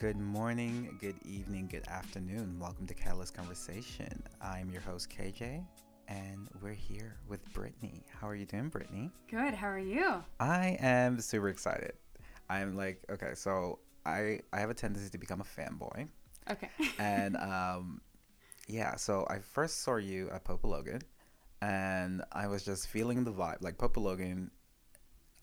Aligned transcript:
Good 0.00 0.18
morning, 0.18 0.96
good 0.98 1.16
evening, 1.26 1.68
good 1.70 1.86
afternoon. 1.86 2.56
Welcome 2.58 2.86
to 2.86 2.94
Catalyst 2.94 3.34
Conversation. 3.34 4.22
I'm 4.40 4.70
your 4.70 4.80
host, 4.80 5.10
KJ, 5.10 5.62
and 6.08 6.48
we're 6.62 6.72
here 6.72 7.16
with 7.28 7.44
Brittany. 7.52 8.02
How 8.18 8.26
are 8.26 8.34
you 8.34 8.46
doing, 8.46 8.70
Brittany? 8.70 9.10
Good. 9.30 9.52
How 9.52 9.68
are 9.68 9.78
you? 9.78 10.24
I 10.40 10.78
am 10.80 11.20
super 11.20 11.50
excited. 11.50 11.92
I'm 12.48 12.76
like, 12.78 13.02
okay, 13.10 13.34
so 13.34 13.78
I 14.06 14.40
I 14.54 14.60
have 14.60 14.70
a 14.70 14.74
tendency 14.74 15.10
to 15.10 15.18
become 15.18 15.42
a 15.42 15.44
fanboy, 15.44 16.08
Okay. 16.50 16.70
and 16.98 17.36
um, 17.36 18.00
yeah. 18.68 18.96
So 18.96 19.26
I 19.28 19.38
first 19.40 19.82
saw 19.82 19.96
you 19.96 20.30
at 20.30 20.44
Popalogan, 20.44 21.02
and 21.60 22.22
I 22.32 22.46
was 22.46 22.64
just 22.64 22.88
feeling 22.88 23.22
the 23.24 23.32
vibe. 23.32 23.58
Like 23.60 23.76
Popalogan, 23.76 24.48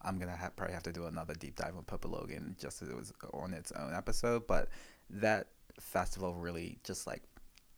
I'm 0.02 0.18
gonna 0.20 0.36
have, 0.36 0.56
probably 0.56 0.74
have 0.74 0.84
to 0.84 0.92
do 0.94 1.06
another 1.06 1.34
deep 1.34 1.56
dive 1.56 1.76
on 1.78 1.84
Popalogan 1.84 2.58
just 2.60 2.82
as 2.82 2.90
it 2.90 2.96
was 2.96 3.14
on 3.34 3.54
its 3.54 3.72
own 3.74 3.94
episode. 3.94 4.48
But 4.48 4.70
that 5.10 5.48
festival 5.80 6.34
really 6.34 6.80
just 6.84 7.08
like 7.08 7.24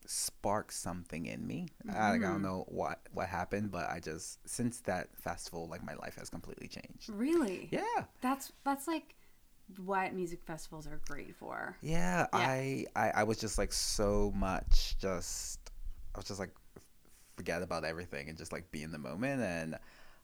sparked 0.05 0.74
something 0.74 1.26
in 1.27 1.46
me. 1.46 1.68
I, 1.94 2.12
like, 2.12 2.24
I 2.24 2.30
don't 2.32 2.40
Mhm. 2.40 2.43
know 2.43 2.66
what 2.68 2.99
what 3.12 3.27
happened, 3.27 3.71
but 3.71 3.90
I 3.90 3.99
just 3.99 4.40
since 4.48 4.82
that 4.82 5.16
festival, 5.18 5.68
like 5.68 5.84
my 5.84 5.93
life 5.96 6.16
has 6.16 6.30
completely 6.30 6.68
changed. 6.68 7.10
really? 7.10 7.68
Yeah. 7.71 8.05
That's 8.21 8.52
that's 8.63 8.88
like 8.88 9.15
what 9.77 10.13
music 10.13 10.41
festivals 10.46 10.88
are 10.88 10.99
great 11.08 11.36
for. 11.36 11.77
Yeah, 11.82 12.26
Yeah. 12.34 12.40
I, 12.40 12.86
I 12.96 13.12
I 13.12 13.24
was 13.24 13.38
just 13.38 13.58
like 13.58 13.71
so 13.71 14.32
much 14.36 14.98
just 14.99 15.60
I 16.15 16.20
was 16.20 16.26
just 16.26 16.40
like 16.40 16.54
forget 17.36 17.62
about 17.62 17.86
everything 17.86 18.30
and 18.30 18.38
just 18.38 18.52
like 18.52 18.70
be 18.71 18.84
in 18.84 18.91
the 18.91 18.98
moment 18.98 19.41
and 19.41 19.77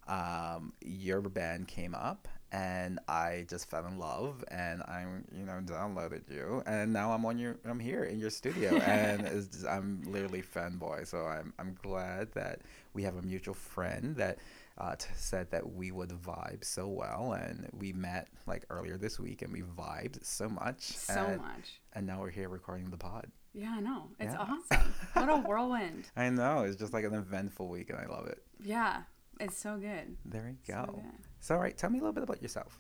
um 0.08 0.74
your 0.84 1.22
band 1.22 1.68
came 1.68 1.96
up 1.96 2.28
and 2.52 3.00
I 3.08 3.46
just 3.50 3.70
fell 3.70 3.86
in 3.88 3.98
love 3.98 4.44
and 4.50 4.84
I'm 4.88 5.26
you 5.36 5.46
know 5.46 5.60
downloaded 5.66 6.30
you 6.32 6.62
and 6.68 6.94
now 6.94 7.12
I'm 7.12 7.26
on 7.26 7.38
your 7.40 7.58
I'm 7.66 7.80
here 7.80 8.04
in 8.04 8.20
your 8.20 8.30
studio 8.30 8.76
and 8.86 9.24
just, 9.26 9.66
I'm 9.66 10.04
literally 10.06 10.44
fanboy 10.44 11.08
so 11.08 11.26
I'm 11.26 11.54
I'm 11.58 11.76
glad 11.82 12.32
that 12.34 12.60
we 12.94 13.02
have 13.04 13.16
a 13.18 13.22
mutual 13.24 13.56
friend 13.56 14.16
that 14.18 14.38
uh, 14.78 14.96
t- 14.96 15.08
said 15.16 15.50
that 15.52 15.74
we 15.74 15.90
would 15.92 16.10
vibe 16.10 16.64
so 16.64 16.86
well 16.88 17.34
and 17.34 17.68
we 17.74 17.94
met 17.94 18.28
like 18.46 18.66
earlier 18.70 18.98
this 18.98 19.20
week 19.20 19.42
and 19.42 19.52
we 19.52 19.62
vibed 19.62 20.24
so 20.24 20.48
much 20.50 20.82
So 20.82 21.14
and, 21.14 21.42
much. 21.42 21.80
and 21.94 22.06
now 22.06 22.20
we're 22.20 22.30
here 22.30 22.50
recording 22.50 22.90
the 22.92 22.98
pod 22.98 23.26
Yeah, 23.54 23.74
I 23.78 23.80
know. 23.80 24.10
It's 24.20 24.34
Yeah. 24.34 24.40
awesome. 24.42 24.94
What 25.14 25.30
a 25.30 25.38
whirlwind. 25.38 26.10
i 26.18 26.30
know 26.30 26.64
it's 26.64 26.76
just 26.76 26.94
like 26.94 27.06
an 27.06 27.14
eventful 27.14 27.70
week 27.70 27.90
and 27.90 27.98
i 27.98 28.06
love 28.06 28.28
it 28.28 28.44
Yeah. 28.62 29.04
It's 29.40 29.58
so 29.58 29.78
good. 29.78 30.16
there 30.26 30.48
you 30.50 30.58
So 30.64 30.74
go 30.86 30.92
good. 30.96 31.26
so 31.40 31.56
all 31.56 31.62
right 31.62 31.78
tell 31.78 31.90
me 31.90 32.00
a 32.00 32.02
little 32.02 32.14
bit 32.14 32.24
about 32.24 32.42
yourself 32.42 32.80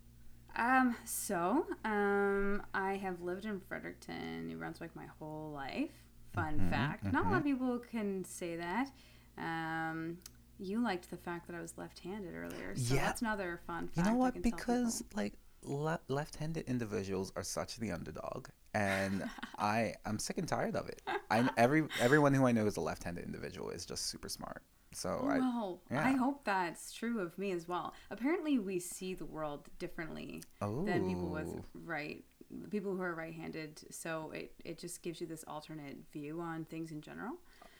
Um, 0.57 0.95
so, 1.03 1.65
um, 1.83 2.63
I 2.73 2.93
have 2.95 3.21
lived 3.21 3.43
in 3.45 3.59
Fredericton, 3.59 4.47
New 4.47 4.55
Brunswick 4.57 4.95
my 4.95 5.05
whole 5.19 5.51
life. 5.51 5.91
Fun 6.31 6.59
Mhm, 6.59 6.69
fact. 6.69 7.03
Not 7.11 7.25
a 7.25 7.29
lot 7.29 7.37
of 7.39 7.43
people 7.43 7.77
can 7.79 8.23
say 8.23 8.55
that. 8.55 8.89
Um, 9.37 10.19
you 10.57 10.81
liked 10.81 11.09
the 11.09 11.17
fact 11.17 11.47
that 11.47 11.55
I 11.57 11.61
was 11.61 11.77
left-handed 11.77 12.33
earlier, 12.33 12.73
so 12.77 12.93
Yeah. 12.95 13.05
that's 13.05 13.21
another 13.21 13.59
fun 13.67 13.87
fact. 13.89 13.97
you 13.97 14.03
know 14.03 14.17
what 14.17 14.41
because 14.41 15.03
like 15.13 15.33
le- 15.61 15.99
left-handed 16.07 16.63
individuals 16.69 17.33
are 17.35 17.43
such 17.43 17.75
the 17.77 17.91
underdog 17.91 18.47
and 18.73 19.23
i 19.57 19.93
i'm 20.05 20.19
sick 20.19 20.37
and 20.37 20.47
tired 20.47 20.75
of 20.75 20.87
it 20.87 21.01
i 21.31 21.49
every 21.57 21.87
everyone 21.99 22.33
who 22.35 22.45
i 22.45 22.51
know 22.51 22.67
is 22.67 22.77
a 22.77 22.81
left-handed 22.81 23.23
individual 23.25 23.71
is 23.71 23.83
just 23.85 24.05
super 24.05 24.29
smart 24.29 24.61
so 24.95 25.19
Oh, 25.23 25.27
i 25.29 25.39
well, 25.39 25.79
I 25.91 26.11
hope 26.11 26.43
that's 26.45 26.93
true 26.93 27.19
of 27.19 27.37
me 27.37 27.51
as 27.51 27.67
well. 27.67 27.93
Apparently, 28.11 28.59
we 28.59 28.79
see 28.79 29.13
the 29.13 29.25
world 29.25 29.67
differently 29.79 30.43
oh 30.61 30.85
than 30.85 31.07
people 31.07 31.29
with 31.29 31.47
oh. 31.47 31.63
right 31.85 32.23
people 32.69 32.95
who 32.95 33.01
are 33.01 33.15
right-handed. 33.15 33.81
So 33.91 34.31
it, 34.33 34.53
it 34.63 34.77
just 34.77 35.01
gives 35.01 35.19
you 35.19 35.27
this 35.27 35.43
alternate 35.47 35.97
view 36.13 36.39
on 36.41 36.65
things 36.65 36.91
in 36.91 37.01
general 37.01 37.33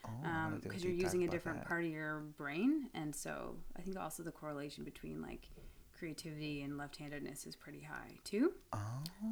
oh, 0.05 0.09
I 0.23 0.49
because 0.61 0.83
um, 0.83 0.89
you're 0.89 0.97
using 0.97 1.23
a 1.23 1.27
different 1.27 1.59
that. 1.59 1.67
part 1.67 1.85
of 1.85 1.91
your 1.91 2.19
brain, 2.37 2.89
and 2.93 3.15
so 3.15 3.55
I 3.77 3.81
think 3.81 3.97
also 3.97 4.23
the 4.23 4.31
correlation 4.31 4.83
between 4.83 5.21
like 5.21 5.47
creativity 6.05 6.61
and 6.61 6.77
left-handedness 6.77 7.47
is 7.47 7.55
pretty 7.55 7.81
high 7.81 8.11
too. 8.23 8.53
oh 8.73 8.77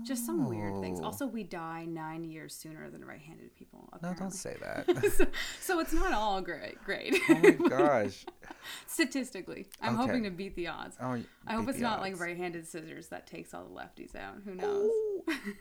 Just 0.03 0.25
some 0.25 0.49
weird 0.49 0.79
things. 0.81 0.99
Oh. 1.01 1.05
Also, 1.05 1.27
we 1.27 1.43
die 1.43 1.85
nine 1.85 2.23
years 2.23 2.55
sooner 2.55 2.89
than 2.89 3.05
right-handed 3.05 3.55
people. 3.55 3.87
no 4.01 4.13
don't 4.17 4.31
say 4.33 4.55
that 4.59 4.87
so, 5.13 5.27
so 5.61 5.79
it's 5.79 5.93
not 5.93 6.13
all 6.13 6.41
great. 6.41 6.83
Great. 6.83 7.15
oh 7.29 7.35
my 7.43 7.69
gosh 7.69 8.25
Statistically, 8.87 9.67
I'm 9.81 9.93
Okay. 9.93 10.07
hoping 10.07 10.23
to 10.23 10.31
beat 10.31 10.55
the 10.55 10.67
odds. 10.69 10.97
oh 10.99 11.21
I 11.45 11.53
hope 11.53 11.69
it's 11.69 11.77
not 11.79 12.01
like 12.01 12.19
right-handed 12.19 12.65
scissors 12.67 13.07
that 13.09 13.27
takes 13.27 13.53
all 13.53 13.65
the 13.65 13.75
lefties 13.79 14.15
out. 14.15 14.37
Who 14.43 14.55
knows? 14.55 14.89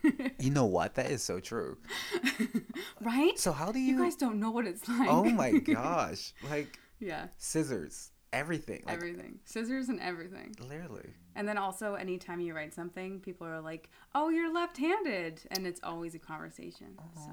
you 0.41 0.51
know 0.51 0.65
what 0.65 0.95
that 0.95 1.11
is 1.11 1.23
so 1.23 1.41
true 1.41 1.77
right? 3.03 3.39
so 3.39 3.53
how 3.53 3.71
do 3.71 3.79
You 3.79 3.97
you 3.97 4.03
guys 4.03 4.17
don't 4.17 4.41
know 4.41 4.51
what 4.51 4.67
it's 4.67 4.83
oh 4.89 4.97
like. 4.99 5.09
oh 5.11 5.25
my 5.25 5.53
gosh 5.59 6.33
like 6.51 6.79
yeah, 7.01 7.27
scissors 7.37 8.11
everything 8.33 8.83
like 8.87 8.95
everything. 8.95 9.39
Scissors 9.45 9.89
and 9.89 10.01
everything. 10.01 10.55
literally 10.61 11.11
And 11.35 11.49
then 11.49 11.59
also, 11.59 11.95
anytime 11.95 12.41
you 12.41 12.55
write 12.55 12.75
something, 12.75 13.21
people 13.21 13.47
are 13.47 13.61
like, 13.61 13.89
"Oh, 14.15 14.29
you're 14.29 14.53
left-handed," 14.53 15.43
and 15.51 15.67
it's 15.67 15.81
always 15.83 16.15
a 16.15 16.19
conversation. 16.19 16.99
So, 17.15 17.33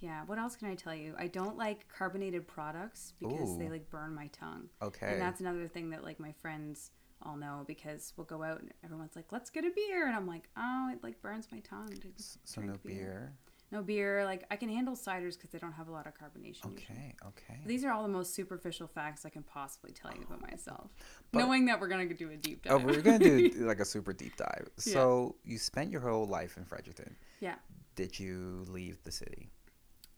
yeah. 0.00 0.24
What 0.26 0.38
else 0.38 0.56
can 0.56 0.68
I 0.68 0.74
tell 0.74 0.94
you? 0.94 1.14
I 1.18 1.26
don't 1.28 1.56
like 1.56 1.86
carbonated 1.88 2.46
products 2.46 3.14
because 3.20 3.56
they 3.58 3.68
like 3.68 3.88
burn 3.90 4.14
my 4.14 4.26
tongue. 4.28 4.68
okay 4.82 5.12
And 5.12 5.20
that's 5.20 5.40
another 5.40 5.68
thing 5.68 5.90
that 5.90 6.02
like 6.04 6.18
my 6.18 6.32
friends 6.32 6.90
all 7.22 7.36
know 7.36 7.64
because 7.66 8.12
we'll 8.16 8.26
go 8.26 8.42
out 8.42 8.60
and 8.60 8.72
everyone's 8.84 9.16
like, 9.16 9.32
"Let's 9.32 9.50
get 9.50 9.64
a 9.64 9.70
beer," 9.70 10.06
and 10.06 10.14
I'm 10.14 10.26
like, 10.26 10.48
"Oh, 10.56 10.90
it 10.92 11.02
like 11.02 11.20
burns 11.22 11.48
my 11.50 11.60
tongue." 11.60 11.88
To 11.88 12.08
so 12.44 12.60
no 12.60 12.74
beer 12.84 13.34
No 13.72 13.82
beer. 13.82 14.24
Like 14.24 14.44
I 14.50 14.56
can 14.56 14.68
handle 14.68 14.94
ciders 14.94 15.34
because 15.34 15.50
they 15.50 15.58
don't 15.58 15.72
have 15.72 15.88
a 15.88 15.90
lot 15.92 16.06
of 16.06 16.14
carbonation. 16.14 16.64
usually. 16.72 16.76
okay 16.82 17.14
okay 17.26 17.60
These 17.66 17.84
are 17.84 17.92
all 17.92 18.02
the 18.02 18.08
most 18.08 18.34
superficial 18.34 18.86
facts 18.86 19.24
I 19.26 19.30
can 19.30 19.42
possibly 19.42 19.92
tell 19.92 20.12
you 20.14 20.22
about 20.22 20.40
myself, 20.50 20.90
But- 21.32 21.40
knowing 21.40 21.66
that 21.66 21.80
we're 21.80 21.88
gonna 21.88 22.12
do 22.12 22.30
a 22.30 22.36
deep 22.36 22.62
dive. 22.62 22.72
oh 22.72 22.78
we're 22.78 23.02
gonna 23.02 23.18
do 23.18 23.48
like 23.66 23.80
a 23.80 23.84
super 23.84 24.12
deep 24.12 24.36
dive 24.36 24.68
so 24.76 25.34
you 25.44 25.58
spent 25.58 25.90
your 25.90 26.00
whole 26.00 26.26
life 26.26 26.56
in 26.56 26.64
fredericton 26.64 27.16
Yeah. 27.40 27.56
did 27.96 28.18
you 28.18 28.64
leave 28.68 29.02
the 29.02 29.10
city 29.12 29.50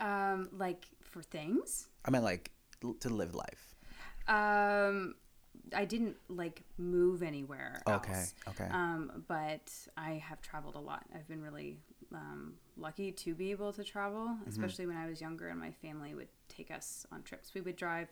um, 0.00 0.48
like 0.52 0.84
for 1.00 1.22
things. 1.22 1.88
i 2.04 2.10
mean 2.10 2.22
like 2.22 2.50
to 3.00 3.08
live 3.08 3.34
life 3.34 3.74
Um, 4.28 5.14
I 5.74 5.84
didn't 5.84 6.16
like 6.28 6.62
move 6.76 7.22
anywhere. 7.22 7.82
okay 7.88 8.12
Else. 8.12 8.34
okay 8.48 8.68
Um, 8.70 9.24
but 9.26 9.70
I 9.96 10.12
have 10.28 10.40
traveled 10.40 10.76
a 10.76 10.80
lot. 10.80 11.04
I've 11.14 11.26
been 11.28 11.42
really 11.42 11.78
um, 12.14 12.54
lucky 12.78 13.12
to 13.12 13.34
be 13.34 13.50
able 13.50 13.72
to 13.72 13.84
travel, 13.84 14.28
Mm-hmm. 14.28 14.48
especially 14.48 14.86
when 14.86 14.96
I 14.96 15.08
was 15.08 15.20
younger 15.20 15.48
and 15.48 15.58
my 15.60 15.70
family 15.72 16.14
would 16.14 16.28
take 16.48 16.70
us 16.70 17.06
on 17.12 17.22
trips. 17.22 17.52
We 17.54 17.60
would 17.60 17.76
drive 17.76 18.08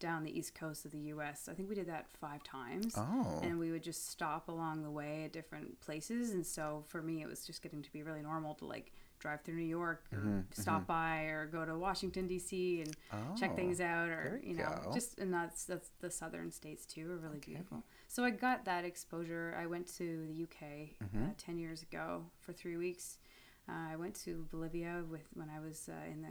down 0.00 0.22
the 0.22 0.36
east 0.38 0.54
coast 0.54 0.84
of 0.84 0.92
the 0.92 0.98
U.S. 1.14 1.48
I 1.50 1.54
think 1.54 1.68
we 1.68 1.74
did 1.74 1.88
that 1.88 2.06
five 2.20 2.42
times. 2.44 2.94
oh 2.96 3.40
And 3.42 3.58
we 3.58 3.70
would 3.72 3.82
just 3.82 4.08
stop 4.10 4.48
along 4.48 4.82
the 4.82 4.90
way 4.90 5.24
at 5.24 5.32
different 5.32 5.80
places. 5.80 6.30
And 6.30 6.46
so 6.46 6.84
for 6.86 7.02
me, 7.02 7.20
it 7.22 7.26
was 7.28 7.44
just 7.46 7.62
getting 7.62 7.82
to 7.82 7.92
be 7.92 8.02
really 8.02 8.22
normal 8.22 8.54
to 8.56 8.64
like 8.64 8.92
drive 9.18 9.40
through 9.42 9.56
New 9.56 9.62
York 9.66 10.04
or 10.12 10.18
Mhm, 10.20 10.44
stop 10.54 10.86
by 10.86 11.22
or 11.22 11.46
go 11.46 11.64
to 11.64 11.76
Washington, 11.76 12.28
D.C. 12.28 12.82
and 12.82 12.94
check 13.36 13.50
Oh, 13.52 13.56
things 13.56 13.80
out 13.80 14.08
or 14.08 14.40
you 14.42 14.50
you 14.50 14.54
know 14.56 14.70
go. 14.84 14.90
just 14.92 15.18
and 15.18 15.32
that's 15.34 15.64
that's 15.64 15.90
the 16.00 16.10
southern 16.10 16.50
states 16.50 16.84
too 16.86 17.10
are 17.10 17.16
really 17.16 17.38
Okay. 17.38 17.52
beautiful 17.52 17.84
so 18.08 18.24
i 18.24 18.30
got 18.30 18.64
that 18.64 18.84
exposure 18.84 19.56
i 19.60 19.64
went 19.66 19.86
to 19.96 20.26
the 20.26 20.42
uk 20.42 20.56
uh, 20.60 21.04
Mhm. 21.04 21.36
10 21.36 21.56
years 21.58 21.82
ago 21.82 22.24
for 22.40 22.52
three 22.52 22.76
weeks 22.76 23.18
uh, 23.68 23.92
i 23.92 23.96
went 23.96 24.14
to 24.14 24.46
bolivia 24.50 25.02
with 25.10 25.26
when 25.34 25.48
i 25.50 25.60
was 25.60 25.88
uh, 25.88 26.10
in 26.12 26.22
the 26.22 26.28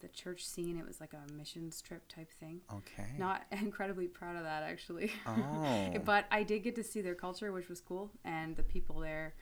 the 0.00 0.08
church 0.08 0.44
scene 0.44 0.76
it 0.76 0.86
was 0.86 1.00
like 1.00 1.12
a 1.14 1.32
missions 1.32 1.80
trip 1.80 2.06
type 2.08 2.30
thing. 2.38 2.60
Okay. 2.70 3.06
Not 3.16 3.44
incredibly 3.52 4.06
proud 4.06 4.36
of 4.36 4.42
that 4.42 4.62
actually. 4.62 5.10
Oh. 5.26 5.92
but 6.04 6.26
i 6.30 6.42
did 6.42 6.62
get 6.62 6.74
to 6.74 6.82
see 6.82 7.00
their 7.00 7.14
culture 7.14 7.52
which 7.52 7.68
was 7.70 7.80
cool 7.80 8.10
and 8.24 8.54
the 8.56 8.62
people 8.64 9.00
there 9.00 9.34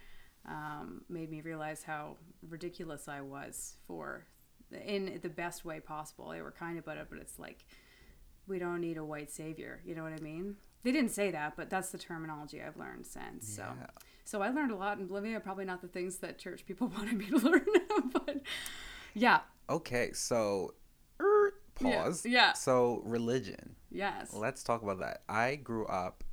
um, 0.46 1.02
made 1.08 1.30
me 1.30 1.40
realize 1.40 1.82
how 1.82 2.16
ridiculous 2.48 3.08
i 3.08 3.20
was 3.20 3.74
for 3.86 4.24
in 4.86 5.18
the 5.22 5.28
best 5.28 5.64
way 5.64 5.80
possible. 5.80 6.30
They 6.30 6.42
were 6.42 6.52
kind 6.52 6.78
about 6.78 6.96
it 6.98 7.06
but 7.10 7.18
it's 7.18 7.38
like 7.38 7.64
we 8.46 8.58
don't 8.58 8.80
need 8.80 8.98
a 8.98 9.04
white 9.04 9.30
savior 9.32 9.80
you 9.84 9.94
know 9.96 10.02
what 10.04 10.12
i 10.12 10.20
mean? 10.22 10.56
They 10.84 10.92
didn't 10.92 11.10
say 11.12 11.30
that 11.32 11.56
but 11.56 11.70
that's 11.70 11.90
the 11.90 11.98
terminology 11.98 12.60
i've 12.62 12.76
learned 12.76 13.06
since 13.06 13.56
Yeah. 13.58 13.72
so 13.72 13.86
i 14.42 14.48
learned 14.50 14.70
a 14.72 14.76
lot 14.76 14.98
in 14.98 15.06
bolivia 15.06 15.38
probably 15.40 15.64
not 15.64 15.80
the 15.82 15.88
things 15.88 16.16
that 16.18 16.38
church 16.38 16.64
people 16.66 16.88
wanted 16.96 17.14
me 17.14 17.26
to 17.26 17.38
learn 17.38 17.64
but 18.12 18.36
yeah 19.14 19.40
okay 19.70 20.10
so 20.12 20.74
er, 21.20 21.52
Yeah, 21.80 22.02
pause 22.04 22.24
yeah. 22.26 22.52
so 22.52 23.02
religion 23.04 23.76
yes 23.90 24.32
Let's 24.34 24.62
talk 24.62 24.82
about 24.82 25.00
that. 25.00 25.22
I 25.28 25.56
grew 25.56 25.86
up 25.86 26.24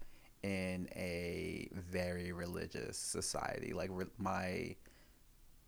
in 0.44 0.88
a 0.96 1.68
very 1.74 2.32
religious 2.32 2.98
society. 2.98 3.74
Like 3.74 3.90
re- 3.92 4.06
my 4.18 4.76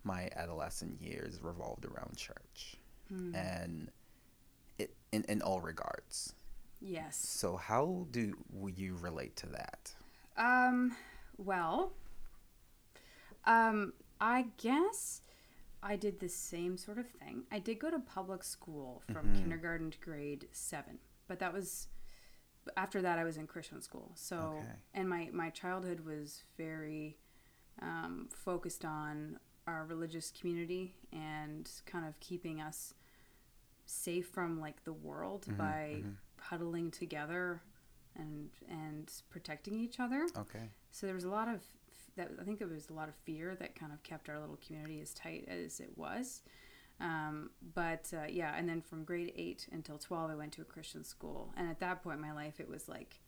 my 0.03 0.29
adolescent 0.35 1.01
years 1.01 1.39
revolved 1.43 1.85
around 1.85 2.15
church, 2.15 2.77
Hmm. 3.09 3.35
and 3.35 3.91
it 4.79 4.95
in 5.11 5.23
in 5.27 5.41
all 5.41 5.59
regards. 5.59 6.33
yes 6.79 7.17
So 7.17 7.57
how 7.57 8.07
do 8.11 8.33
you 8.77 8.95
relate 8.95 9.35
to 9.37 9.47
that? 9.47 9.93
Um, 10.37 10.95
well, 11.37 11.91
um, 13.45 13.93
I 14.19 14.47
guess 14.57 15.21
I 15.83 15.95
did 15.95 16.19
the 16.19 16.29
same 16.29 16.77
sort 16.77 16.97
of 16.97 17.07
thing. 17.09 17.43
I 17.51 17.59
did 17.59 17.79
go 17.79 17.89
to 17.89 17.99
public 17.99 18.43
school 18.43 19.01
from 19.11 19.27
Mhm. 19.27 19.35
kindergarten 19.41 19.91
to 19.91 19.99
grade 19.99 20.47
seven, 20.51 20.99
but 21.27 21.39
that 21.39 21.53
was 21.53 21.87
after 22.77 23.01
that 23.01 23.17
I 23.17 23.23
was 23.23 23.37
in 23.37 23.47
Christian 23.47 23.81
school. 23.81 24.11
So 24.15 24.55
Okay. 24.57 24.75
and 24.93 25.09
my 25.09 25.29
my 25.33 25.49
childhood 25.49 26.01
was 26.05 26.43
very 26.57 27.17
um, 27.81 28.29
focused 28.31 28.85
on 28.85 29.39
our 29.67 29.85
religious 29.85 30.31
community 30.31 30.95
and 31.11 31.69
kind 31.85 32.05
of 32.05 32.19
keeping 32.19 32.61
us 32.61 32.93
safe 33.85 34.27
from 34.27 34.59
like 34.59 34.83
the 34.83 34.93
world 34.93 35.47
Mhm, 35.47 35.57
by 35.57 36.03
mhm. 36.03 36.15
huddling 36.39 36.91
together 36.91 37.61
and 38.15 38.49
and 38.69 39.11
protecting 39.29 39.79
each 39.79 39.99
other. 39.99 40.27
Okay. 40.37 40.69
So 40.91 41.05
there 41.07 41.15
was 41.15 41.23
a 41.23 41.29
lot 41.29 41.47
of 41.47 41.63
that. 42.15 42.31
I 42.39 42.43
think 42.43 42.61
it 42.61 42.69
was 42.69 42.89
a 42.89 42.93
lot 42.93 43.09
of 43.09 43.15
fear 43.15 43.55
that 43.55 43.75
kind 43.75 43.91
of 43.91 44.01
kept 44.03 44.29
our 44.29 44.39
little 44.39 44.57
community 44.65 45.01
as 45.01 45.13
tight 45.13 45.45
as 45.47 45.79
it 45.79 45.97
was. 45.97 46.41
Um, 46.99 47.49
but 47.73 48.11
uh, 48.13 48.25
yeah, 48.29 48.53
and 48.55 48.69
then 48.69 48.81
from 48.81 49.03
grade 49.03 49.33
eight 49.35 49.67
until 49.71 49.97
twelve, 49.97 50.29
I 50.29 50.35
went 50.35 50.51
to 50.53 50.61
a 50.61 50.65
Christian 50.65 51.03
school, 51.03 51.51
and 51.57 51.69
at 51.69 51.79
that 51.79 52.03
point 52.03 52.17
in 52.17 52.21
my 52.21 52.31
life, 52.33 52.59
it 52.59 52.69
was 52.69 52.87
like 52.87 53.19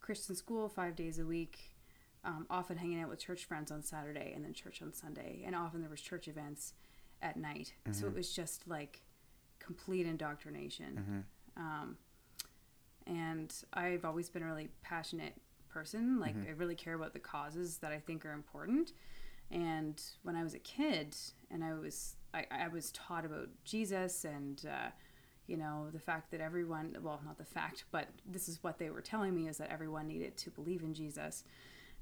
Christian 0.00 0.34
school 0.34 0.68
five 0.68 0.96
days 0.96 1.18
a 1.18 1.24
week. 1.24 1.76
Um, 2.22 2.46
often 2.50 2.76
hanging 2.76 3.00
out 3.00 3.08
with 3.08 3.18
church 3.18 3.46
friends 3.46 3.70
on 3.70 3.82
Saturday, 3.82 4.32
and 4.34 4.44
then 4.44 4.52
church 4.52 4.82
on 4.82 4.92
Sunday, 4.92 5.42
and 5.46 5.54
often 5.56 5.80
there 5.80 5.88
was 5.88 6.02
church 6.02 6.28
events 6.28 6.74
at 7.22 7.36
night. 7.38 7.72
So 7.92 8.06
it 8.08 8.12
Mhm. 8.12 8.16
was 8.16 8.34
just 8.34 8.68
like 8.68 9.00
complete 9.58 10.06
indoctrination. 10.06 11.24
Mhm. 11.56 11.62
Um, 11.62 11.98
and 13.06 13.54
I've 13.72 14.04
always 14.04 14.28
been 14.28 14.44
really 14.44 14.68
passionate 14.82 15.34
person. 15.70 16.18
Like, 16.20 16.36
Mhm. 16.36 16.48
I 16.48 16.50
really 16.50 16.74
care 16.74 16.94
about 16.94 17.12
the 17.12 17.20
causes 17.20 17.78
that 17.78 17.92
I 17.92 17.98
think 17.98 18.24
are 18.26 18.32
important. 18.32 18.92
And 19.50 20.00
when 20.22 20.36
I 20.36 20.42
was 20.42 20.54
a 20.54 20.58
kid, 20.60 21.16
and 21.50 21.64
I 21.64 21.74
was 21.74 22.16
I, 22.32 22.46
I 22.50 22.68
was 22.68 22.92
taught 22.92 23.24
about 23.24 23.48
Jesus 23.64 24.24
and 24.24 24.64
uh, 24.66 24.90
you 25.48 25.56
know 25.56 25.88
the 25.92 25.98
fact 25.98 26.30
that 26.30 26.40
everyone 26.40 26.96
well 27.02 27.20
not 27.24 27.38
the 27.38 27.44
fact 27.44 27.84
but 27.90 28.06
this 28.24 28.48
is 28.48 28.62
what 28.62 28.78
they 28.78 28.88
were 28.90 29.00
telling 29.00 29.34
me 29.34 29.48
is 29.48 29.58
that 29.58 29.68
everyone 29.70 30.06
needed 30.06 30.36
to 30.36 30.50
believe 30.50 30.82
in 30.82 30.94
Jesus, 30.94 31.42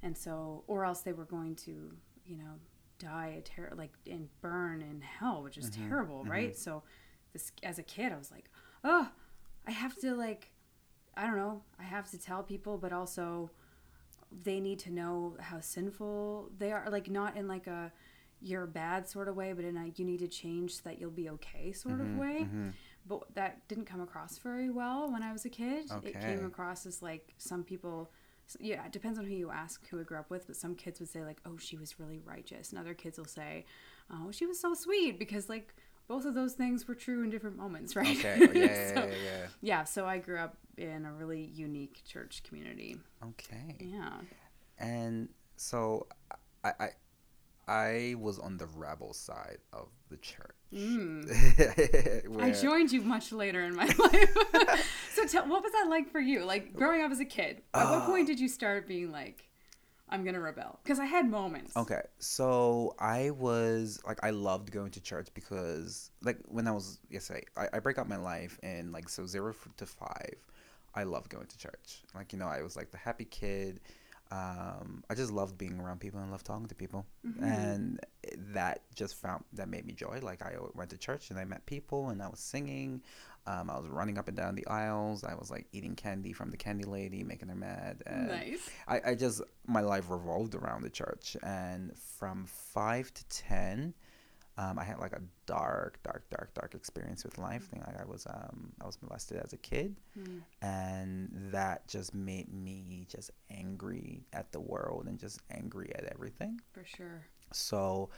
and 0.02 0.14
so 0.16 0.64
or 0.66 0.84
else 0.84 1.00
they 1.00 1.14
were 1.14 1.24
going 1.24 1.54
to 1.56 1.96
you 2.26 2.36
know 2.36 2.58
die 2.98 3.36
a 3.38 3.40
ter- 3.40 3.72
like 3.74 3.92
and 4.06 4.28
burn 4.42 4.82
in 4.82 5.00
hell, 5.00 5.42
which 5.42 5.56
is 5.56 5.70
Mhm, 5.70 5.88
terrible, 5.88 6.24
mhm. 6.24 6.30
right? 6.30 6.56
So 6.56 6.82
this 7.32 7.50
as 7.62 7.78
a 7.78 7.82
kid, 7.82 8.12
I 8.12 8.18
was 8.18 8.30
like, 8.30 8.50
oh, 8.84 9.10
I 9.66 9.70
have 9.70 9.96
to 10.00 10.14
like, 10.14 10.50
I 11.16 11.26
don't 11.26 11.36
know, 11.36 11.62
I 11.78 11.84
have 11.84 12.10
to 12.10 12.18
tell 12.18 12.42
people, 12.42 12.76
but 12.76 12.92
also 12.92 13.50
they 14.30 14.60
need 14.60 14.78
to 14.80 14.90
know 14.90 15.36
how 15.40 15.60
sinful 15.60 16.50
they 16.58 16.72
are. 16.72 16.88
Like 16.90 17.08
not 17.10 17.36
in 17.36 17.48
like 17.48 17.66
a 17.66 17.92
you're 18.40 18.66
bad 18.66 19.08
sort 19.08 19.26
of 19.28 19.34
way, 19.34 19.52
but 19.52 19.64
in 19.64 19.76
a 19.76 19.86
you 19.96 20.04
need 20.04 20.20
to 20.20 20.28
change 20.28 20.76
so 20.76 20.82
that 20.84 21.00
you'll 21.00 21.10
be 21.10 21.28
okay 21.30 21.72
sort 21.72 22.00
of 22.00 22.06
Mhm, 22.06 22.16
way. 22.18 22.48
mhm. 22.52 22.72
But 23.06 23.34
that 23.34 23.66
didn't 23.68 23.86
come 23.86 24.00
across 24.00 24.38
very 24.38 24.70
well 24.70 25.10
when 25.10 25.22
I 25.22 25.32
was 25.32 25.44
a 25.44 25.48
kid. 25.48 25.90
It 26.04 26.20
came 26.20 26.44
across 26.44 26.86
as 26.86 27.02
like 27.02 27.34
some 27.38 27.64
people. 27.64 28.12
Yeah, 28.60 28.84
it 28.86 28.92
depends 28.92 29.18
on 29.18 29.26
who 29.26 29.34
you 29.34 29.50
ask, 29.50 29.86
who 29.88 30.00
I 30.00 30.04
grew 30.04 30.18
up 30.18 30.30
with. 30.30 30.46
But 30.46 30.56
some 30.56 30.74
kids 30.74 31.00
would 31.00 31.08
say 31.08 31.22
like, 31.24 31.40
"Oh, 31.44 31.56
she 31.58 31.76
was 31.76 31.98
really 31.98 32.18
righteous," 32.20 32.70
and 32.70 32.78
other 32.78 32.94
kids 32.94 33.18
will 33.18 33.26
say, 33.26 33.66
"Oh, 34.10 34.30
she 34.30 34.46
was 34.46 34.58
so 34.60 34.72
sweet," 34.74 35.18
because 35.18 35.48
like 35.48 35.74
both 36.08 36.24
of 36.24 36.34
those 36.34 36.54
things 36.54 36.88
were 36.88 36.94
true 36.94 37.22
in 37.22 37.30
different 37.30 37.56
moments, 37.56 37.94
right? 38.00 38.16
Okay. 38.18 38.38
Yeah, 38.54 38.64
yeah, 38.64 38.94
So- 38.94 39.06
yeah, 39.06 39.14
yeah. 39.24 39.46
yeah, 39.60 39.84
so 39.84 40.06
I 40.06 40.18
grew 40.18 40.38
up 40.38 40.56
in 40.76 41.04
a 41.04 41.12
really 41.12 41.42
unique 41.42 42.02
church 42.04 42.42
community. 42.44 42.96
Okay. 43.22 43.76
Yeah. 43.80 44.12
And 44.78 45.28
so 45.56 46.06
I, 46.64 46.72
I 46.80 46.88
I 47.70 48.14
was 48.18 48.38
on 48.38 48.56
the 48.56 48.66
rebel 48.76 49.12
side 49.12 49.58
of 49.74 49.88
the 50.08 50.16
church. 50.16 50.54
Mm. 50.72 52.40
I 52.40 52.50
joined 52.52 52.92
you 52.92 53.02
much 53.02 53.30
later 53.32 53.62
in 53.62 53.74
my 53.76 53.84
life. 53.98 55.08
so 55.14 55.26
tell, 55.26 55.46
what 55.48 55.62
was 55.62 55.72
that 55.72 55.86
like 55.90 56.10
for 56.10 56.20
you? 56.20 56.44
Like 56.44 56.72
growing 56.74 57.02
up 57.02 57.10
as 57.10 57.20
a 57.20 57.24
kid, 57.26 57.60
at 57.74 57.84
what 57.90 58.02
Uh, 58.02 58.06
point 58.06 58.26
did 58.26 58.40
you 58.40 58.48
start 58.48 58.86
being 58.88 59.12
like, 59.12 59.47
I'm 60.10 60.22
to 60.34 60.40
rebel? 60.40 60.78
Because 60.82 60.98
I 60.98 61.04
had 61.04 61.28
moments. 61.28 61.76
Okay, 61.76 62.02
so 62.18 62.94
I 62.98 63.30
was 63.30 64.00
like, 64.06 64.18
I 64.22 64.30
loved 64.30 64.70
going 64.70 64.90
to 64.92 65.00
church 65.00 65.28
because, 65.34 66.10
like, 66.22 66.38
when 66.46 66.66
I 66.66 66.72
was, 66.72 67.00
yes, 67.10 67.30
I, 67.30 67.68
I, 67.72 67.78
break 67.80 67.98
up 67.98 68.08
my 68.08 68.16
life 68.16 68.58
and 68.62 68.92
like, 68.92 69.08
so 69.08 69.26
zero 69.26 69.54
to 69.76 69.86
five, 69.86 70.36
I 70.94 71.04
loved 71.04 71.30
going 71.30 71.46
to 71.46 71.58
church. 71.58 72.02
Like, 72.14 72.32
you 72.32 72.38
know, 72.38 72.48
I 72.48 72.62
was 72.62 72.76
like 72.76 72.90
the 72.90 72.98
happy 72.98 73.24
kid. 73.24 73.80
Um, 74.30 75.02
I 75.08 75.14
just 75.14 75.32
loved 75.32 75.56
being 75.56 75.80
around 75.80 76.00
people 76.00 76.20
and 76.20 76.30
loved 76.30 76.44
talking 76.44 76.66
to 76.66 76.74
people. 76.74 77.06
Mhm. 77.26 77.42
And 77.42 78.00
that 78.54 78.82
just 78.94 79.14
found, 79.14 79.44
that 79.54 79.68
made 79.68 79.86
me 79.86 79.92
joy. 79.94 80.20
Like, 80.22 80.42
I 80.42 80.54
went 80.74 80.90
to 80.90 80.98
church 80.98 81.30
and 81.30 81.38
I 81.38 81.44
met 81.44 81.64
people 81.64 82.10
and 82.10 82.22
I 82.22 82.28
was 82.28 82.40
singing. 82.40 83.02
Um, 83.50 83.70
I 83.70 83.78
was 83.78 83.88
running 83.88 84.18
up 84.18 84.28
and 84.28 84.36
down 84.36 84.54
the 84.54 84.66
aisles. 84.66 85.24
I 85.24 85.34
was 85.34 85.50
like 85.50 85.66
eating 85.72 85.94
candy 85.96 86.32
from 86.34 86.50
the 86.50 86.56
candy 86.58 86.84
lady, 86.84 87.24
making 87.24 87.48
her 87.48 87.54
mad. 87.54 88.02
And 88.06 88.28
Nice. 88.28 88.68
I, 88.86 89.00
I 89.10 89.14
just 89.14 89.40
my 89.66 89.80
life 89.80 90.10
revolved 90.10 90.54
around 90.54 90.82
the 90.82 90.90
church 90.90 91.36
and 91.42 91.96
from 92.18 92.44
five 92.46 93.12
to 93.14 93.24
ten 93.28 93.94
um, 94.58 94.76
I 94.76 94.82
had 94.84 94.98
like 94.98 95.12
a 95.12 95.22
dark 95.46 96.02
dark 96.02 96.28
dark 96.30 96.52
dark 96.52 96.74
experience 96.74 97.22
with 97.24 97.38
life 97.38 97.64
thing 97.70 97.80
like 97.86 97.98
I 97.98 98.04
was 98.04 98.26
um, 98.26 98.72
I 98.82 98.86
was 98.86 98.98
molested 99.02 99.38
as 99.44 99.52
a 99.52 99.56
kid 99.56 99.96
Mm. 100.18 100.40
and 100.62 101.30
that 101.52 101.86
just 101.88 102.12
made 102.12 102.52
me 102.52 103.06
just 103.08 103.30
angry 103.50 104.26
at 104.32 104.50
the 104.52 104.60
world 104.60 105.06
and 105.06 105.16
just 105.18 105.40
angry 105.50 105.90
at 105.94 106.04
everything 106.12 106.60
For 106.72 106.84
sure. 106.84 107.22
so 107.52 108.10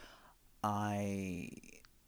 I 0.65 1.51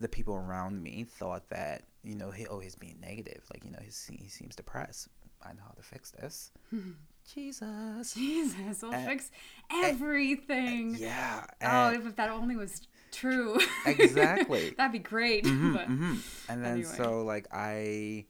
the 0.03 0.09
people 0.09 0.35
around 0.35 0.83
me 0.83 1.05
thought 1.05 1.49
that 1.49 1.83
you 2.05 2.15
know 2.15 2.31
he 2.31 2.47
oh 2.49 2.59
he's 2.59 2.75
being 2.75 2.99
negative 3.01 3.43
like 3.53 3.65
you 3.65 3.71
know 3.71 3.79
he's, 3.83 4.11
he 4.13 4.29
seems 4.29 4.55
depressed 4.57 5.09
I 5.45 5.53
know 5.55 5.63
how 5.67 5.73
to 5.75 5.83
fix 5.83 6.11
this 6.11 6.51
Jesus 7.35 8.15
Jesus, 8.15 8.83
we'll 8.83 8.93
Uh, 8.95 9.05
fix 9.07 9.31
everything. 9.73 10.97
Yeah. 10.99 11.45
oh, 11.63 11.89
and- 11.89 12.07
if 12.07 12.17
that 12.17 12.31
only 12.31 12.57
was 12.57 12.83
true. 13.13 13.59
Exactly. 13.87 14.71
That'd 14.77 14.93
be 14.93 14.99
great. 14.99 15.45
Mhm, 15.45 15.73
but 15.75 15.89
mhm. 15.89 16.19
And 16.49 16.65
then 16.65 16.73
anyway. 16.79 16.89
so 16.97 17.23
like 17.23 17.47
I 17.53 18.25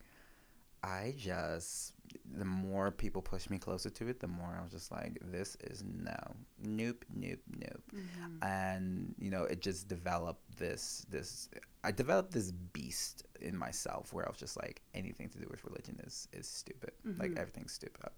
I 0.83 1.15
just 1.17 1.92
the 2.39 2.45
more 2.45 2.91
people 2.91 3.23
push 3.23 3.49
me 3.51 3.59
closer 3.59 3.91
to 3.91 4.09
it, 4.09 4.21
the 4.21 4.27
more 4.29 4.57
I 4.59 4.63
was 4.63 4.73
just 4.73 4.91
like, 4.91 5.19
this 5.21 5.57
is 5.63 5.83
no. 5.85 6.17
Nope, 6.63 7.05
nope, 7.15 7.41
nope. 7.57 7.83
Mhm. 7.95 8.39
And 8.43 9.15
you 9.19 9.31
know, 9.31 9.45
it 9.45 9.61
just 9.61 9.89
developed 9.89 10.57
this 10.59 11.05
this 11.09 11.49
I 11.85 11.91
developed 11.93 12.33
this 12.33 12.53
beast 12.53 13.25
in 13.41 13.57
myself 13.57 14.13
where 14.13 14.25
I 14.27 14.31
was 14.31 14.39
just 14.39 14.57
like 14.57 14.83
anything 14.95 15.29
to 15.31 15.39
do 15.39 15.47
with 15.51 15.65
religion 15.65 16.01
is 16.07 16.29
is 16.33 16.47
stupid. 16.47 16.93
Like 17.05 17.33
Mhm. 17.33 17.39
everything's 17.39 17.73
stupid. 17.73 18.11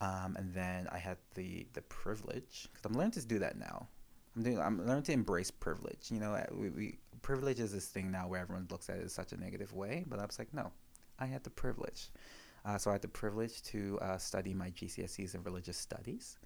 Um, 0.00 0.36
and 0.36 0.52
then 0.52 0.88
I 0.92 0.98
had 0.98 1.16
the 1.34 1.66
the 1.72 1.82
privilege 1.82 2.68
because 2.72 2.84
I'm 2.84 2.92
learning 2.92 3.12
to 3.12 3.26
do 3.26 3.38
that 3.38 3.56
now. 3.58 3.88
I'm 4.36 4.42
doing. 4.42 4.60
I'm 4.60 4.86
learning 4.86 5.04
to 5.04 5.12
embrace 5.12 5.50
privilege. 5.50 6.10
You 6.10 6.20
know, 6.20 6.38
we, 6.52 6.68
we 6.70 6.98
privilege 7.22 7.58
is 7.60 7.72
this 7.72 7.86
thing 7.88 8.10
now 8.10 8.28
where 8.28 8.40
everyone 8.40 8.66
looks 8.70 8.90
at 8.90 8.98
it 8.98 9.02
in 9.02 9.08
such 9.08 9.32
a 9.32 9.36
negative 9.38 9.72
way. 9.72 10.04
But 10.06 10.18
I 10.18 10.26
was 10.26 10.38
like, 10.38 10.52
no, 10.52 10.70
I 11.18 11.24
had 11.26 11.42
the 11.44 11.50
privilege. 11.50 12.10
Uh, 12.66 12.76
so 12.76 12.90
I 12.90 12.94
had 12.94 13.02
the 13.02 13.08
privilege 13.08 13.62
to 13.64 13.98
uh, 14.02 14.18
study 14.18 14.52
my 14.52 14.70
GCSEs 14.70 15.36
in 15.36 15.42
religious 15.44 15.76
studies, 15.76 16.36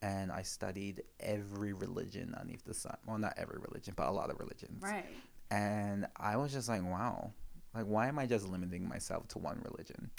and 0.00 0.32
I 0.32 0.40
studied 0.40 1.02
every 1.20 1.74
religion 1.74 2.34
underneath 2.34 2.64
the 2.64 2.72
sun. 2.72 2.96
Well, 3.06 3.18
not 3.18 3.34
every 3.36 3.58
religion, 3.58 3.92
but 3.94 4.08
a 4.08 4.10
lot 4.10 4.30
of 4.30 4.38
religions. 4.38 4.82
Right. 4.82 5.04
And 5.50 6.06
I 6.16 6.36
was 6.36 6.52
just 6.52 6.68
like, 6.68 6.82
wow, 6.82 7.32
like 7.74 7.84
why 7.84 8.08
am 8.08 8.18
I 8.18 8.26
just 8.26 8.48
limiting 8.48 8.88
myself 8.88 9.28
to 9.28 9.38
one 9.38 9.60
religion? 9.64 10.10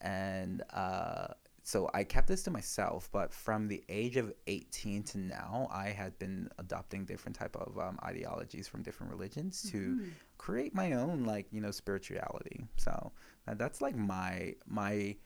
And 0.00 0.62
uh, 0.72 1.28
so 1.62 1.88
I 1.94 2.04
kept 2.04 2.26
this 2.28 2.42
to 2.44 2.50
myself. 2.50 3.08
But 3.12 3.32
from 3.32 3.68
the 3.68 3.82
age 3.88 4.16
of 4.16 4.32
18 4.46 5.02
to 5.04 5.18
now, 5.18 5.68
I 5.72 5.88
had 5.88 6.18
been 6.18 6.48
adopting 6.58 7.04
different 7.04 7.36
type 7.36 7.54
of 7.56 7.78
um, 7.78 7.98
ideologies 8.04 8.66
from 8.68 8.82
different 8.82 9.12
religions 9.12 9.62
to 9.70 9.78
Mhm. 9.96 10.10
create 10.38 10.74
my 10.74 10.92
own 10.92 11.24
like 11.24 11.46
you 11.52 11.60
know 11.60 11.70
spirituality. 11.70 12.66
So 12.76 13.12
uh, 13.46 13.54
that's 13.54 13.80
like 13.80 13.94
my 13.96 14.54
my 14.66 15.16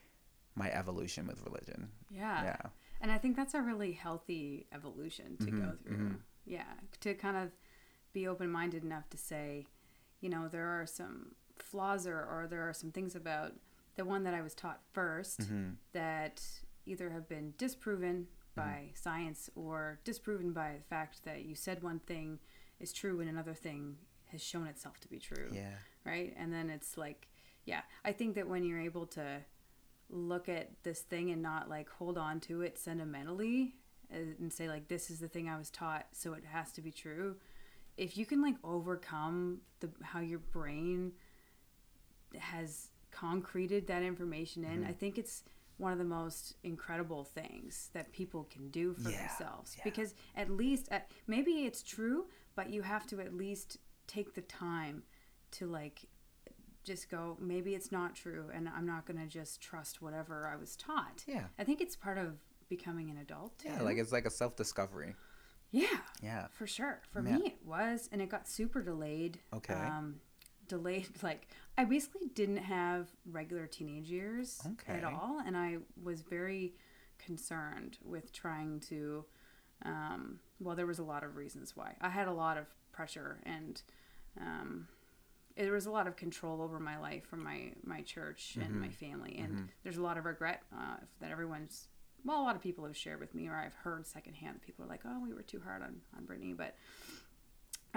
my 0.54 0.70
evolution 0.72 1.26
with 1.26 1.42
religion. 1.44 1.90
Yeah. 2.10 2.42
Yeah. 2.44 2.62
And 3.00 3.10
I 3.12 3.18
think 3.18 3.36
that's 3.36 3.52
a 3.54 3.60
really 3.60 3.92
healthy 3.92 4.66
evolution 4.72 5.36
to 5.38 5.50
go 5.50 5.56
Mhm, 5.56 5.78
through. 5.82 5.96
mhm. 5.96 6.20
Yeah. 6.46 6.72
To 7.00 7.14
kind 7.14 7.36
of 7.36 7.52
be 8.14 8.26
open 8.26 8.50
minded 8.50 8.82
enough 8.82 9.08
to 9.10 9.18
say, 9.18 9.66
you 10.20 10.30
know, 10.30 10.48
there 10.48 10.66
are 10.66 10.86
some 10.86 11.34
flaws 11.58 12.06
or, 12.06 12.18
or 12.24 12.46
there 12.48 12.66
are 12.68 12.72
some 12.72 12.90
things 12.90 13.14
about 13.14 13.52
the 13.96 14.04
one 14.04 14.24
that 14.24 14.34
I 14.34 14.42
was 14.42 14.54
taught 14.54 14.80
1st 14.94 15.48
hmm 15.48 15.70
that 15.92 16.42
either 16.84 17.10
have 17.10 17.28
been 17.28 17.52
disproven 17.58 18.26
by 18.54 18.90
science 18.94 19.50
or 19.54 19.98
disproven 20.04 20.52
by 20.52 20.74
the 20.78 20.84
fact 20.84 21.24
that 21.24 21.44
you 21.44 21.54
said 21.54 21.82
one 21.82 21.98
thing 22.00 22.38
is 22.80 22.92
true 22.92 23.20
and 23.20 23.28
another 23.28 23.54
thing 23.54 23.96
has 24.32 24.42
shown 24.42 24.66
itself 24.66 24.98
to 25.00 25.08
be 25.08 25.18
true 25.18 25.48
Yeah. 25.52 25.74
right? 26.04 26.32
And 26.38 26.52
then 26.52 26.70
it's 26.70 26.96
like, 26.96 27.28
yeah, 27.64 27.82
I 28.04 28.12
think 28.12 28.34
that 28.36 28.48
when 28.48 28.62
you're 28.64 28.80
able 28.80 29.06
to 29.08 29.40
look 30.08 30.48
at 30.48 30.70
this 30.84 31.00
thing 31.00 31.30
and 31.30 31.42
not 31.42 31.68
like 31.68 31.88
hold 31.90 32.16
on 32.16 32.38
to 32.40 32.62
it 32.62 32.78
sentimentally 32.78 33.74
uh, 34.12 34.18
and 34.38 34.52
say 34.52 34.68
like 34.68 34.86
this 34.88 35.10
is 35.10 35.18
the 35.18 35.28
thing 35.28 35.48
I 35.48 35.58
was 35.58 35.68
taught, 35.70 36.06
so 36.12 36.32
it 36.34 36.44
has 36.44 36.70
to 36.72 36.80
be 36.80 36.92
true. 36.92 37.36
if 37.96 38.16
you 38.16 38.24
can 38.26 38.40
like 38.40 38.54
overcome 38.62 39.60
the 39.80 39.90
how 40.02 40.20
your 40.20 40.38
brain 40.38 41.12
has 42.38 42.88
concreted 43.20 43.86
that 43.86 44.02
information 44.02 44.64
in, 44.64 44.80
Mm-hmm. 44.80 44.90
I 44.90 44.92
think 44.92 45.18
it's 45.18 45.42
one 45.78 45.92
of 45.92 45.98
the 45.98 46.04
most 46.04 46.54
incredible 46.62 47.24
things 47.24 47.90
that 47.92 48.12
people 48.12 48.44
can 48.50 48.68
do 48.70 48.94
for 48.94 49.10
Yeah, 49.10 49.18
themselves 49.28 49.74
yeah. 49.76 49.84
because 49.84 50.14
at 50.34 50.48
least 50.50 50.88
at, 50.90 51.10
maybe 51.26 51.50
it's 51.68 51.82
true 51.82 52.26
but 52.54 52.70
you 52.70 52.80
have 52.82 53.06
to 53.08 53.20
at 53.20 53.34
least 53.34 53.78
take 54.06 54.32
the 54.34 54.40
time 54.42 55.02
to 55.52 55.66
like 55.66 56.06
just 56.84 57.10
go 57.10 57.36
maybe 57.40 57.74
it's 57.74 57.92
not 57.92 58.14
true 58.14 58.44
and 58.54 58.68
i'm 58.74 58.86
not 58.86 59.04
going 59.06 59.18
to 59.18 59.26
just 59.26 59.60
trust 59.60 60.00
whatever 60.00 60.48
i 60.50 60.56
was 60.56 60.76
taught 60.76 61.24
Yeah. 61.26 61.44
i 61.58 61.64
think 61.64 61.80
it's 61.82 61.96
part 61.96 62.16
of 62.16 62.38
becoming 62.70 63.10
an 63.10 63.18
adult 63.18 63.58
too 63.58 63.68
Yeah, 63.68 63.82
like 63.82 63.98
it's 63.98 64.12
like 64.12 64.24
a 64.26 64.30
self 64.30 64.56
discovery. 64.56 65.14
yeah 65.72 65.98
Yeah. 66.22 66.46
for 66.52 66.66
sure 66.66 67.02
for 67.12 67.20
Yeah. 67.22 67.36
me 67.38 67.46
it 67.48 67.58
was 67.66 68.08
and 68.12 68.22
it 68.22 68.30
got 68.30 68.48
super 68.48 68.80
delayed 68.82 69.40
Okay. 69.52 69.74
um 69.74 70.20
delayed 70.68 71.08
like 71.22 71.48
i 71.78 71.84
basically 71.84 72.28
didn't 72.34 72.56
have 72.58 73.08
regular 73.30 73.66
teenage 73.66 74.10
years 74.10 74.60
Okay. 74.72 74.98
at 74.98 75.04
all 75.04 75.40
and 75.46 75.56
i 75.56 75.76
was 76.02 76.22
very 76.22 76.74
concerned 77.18 77.98
with 78.04 78.32
trying 78.32 78.80
to 78.80 79.24
um 79.84 80.38
well 80.60 80.76
there 80.76 80.86
was 80.86 80.98
a 80.98 81.04
lot 81.04 81.22
of 81.24 81.36
reasons 81.36 81.76
why. 81.76 81.94
I 82.00 82.08
had 82.08 82.28
a 82.28 82.32
lot 82.32 82.56
of 82.56 82.66
pressure 82.92 83.40
and 83.44 83.80
um 84.40 84.88
there 85.56 85.72
was 85.72 85.86
a 85.86 85.90
lot 85.90 86.06
of 86.06 86.16
control 86.16 86.60
over 86.62 86.78
my 86.78 86.98
life 86.98 87.24
from 87.26 87.42
my 87.42 87.72
my 87.84 88.02
church 88.02 88.56
and 88.60 88.78
my 88.80 88.88
family 88.90 89.36
and 89.38 89.68
there's 89.82 89.96
a 89.96 90.02
lot 90.02 90.18
of 90.18 90.24
regret 90.26 90.62
uh, 90.72 90.96
that 91.20 91.30
everyone's 91.30 91.88
well 92.24 92.40
a 92.40 92.44
lot 92.44 92.56
of 92.56 92.62
people 92.62 92.84
have 92.84 92.96
shared 92.96 93.20
with 93.20 93.34
me 93.34 93.48
or 93.48 93.54
i've 93.54 93.74
heard 93.74 94.06
secondhand 94.06 94.60
people 94.62 94.84
are 94.84 94.88
like 94.88 95.00
oh 95.06 95.18
we 95.22 95.32
were 95.34 95.42
too 95.42 95.60
hard 95.64 95.82
on 95.82 95.96
on 96.16 96.24
brittany 96.24 96.52
but 96.52 96.74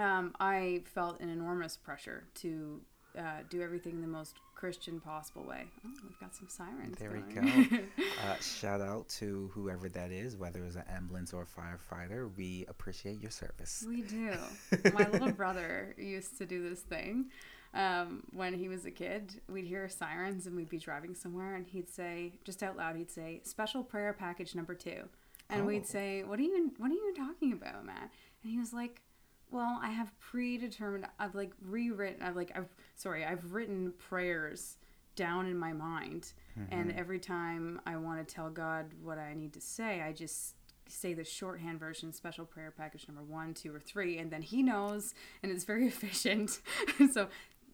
um, 0.00 0.34
I 0.40 0.82
felt 0.94 1.20
an 1.20 1.28
enormous 1.28 1.76
pressure 1.76 2.24
to 2.36 2.80
uh, 3.18 3.22
do 3.48 3.60
everything 3.62 4.00
the 4.00 4.06
most 4.06 4.34
Christian 4.54 5.00
possible 5.00 5.42
way. 5.44 5.64
Oh, 5.86 5.90
we've 6.04 6.20
got 6.20 6.34
some 6.34 6.48
sirens. 6.48 6.96
There 6.98 7.10
we 7.10 7.34
go. 7.34 7.78
Uh, 8.28 8.34
shout 8.40 8.82
out 8.82 9.08
to 9.08 9.50
whoever 9.54 9.88
that 9.88 10.10
is, 10.12 10.36
whether 10.36 10.62
it's 10.64 10.76
an 10.76 10.84
ambulance 10.94 11.32
or 11.32 11.42
a 11.42 11.60
firefighter. 11.60 12.30
We 12.36 12.66
appreciate 12.68 13.18
your 13.20 13.30
service. 13.30 13.82
we 13.88 14.02
do. 14.02 14.34
My 14.92 15.08
little 15.08 15.32
brother 15.32 15.94
used 15.98 16.36
to 16.38 16.44
do 16.46 16.68
this 16.68 16.80
thing 16.80 17.30
um, 17.72 18.22
when 18.32 18.52
he 18.52 18.68
was 18.68 18.84
a 18.84 18.90
kid. 18.90 19.40
We'd 19.48 19.64
hear 19.64 19.88
sirens 19.88 20.46
and 20.46 20.54
we'd 20.54 20.68
be 20.68 20.78
driving 20.78 21.14
somewhere, 21.14 21.56
and 21.56 21.66
he'd 21.66 21.88
say, 21.88 22.34
just 22.44 22.62
out 22.62 22.76
loud, 22.76 22.96
he'd 22.96 23.10
say, 23.10 23.40
"Special 23.44 23.82
prayer 23.82 24.12
package 24.12 24.54
number 24.54 24.74
two. 24.74 25.04
and 25.48 25.62
Oh. 25.62 25.64
we'd 25.64 25.86
say, 25.86 26.22
"What 26.22 26.38
are 26.38 26.42
you? 26.42 26.70
What 26.76 26.90
are 26.90 26.94
you 26.94 27.14
talking 27.16 27.52
about, 27.54 27.84
Matt?" 27.86 28.10
And 28.42 28.52
he 28.52 28.58
was 28.58 28.72
like. 28.74 29.00
Well, 29.50 29.80
I 29.82 29.90
have 29.90 30.18
predetermined. 30.20 31.06
I've 31.18 31.34
like 31.34 31.52
rewritten. 31.62 32.22
I've 32.22 32.36
like 32.36 32.52
I've 32.54 32.68
sorry. 32.94 33.24
I've 33.24 33.52
written 33.52 33.92
prayers 33.98 34.76
down 35.16 35.46
in 35.46 35.58
my 35.58 35.72
mind, 35.72 36.32
and 36.70 36.88
mm-hmm. 36.88 36.98
every 36.98 37.18
time 37.18 37.80
I 37.84 37.96
want 37.96 38.26
to 38.26 38.34
tell 38.34 38.48
God 38.48 38.86
what 39.02 39.18
I 39.18 39.34
need 39.34 39.52
to 39.54 39.60
say, 39.60 40.00
I 40.02 40.12
just 40.12 40.54
say 40.86 41.14
the 41.14 41.24
shorthand 41.24 41.78
version, 41.78 42.12
special 42.12 42.44
prayer 42.44 42.72
package 42.76 43.06
number 43.08 43.22
one, 43.22 43.54
two, 43.54 43.74
or 43.74 43.80
three, 43.80 44.18
and 44.18 44.30
then 44.30 44.42
He 44.42 44.62
knows, 44.62 45.14
and 45.42 45.50
it's 45.50 45.64
very 45.64 45.86
efficient. 45.88 46.60
and 46.98 47.10
so, 47.12 47.28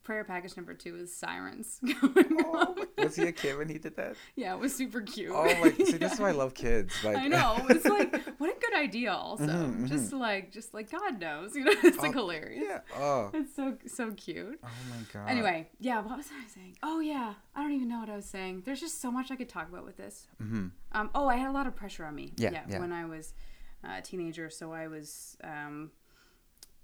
prayer 0.07 0.23
package 0.25 0.57
number 0.57 0.73
two 0.73 0.95
is 0.97 1.13
sirens 1.15 1.81
going 1.85 2.39
Oh, 2.45 2.77
was 2.97 3.17
he 3.17 3.25
a 3.25 3.33
kid 3.33 3.59
when 3.59 3.69
he 3.69 3.77
did 3.79 3.97
that? 3.97 4.15
Yeah, 4.37 4.55
it 4.55 4.61
was 4.61 4.73
super 4.75 5.01
cute. 5.01 5.33
Oh 5.35 5.45
my! 5.61 5.71
See, 5.85 5.93
Yeah. 5.93 5.99
this 5.99 6.13
is 6.13 6.21
why 6.21 6.29
I 6.29 6.33
love 6.33 6.55
kids. 6.55 6.95
Like 7.03 7.17
I 7.17 7.27
know. 7.27 7.67
It's 7.69 7.85
like 7.85 8.15
what 8.39 8.57
a 8.57 8.61
good 8.61 8.75
idea. 8.79 9.13
Also, 9.13 9.45
Mhm, 9.47 9.89
just 9.89 10.13
like 10.13 10.53
just 10.53 10.73
like 10.73 10.91
God 10.91 11.21
knows, 11.21 11.57
you 11.57 11.65
know, 11.65 11.73
it's 11.83 11.99
like 11.99 12.11
Oh, 12.15 12.21
hilarious. 12.21 12.65
yeah. 12.69 12.81
Oh. 12.97 13.31
It's 13.35 13.55
so 13.57 13.77
so 13.87 14.13
cute. 14.13 14.61
Oh 14.63 14.69
my 14.91 14.97
god. 15.13 15.29
Anyway, 15.29 15.69
yeah. 15.81 16.01
What 16.01 16.17
was 16.17 16.27
I 16.29 16.49
saying? 16.49 16.77
Oh 16.85 17.01
yeah, 17.01 17.35
I 17.57 17.63
don't 17.63 17.73
even 17.73 17.89
know 17.89 17.99
what 17.99 18.09
I 18.09 18.17
was 18.17 18.27
saying. 18.27 18.63
There's 18.65 18.81
just 18.81 19.01
so 19.01 19.11
much 19.11 19.31
I 19.33 19.37
could 19.37 19.49
talk 19.49 19.69
about 19.69 19.85
with 19.85 19.97
this. 19.97 20.29
Mm-hmm. 20.43 20.67
Um. 20.93 21.11
Oh, 21.17 21.27
I 21.27 21.35
had 21.37 21.49
a 21.51 21.53
lot 21.53 21.67
of 21.67 21.75
pressure 21.75 22.05
on 22.05 22.15
me. 22.15 22.33
Yeah, 22.37 22.51
yeah. 22.69 22.79
When 22.79 22.93
I 22.93 23.05
was 23.07 23.35
a 23.83 24.01
teenager, 24.03 24.51
so 24.51 24.73
I 24.73 24.87
was 24.87 25.37
um, 25.43 25.91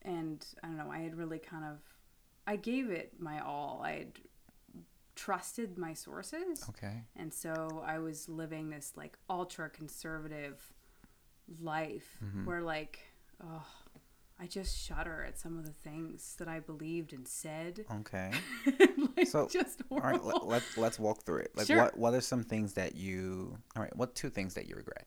and 0.03 0.45
I 0.63 0.67
don't 0.67 0.77
know. 0.77 0.91
I 0.91 0.99
had 0.99 1.17
really 1.17 1.39
kind 1.39 1.65
of, 1.65 1.79
I 2.47 2.57
gave 2.57 2.91
it 2.91 3.15
my 3.19 3.41
all. 3.41 3.83
I 3.85 4.07
trusted 5.15 5.79
my 5.79 5.95
sources. 5.95 6.65
Okay. 6.71 7.03
And 7.17 7.33
so 7.33 7.83
I 7.87 7.99
was 7.99 8.29
living 8.29 8.71
this 8.71 8.93
like 8.97 9.17
ultra 9.29 9.69
conservative 9.71 10.73
life 11.61 12.19
Mm-hmm. 12.25 12.45
where 12.47 12.63
like 12.63 12.99
oh 13.45 13.65
I 14.41 14.47
just 14.47 14.77
shudder 14.77 15.25
at 15.29 15.39
some 15.39 15.57
of 15.59 15.65
the 15.67 15.73
things 15.73 16.35
that 16.39 16.49
I 16.49 16.59
believed 16.59 17.13
and 17.13 17.29
said. 17.29 17.85
Okay. 18.01 18.33
like 19.17 19.29
So, 19.29 19.47
just 19.47 19.83
horrible. 19.89 20.31
All 20.33 20.41
right. 20.41 20.45
Let, 20.45 20.47
let, 20.49 20.63
let's 20.79 20.99
walk 20.99 21.23
through 21.23 21.41
it. 21.43 21.53
Like, 21.55 21.67
Sure. 21.69 21.77
what 21.77 21.97
what 21.97 22.15
are 22.15 22.21
some 22.21 22.43
things 22.43 22.73
that 22.75 22.97
you? 22.97 23.57
All 23.77 23.83
right. 23.83 23.95
What 23.97 24.15
two 24.17 24.31
things 24.31 24.55
that 24.55 24.67
you 24.69 24.75
regret? 24.75 25.07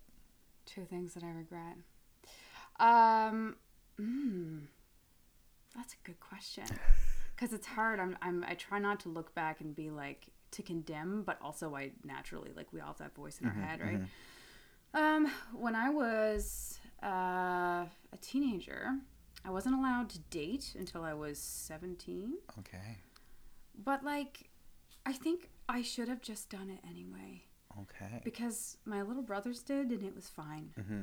Two 0.65 0.85
things 0.85 1.13
that 1.15 1.23
I 1.23 1.31
regret. 1.31 1.75
Um 2.79 3.55
mm, 3.99 4.61
that's 5.75 5.93
a 5.93 5.97
good 6.05 6.19
question. 6.19 6.63
Cuz 7.37 7.53
it's 7.53 7.67
hard. 7.67 7.99
I'm 7.99 8.17
I'm 8.21 8.43
I 8.47 8.53
try 8.55 8.79
not 8.79 8.99
to 9.01 9.09
look 9.09 9.33
back 9.35 9.61
and 9.61 9.75
be 9.75 9.89
like 9.89 10.29
to 10.51 10.63
condemn, 10.63 11.23
but 11.23 11.37
also 11.41 11.75
I 11.75 11.91
naturally 12.03 12.51
like 12.55 12.71
we 12.71 12.79
all 12.79 12.87
have 12.87 12.97
that 12.99 13.15
voice 13.15 13.39
in 13.41 13.47
our 13.47 13.53
head, 13.53 13.81
right? 13.81 14.01
Um, 14.93 15.29
when 15.53 15.75
I 15.75 15.89
was 15.89 16.79
uh, 17.03 17.07
a 18.13 18.17
teenager, 18.21 18.93
I 19.43 19.49
wasn't 19.51 19.75
allowed 19.75 20.09
to 20.11 20.19
date 20.19 20.73
until 20.79 21.03
I 21.03 21.13
was 21.13 21.37
17. 21.37 22.33
Okay. 22.59 22.97
But, 23.83 24.05
like, 24.05 24.49
I 25.05 25.11
think 25.11 25.49
I 25.67 25.81
should 25.81 26.07
have 26.07 26.21
just 26.21 26.49
done 26.49 26.69
it 26.69 26.79
anyway 26.89 27.43
Okay. 27.81 28.21
because 28.23 28.77
my 28.85 29.01
little 29.01 29.21
brothers 29.21 29.61
did 29.63 29.89
and 29.89 30.01
it 30.01 30.15
was 30.15 30.29
fine. 30.29 30.71
Mm-hmm. 30.79 31.01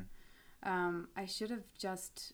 Um, 0.70 1.08
I 1.14 1.26
should 1.26 1.50
have 1.50 1.64
just 1.78 2.32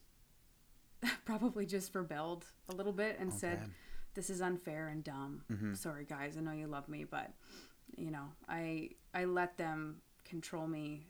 probably 1.25 1.65
just 1.65 1.93
rebelled 1.93 2.45
a 2.69 2.75
little 2.75 2.93
bit 2.93 3.17
and 3.19 3.33
said, 3.33 3.57
Okay. 3.63 3.71
This 4.19 4.29
is 4.29 4.41
unfair 4.41 4.89
and 4.89 5.01
dumb. 5.01 5.41
Mhm. 5.49 5.77
Sorry 5.77 6.03
guys, 6.03 6.35
I 6.35 6.41
know 6.41 6.51
you 6.51 6.67
love 6.67 6.89
me, 6.89 7.05
but 7.05 7.31
you 7.95 8.11
know, 8.11 8.25
I 8.49 8.89
I 9.13 9.23
let 9.23 9.57
them 9.57 10.01
control 10.25 10.67
me. 10.67 11.07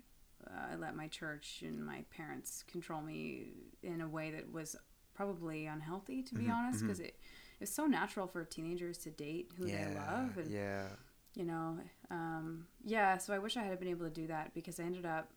Uh, 0.47 0.73
I 0.73 0.75
let 0.75 0.95
my 0.95 1.07
church 1.07 1.63
and 1.65 1.83
my 1.83 2.03
parents 2.11 2.63
control 2.67 3.01
me 3.01 3.51
in 3.81 4.01
a 4.01 4.07
way 4.07 4.29
that 4.29 4.51
was 4.51 4.75
probably 5.15 5.65
unhealthy, 5.65 6.21
to 6.21 6.35
be 6.35 6.45
Mhm, 6.45 6.53
honest, 6.53 6.81
because 6.81 6.99
it 6.99 7.19
it's 7.59 7.71
so 7.71 7.87
natural 7.87 8.27
for 8.27 8.45
teenagers 8.45 8.99
to 8.99 9.09
date 9.09 9.51
who 9.57 9.65
yeah. 9.67 9.87
they 9.89 9.95
love, 9.95 10.37
and 10.37 10.51
yeah. 10.51 10.87
you 11.33 11.45
know, 11.45 11.79
um, 12.11 12.67
yeah. 12.85 13.17
So 13.17 13.33
I 13.33 13.39
wish 13.39 13.57
I 13.57 13.63
had 13.63 13.79
been 13.79 13.89
able 13.89 14.05
to 14.05 14.13
do 14.21 14.27
that 14.27 14.53
because 14.53 14.79
I 14.79 14.83
ended 14.83 15.07
up 15.07 15.31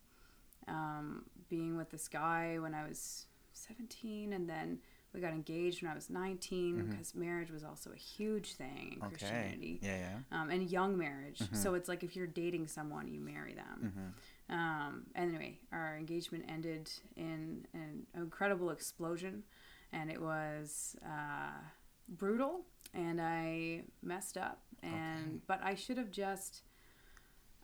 um, 0.67 1.25
being 1.49 1.75
with 1.75 1.89
this 1.89 2.07
guy 2.07 2.59
when 2.59 2.75
I 2.75 2.87
was 2.87 3.25
17, 3.53 4.31
and 4.31 4.47
then 4.47 4.79
we 5.13 5.21
got 5.21 5.31
engaged 5.33 5.81
when 5.83 5.91
I 5.91 5.95
was 5.95 6.09
19 6.09 6.75
Mhm. 6.83 6.89
because 6.89 7.13
marriage 7.13 7.51
was 7.51 7.63
also 7.63 7.91
a 7.91 7.95
huge 7.95 8.55
thing 8.55 8.93
in 8.93 8.97
Okay. 8.99 9.09
Christianity. 9.09 9.79
Yeah. 9.81 9.97
Yeah. 10.31 10.41
Um, 10.41 10.49
and 10.49 10.69
young 10.69 10.97
marriage. 10.97 11.39
Mhm. 11.39 11.55
So 11.55 11.75
it's 11.75 11.87
like 11.87 12.03
if 12.03 12.15
you're 12.15 12.27
dating 12.27 12.67
someone, 12.67 13.07
you 13.07 13.19
marry 13.19 13.53
them. 13.53 13.93
Mm-hmm. 14.49 14.53
Um, 14.53 15.05
anyway, 15.15 15.59
our 15.71 15.95
engagement 15.97 16.45
ended 16.47 16.91
in 17.15 17.65
an 17.73 18.07
incredible 18.15 18.71
explosion, 18.71 19.43
and 19.91 20.11
it 20.11 20.21
was 20.21 20.95
uh, 21.05 21.59
brutal. 22.07 22.65
And 22.95 23.19
I 23.21 23.85
messed 24.01 24.37
up, 24.37 24.63
and 24.83 25.27
Okay. 25.27 25.41
but 25.47 25.63
I 25.63 25.73
should 25.75 25.97
have 25.97 26.11
just, 26.11 26.61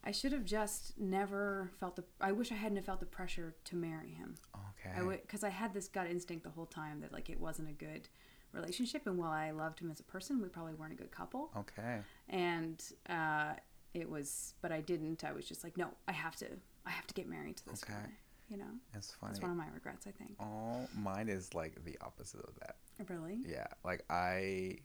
I 0.03 0.11
should 0.11 0.31
have 0.31 0.45
just 0.45 0.97
never 0.99 1.71
felt 1.79 1.95
the. 1.95 2.03
I 2.21 2.31
wish 2.31 2.51
I 2.51 2.55
hadn't 2.55 2.77
have 2.77 2.85
felt 2.85 2.99
the 2.99 3.05
pressure 3.05 3.55
to 3.65 3.75
marry 3.75 4.09
him. 4.11 4.35
Okay. 4.55 4.95
I 4.97 5.17
because 5.17 5.43
I 5.43 5.49
had 5.49 5.73
this 5.73 5.87
gut 5.87 6.07
instinct 6.07 6.43
the 6.43 6.49
whole 6.51 6.65
time 6.65 7.01
that 7.01 7.11
like 7.11 7.29
it 7.29 7.39
wasn't 7.39 7.69
a 7.69 7.73
good 7.73 8.07
relationship, 8.53 9.05
and 9.07 9.17
while 9.17 9.31
I 9.31 9.51
loved 9.51 9.79
him 9.79 9.91
as 9.91 9.99
a 9.99 10.03
person, 10.03 10.41
we 10.41 10.47
probably 10.47 10.73
weren't 10.73 10.93
a 10.93 10.95
good 10.95 11.11
couple 11.11 11.51
okay. 11.57 11.99
and 12.29 12.81
uh, 13.09 13.53
it 13.93 14.09
was 14.09 14.53
but 14.61 14.71
i 14.71 14.81
didn't 14.81 15.23
i 15.23 15.31
was 15.31 15.45
just 15.45 15.63
like 15.63 15.75
no 15.77 15.89
i 16.07 16.11
have 16.11 16.35
to 16.35 16.45
i 16.85 16.89
have 16.91 17.05
to 17.07 17.13
get 17.15 17.27
married 17.27 17.57
to 17.57 17.65
this 17.65 17.83
Okay. 17.83 17.93
guy 17.93 18.09
you 18.49 18.57
know 18.57 18.65
That's 18.93 19.11
funny. 19.13 19.31
that's 19.31 19.41
one 19.41 19.51
of 19.51 19.57
my 19.57 19.65
regrets 19.73 20.05
i 20.07 20.11
think 20.11 20.35
Oh, 20.39 20.87
mine 20.95 21.27
is 21.29 21.53
like 21.55 21.83
the 21.85 21.97
opposite 22.01 22.41
of 22.41 22.53
that. 22.59 22.75
really 23.09 23.39
Yeah, 23.45 23.65
like 23.83 24.03
I, 24.09 24.77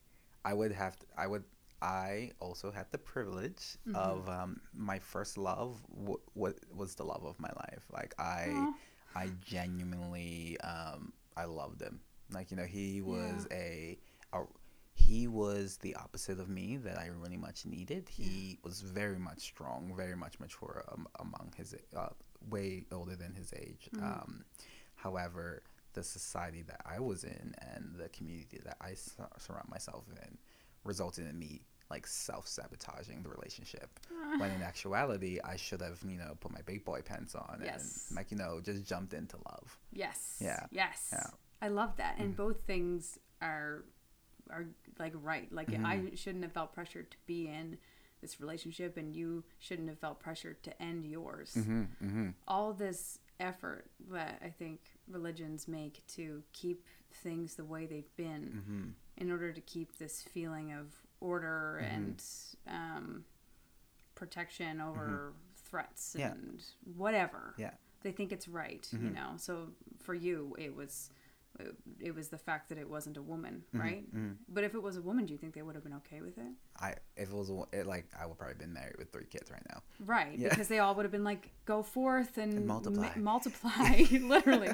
I 0.44 0.52
would 0.54 0.73
have 0.73 0.99
to, 0.99 1.06
I 1.18 1.26
would 1.26 1.44
I 1.85 2.33
also 2.41 2.71
had 2.71 2.91
the 2.91 2.99
privilege 2.99 3.76
Mhm. 3.87 3.95
of 3.95 4.29
um, 4.29 4.61
my 4.73 4.99
first 4.99 5.37
love. 5.37 5.83
W- 5.88 6.21
what 6.33 6.57
was 6.75 6.95
the 6.95 7.05
love 7.05 7.25
of 7.25 7.38
my 7.38 7.50
life? 7.64 7.85
Like 7.93 8.14
I, 8.19 8.47
Aw. 8.49 8.75
I 9.14 9.29
genuinely 9.45 10.59
um, 10.61 11.12
I 11.37 11.45
loved 11.45 11.81
him. 11.83 12.00
Like 12.31 12.50
you 12.50 12.57
know 12.57 12.64
he 12.64 13.03
was 13.03 13.47
a, 13.50 13.99
a 14.33 14.38
he 14.95 15.26
was 15.29 15.76
the 15.79 15.95
opposite 15.97 16.38
of 16.41 16.49
me 16.49 16.76
that 16.79 16.99
I 16.99 17.07
really 17.09 17.37
much 17.37 17.67
needed. 17.67 18.09
He 18.09 18.59
was 18.64 18.81
very 18.81 19.19
much 19.19 19.41
strong, 19.41 19.93
very 19.95 20.17
much 20.17 20.38
mature 20.41 20.85
um, 20.91 21.07
among 21.21 21.53
his 21.57 21.75
uh, 21.95 22.09
way 22.49 22.87
older 22.93 23.17
than 23.17 23.35
his 23.35 23.53
age. 23.53 23.91
Mhm. 23.93 24.03
Um, 24.03 24.45
however, 24.95 25.62
the 25.93 26.03
society 26.03 26.62
that 26.62 26.81
I 26.87 26.99
was 27.00 27.25
in 27.25 27.55
and 27.59 27.95
the 27.97 28.09
community 28.09 28.59
that 28.64 28.76
I 28.81 28.95
sur- 28.95 29.29
surround 29.38 29.69
myself 29.69 30.05
in 30.23 30.38
resulted 30.85 31.26
in 31.26 31.38
me 31.38 31.62
like 31.91 32.07
self 32.07 32.47
sabotaging 32.47 33.23
the 33.23 33.29
relationship. 33.29 33.88
when 34.38 34.50
in 34.50 34.62
actuality, 34.62 35.38
I 35.45 35.57
should 35.57 35.81
have 35.81 36.00
you 36.07 36.19
know 36.19 36.37
put 36.41 36.53
my 36.53 36.62
big 36.62 36.85
boy 36.85 37.03
pants 37.03 37.35
on 37.35 37.61
Yes. 37.64 38.07
and 38.09 38.17
like 38.17 38.31
you 38.31 38.37
know 38.37 38.61
just 38.62 38.85
jumped 38.87 39.12
into 39.14 39.37
love. 39.49 39.79
Yes. 39.93 40.37
Yeah. 40.41 40.67
Yes. 40.71 41.11
Yeah. 41.12 41.26
I 41.62 41.69
love 41.69 41.97
that. 41.97 42.17
And 42.19 42.35
Mhm. 42.35 42.37
both 42.37 42.61
things 42.67 43.19
are 43.41 43.85
are 44.50 44.67
like 44.99 45.12
right. 45.17 45.50
Like 45.53 45.69
Mhm. 45.69 45.85
I 45.85 46.14
shouldn't 46.14 46.45
have 46.45 46.53
felt 46.53 46.73
pressured 46.75 47.11
to 47.11 47.17
be 47.26 47.49
in 47.49 47.79
this 48.21 48.41
relationship 48.41 48.97
and 48.97 49.14
you 49.14 49.45
shouldn't 49.59 49.88
have 49.88 49.99
felt 49.99 50.19
pressured 50.21 50.62
to 50.62 50.83
end 50.83 51.05
yours. 51.05 51.55
Mm-hmm, 51.55 51.83
mm-hmm. 52.03 52.31
All 52.49 52.73
this 52.73 53.19
effort 53.41 53.91
that 54.11 54.41
I 54.43 54.49
think 54.49 54.81
religions 55.09 55.67
make 55.69 56.07
to 56.09 56.43
keep 56.53 56.87
things 57.12 57.55
the 57.57 57.64
way 57.64 57.85
they've 57.87 58.17
been 58.17 58.45
Mm-hmm. 58.62 58.91
in 59.19 59.31
order 59.31 59.53
to 59.53 59.61
keep 59.61 59.97
this 59.99 60.23
feeling 60.23 60.73
of 60.73 60.93
order 61.25 61.81
Mhm. 61.83 61.95
and 61.95 62.23
um, 62.69 63.25
protection 64.14 64.81
over 64.81 65.33
threats 65.57 66.11
Mm-hmm. 66.11 66.21
Yeah. 66.21 66.33
and 66.33 66.62
whatever. 66.97 67.54
Yeah. 67.59 67.73
They 68.02 68.12
think 68.12 68.33
it's 68.33 68.47
right, 68.49 68.87
you 68.93 68.99
Mhm. 68.99 69.14
know. 69.14 69.31
So 69.37 69.73
for 70.00 70.14
you, 70.14 70.54
it 70.59 70.75
was 70.75 71.11
it, 72.00 72.12
was 72.12 72.31
the 72.31 72.37
fact 72.38 72.69
that 72.71 72.78
it 72.78 72.88
wasn't 72.90 73.16
a 73.16 73.23
woman, 73.23 73.62
right? 73.73 74.04
Mm-hmm. 74.12 74.33
But 74.49 74.64
if 74.64 74.75
it 74.75 74.83
was 74.83 74.97
a 74.97 75.02
woman, 75.02 75.25
do 75.25 75.33
you 75.33 75.38
think 75.38 75.54
they 75.54 75.62
would 75.62 75.76
have 75.76 75.85
been 75.85 75.95
okay 76.02 76.21
with 76.21 76.37
it? 76.37 76.52
I 76.81 76.97
if 77.16 77.28
it 77.31 77.33
was 77.33 77.49
a 77.49 77.62
it, 77.73 77.87
like 77.87 78.07
I 78.21 78.26
would 78.26 78.37
probably 78.37 78.57
been 78.57 78.73
married 78.73 78.97
with 78.99 79.12
three 79.12 79.26
kids 79.26 79.52
right 79.52 79.62
now. 79.71 79.81
Right, 80.00 80.37
Yeah. 80.37 80.49
because 80.49 80.66
they 80.66 80.81
all 80.81 80.97
would 80.97 81.04
have 81.04 81.12
been 81.12 81.23
like, 81.23 81.52
"Go 81.64 81.85
forth 81.85 82.38
and, 82.38 82.52
And 82.54 82.66
multiply. 82.66 83.11
ma- 83.14 83.23
multiply," 83.23 84.02
literally. 84.35 84.71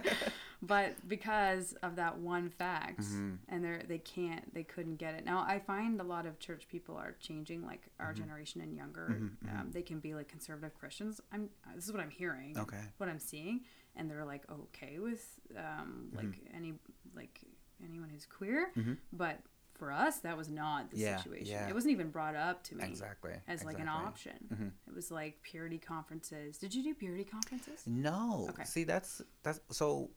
But 0.63 1.09
because 1.09 1.73
of 1.83 1.97
that 1.97 2.19
one 2.19 2.51
fact, 2.51 3.01
Mhm. 3.01 3.39
and 3.49 3.65
they 3.65 3.83
they 3.89 3.99
can't, 3.99 4.53
they 4.53 4.63
couldn't 4.65 4.97
get 4.97 5.15
it. 5.15 5.25
Now 5.25 5.41
I 5.41 5.59
find 5.59 5.99
a 6.01 6.05
lot 6.05 6.27
of 6.27 6.39
church 6.39 6.69
people 6.69 6.97
are 6.97 7.13
changing, 7.13 7.65
like 7.65 7.89
our 7.99 8.13
Mhm. 8.13 8.19
generation 8.19 8.61
and 8.61 8.75
younger. 8.77 9.09
Mhm, 9.09 9.37
mhm. 9.43 9.59
Um, 9.61 9.71
they 9.73 9.83
can 9.83 10.01
be 10.01 10.15
like 10.15 10.29
conservative 10.29 10.75
Christians. 10.79 11.21
I'm. 11.33 11.49
This 11.75 11.87
is 11.87 11.93
what 11.93 12.03
I'm 12.03 12.11
hearing. 12.11 12.59
Okay. 12.59 12.83
What 12.99 13.09
I'm 13.09 13.19
seeing, 13.19 13.65
and 13.97 14.11
they're 14.11 14.25
like 14.27 14.49
okay 14.51 14.99
with 14.99 15.41
um, 15.57 16.11
like 16.13 16.39
any 16.53 16.79
like 17.15 17.41
anyone 17.83 18.11
who's 18.11 18.27
queer. 18.27 18.71
Mhm. 18.77 18.99
But 19.15 19.41
for 19.73 19.91
us, 19.91 20.19
that 20.21 20.37
was 20.37 20.51
not 20.51 20.91
the 20.91 20.99
Yeah, 20.99 21.17
situation. 21.17 21.47
yeah. 21.47 21.67
It 21.67 21.73
wasn't 21.75 21.93
even 21.93 22.11
brought 22.11 22.35
up 22.35 22.63
to 22.65 22.75
me 22.77 22.85
Exactly. 22.85 23.33
as 23.49 23.65
like 23.65 23.79
an 23.79 23.89
option. 23.89 24.37
Mhm. 24.53 24.73
It 24.89 24.95
was 24.95 25.11
like 25.11 25.41
purity 25.43 25.79
conferences. 25.79 26.59
Did 26.59 26.75
you 26.75 26.83
do 26.83 26.95
purity 26.95 27.25
conferences? 27.25 27.87
No. 27.87 28.47
Okay. 28.51 28.65
See, 28.65 28.85
that's 28.85 29.23
that's 29.43 29.59
so. 29.71 30.11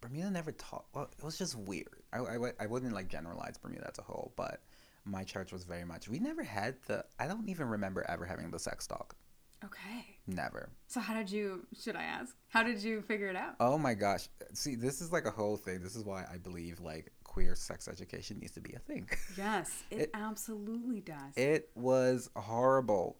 Bermuda 0.00 0.30
never 0.30 0.52
taught. 0.52 0.84
Well, 0.94 1.10
it 1.16 1.24
was 1.24 1.36
just 1.38 1.56
weird. 1.56 2.02
I, 2.12 2.18
I, 2.18 2.52
I 2.60 2.66
wouldn't 2.66 2.92
like 2.92 3.08
generalize 3.08 3.58
Bermuda 3.58 3.88
as 3.90 3.98
a 3.98 4.02
whole, 4.02 4.32
but 4.36 4.60
my 5.04 5.24
church 5.24 5.52
was 5.52 5.64
very 5.64 5.84
much. 5.84 6.08
We 6.08 6.18
never 6.18 6.42
had 6.42 6.76
the. 6.86 7.04
I 7.18 7.26
don't 7.26 7.48
even 7.48 7.68
remember 7.68 8.04
ever 8.08 8.24
having 8.24 8.50
the 8.50 8.58
sex 8.58 8.86
talk. 8.86 9.16
Okay. 9.64 10.04
Never. 10.28 10.70
So 10.86 11.00
how 11.00 11.14
did 11.14 11.30
you? 11.30 11.66
Should 11.82 11.96
I 11.96 12.04
ask? 12.04 12.34
How 12.48 12.62
did 12.62 12.80
you 12.82 13.02
figure 13.02 13.28
it 13.28 13.34
out? 13.36 13.56
Oh 13.58 13.76
my 13.76 13.94
gosh. 13.94 14.28
See, 14.54 14.76
this 14.76 15.00
is 15.00 15.10
like 15.12 15.26
a 15.26 15.30
whole 15.32 15.56
thing. 15.56 15.82
This 15.82 15.96
is 15.96 16.04
why 16.04 16.24
I 16.32 16.38
believe 16.38 16.78
like 16.80 17.10
queer 17.24 17.56
sex 17.56 17.88
education 17.88 18.38
needs 18.38 18.52
to 18.52 18.60
be 18.60 18.74
a 18.74 18.78
thing. 18.78 19.08
Yes, 19.36 19.82
it, 19.90 20.00
It- 20.00 20.10
absolutely 20.14 21.00
does. 21.00 21.36
It 21.36 21.70
was 21.74 22.30
horrible. 22.36 23.16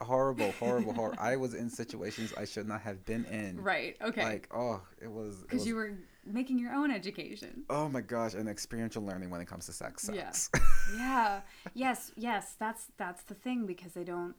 Horrible, 0.00 0.50
horrible, 0.52 0.94
horrible. 0.94 1.18
I 1.20 1.36
was 1.36 1.52
in 1.52 1.68
situations 1.68 2.32
I 2.38 2.46
should 2.46 2.66
not 2.66 2.80
have 2.80 3.04
been 3.04 3.26
in. 3.26 3.60
right. 3.62 3.96
Okay. 4.00 4.22
Like, 4.22 4.48
oh, 4.54 4.80
it 5.02 5.10
was. 5.12 5.42
Because 5.42 5.66
you 5.66 5.74
were 5.74 5.92
making 6.24 6.58
your 6.58 6.72
own 6.72 6.90
education. 6.90 7.64
Oh 7.70 7.88
my 7.88 8.00
gosh, 8.00 8.34
and 8.34 8.48
experiential 8.48 9.02
learning 9.04 9.30
when 9.30 9.40
it 9.40 9.46
comes 9.46 9.66
to 9.66 9.72
sex 9.72 10.08
Yeah. 10.12 10.30
sucks. 10.30 10.50
yeah. 10.96 11.40
Yes. 11.74 12.12
Yes. 12.16 12.54
That's 12.58 12.86
that's 12.96 13.22
the 13.24 13.34
thing 13.34 13.66
because 13.66 13.92
they 13.92 14.04
don't 14.04 14.34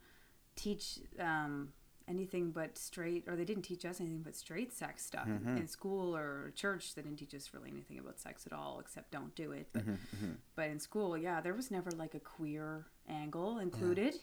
teach 0.55 0.99
um, 1.19 1.73
anything 2.07 2.51
but 2.51 2.77
straight, 2.77 3.23
or 3.27 3.35
they 3.35 3.45
didn't 3.45 3.63
teach 3.63 3.85
us 3.85 3.99
anything 4.01 4.21
but 4.21 4.35
straight 4.35 4.73
sex 4.73 5.05
stuff 5.05 5.27
Mhm. 5.27 5.57
in 5.59 5.67
school 5.67 6.15
or 6.15 6.51
church. 6.55 6.93
They 6.95 7.01
didn't 7.01 7.19
teach 7.19 7.33
us 7.33 7.53
really 7.53 7.69
anything 7.69 7.99
about 7.99 8.19
sex 8.19 8.45
at 8.45 8.53
all, 8.53 8.79
except 8.79 9.11
don't 9.11 9.33
do 9.35 9.51
it. 9.51 9.69
But, 9.71 9.85
Mhm, 9.85 9.97
mhm. 10.17 10.35
but 10.55 10.69
in 10.69 10.79
school, 10.79 11.17
yeah, 11.17 11.39
there 11.41 11.53
was 11.53 11.71
never 11.71 11.91
like 11.91 12.13
a 12.15 12.19
queer 12.19 12.85
angle 13.07 13.59
included. 13.59 14.15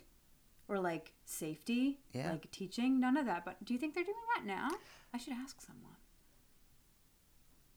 Or 0.70 0.78
like 0.78 1.14
safety, 1.24 1.98
Yeah. 2.12 2.30
like 2.32 2.50
teaching, 2.50 3.00
none 3.00 3.16
of 3.16 3.24
that. 3.24 3.46
But 3.46 3.64
do 3.64 3.72
you 3.72 3.78
think 3.80 3.94
they're 3.94 4.04
doing 4.04 4.16
that 4.36 4.44
now? 4.44 4.68
I 5.14 5.16
should 5.16 5.32
ask 5.32 5.62
someone. 5.62 5.96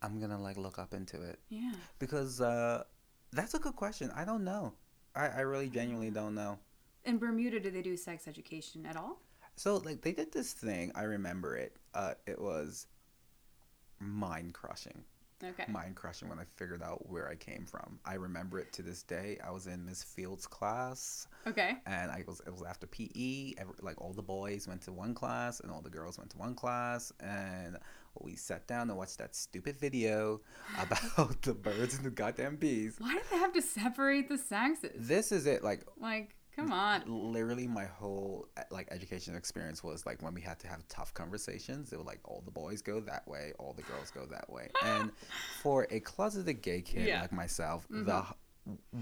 I'm 0.01 0.19
gonna 0.19 0.41
like 0.41 0.57
look 0.57 0.79
up 0.79 0.93
into 0.93 1.21
it 1.21 1.39
Yeah. 1.49 1.73
because 1.99 2.41
uh, 2.41 2.83
that's 3.31 3.53
a 3.53 3.59
good 3.59 3.75
question. 3.75 4.11
I 4.15 4.25
don't 4.25 4.43
know. 4.43 4.73
I, 5.15 5.27
I 5.27 5.39
really 5.41 5.69
genuinely 5.69 6.09
don't 6.11 6.33
know. 6.35 6.57
In 7.05 7.17
Bermuda, 7.17 7.59
do 7.59 7.69
they 7.71 7.81
do 7.81 7.97
sex 7.97 8.27
education 8.27 8.85
at 8.85 8.95
all? 8.95 9.19
So 9.57 9.77
like 9.77 10.01
they 10.01 10.11
did 10.13 10.31
this 10.31 10.53
thing. 10.53 10.91
I 10.95 11.03
remember 11.03 11.55
it. 11.55 11.75
Uh, 11.93 12.13
it 12.25 12.39
was 12.41 12.87
mind 13.99 14.53
crushing. 14.53 15.03
Okay. 15.43 15.65
Mind 15.71 15.95
crushing 15.95 16.29
when 16.29 16.39
I 16.39 16.43
figured 16.55 16.83
out 16.83 17.09
where 17.09 17.27
I 17.29 17.35
came 17.35 17.65
from. 17.65 17.99
I 18.05 18.15
remember 18.15 18.59
it 18.59 18.71
to 18.73 18.81
this 18.81 19.03
day. 19.03 19.37
I 19.45 19.51
was 19.51 19.67
in 19.67 19.85
Miss 19.85 20.03
Fields' 20.03 20.47
class. 20.47 21.27
Okay. 21.47 21.77
and 21.85 22.11
I 22.11 22.23
was 22.27 22.41
it 22.45 22.51
was 22.51 22.63
after 22.63 22.87
PE. 22.87 23.53
Every, 23.57 23.73
like 23.81 23.99
all 23.99 24.13
the 24.13 24.21
boys 24.21 24.67
went 24.67 24.81
to 24.83 24.91
one 24.91 25.13
class 25.13 25.59
and 25.59 25.71
all 25.71 25.81
the 25.81 25.89
girls 25.89 26.17
went 26.17 26.29
to 26.31 26.37
one 26.37 26.53
class, 26.55 27.11
and 27.19 27.77
we 28.19 28.35
sat 28.35 28.67
down 28.67 28.89
and 28.89 28.97
watched 28.97 29.17
that 29.19 29.35
stupid 29.35 29.77
video 29.77 30.41
about 30.79 31.41
the 31.41 31.53
birds 31.53 31.95
and 31.95 32.05
the 32.05 32.09
goddamn 32.11 32.57
bees. 32.57 32.95
Why 32.99 33.13
do 33.13 33.21
they 33.31 33.37
have 33.37 33.53
to 33.53 33.61
separate 33.61 34.29
the 34.29 34.37
sexes? 34.37 34.91
This 34.95 35.31
is 35.31 35.45
it. 35.45 35.63
Like 35.63 35.85
Like, 35.99 36.35
come 36.55 36.71
on. 36.71 37.03
literally, 37.07 37.67
my 37.67 37.85
whole 37.85 38.47
uh, 38.57 38.63
like 38.71 38.87
education 38.91 39.35
experience 39.35 39.83
was 39.83 40.05
like 40.05 40.21
when 40.21 40.33
we 40.33 40.41
had 40.41 40.59
to 40.59 40.67
have 40.67 40.87
tough 40.87 41.13
conversations. 41.13 41.91
It 41.93 41.97
was 41.97 42.05
like 42.07 42.19
all 42.23 42.41
the 42.45 42.51
boys 42.51 42.81
go 42.81 42.99
that 43.01 43.27
way, 43.27 43.53
all 43.59 43.73
the 43.73 43.83
girls 43.83 44.11
go 44.11 44.25
that 44.27 44.49
way, 44.49 44.69
and 44.83 45.11
for 45.61 45.87
a 45.91 45.99
closeted 45.99 46.61
gay 46.61 46.81
kid 46.81 47.07
Yeah. 47.07 47.21
like 47.21 47.31
myself, 47.31 47.87
Mhm. 47.89 48.05
the 48.05 48.25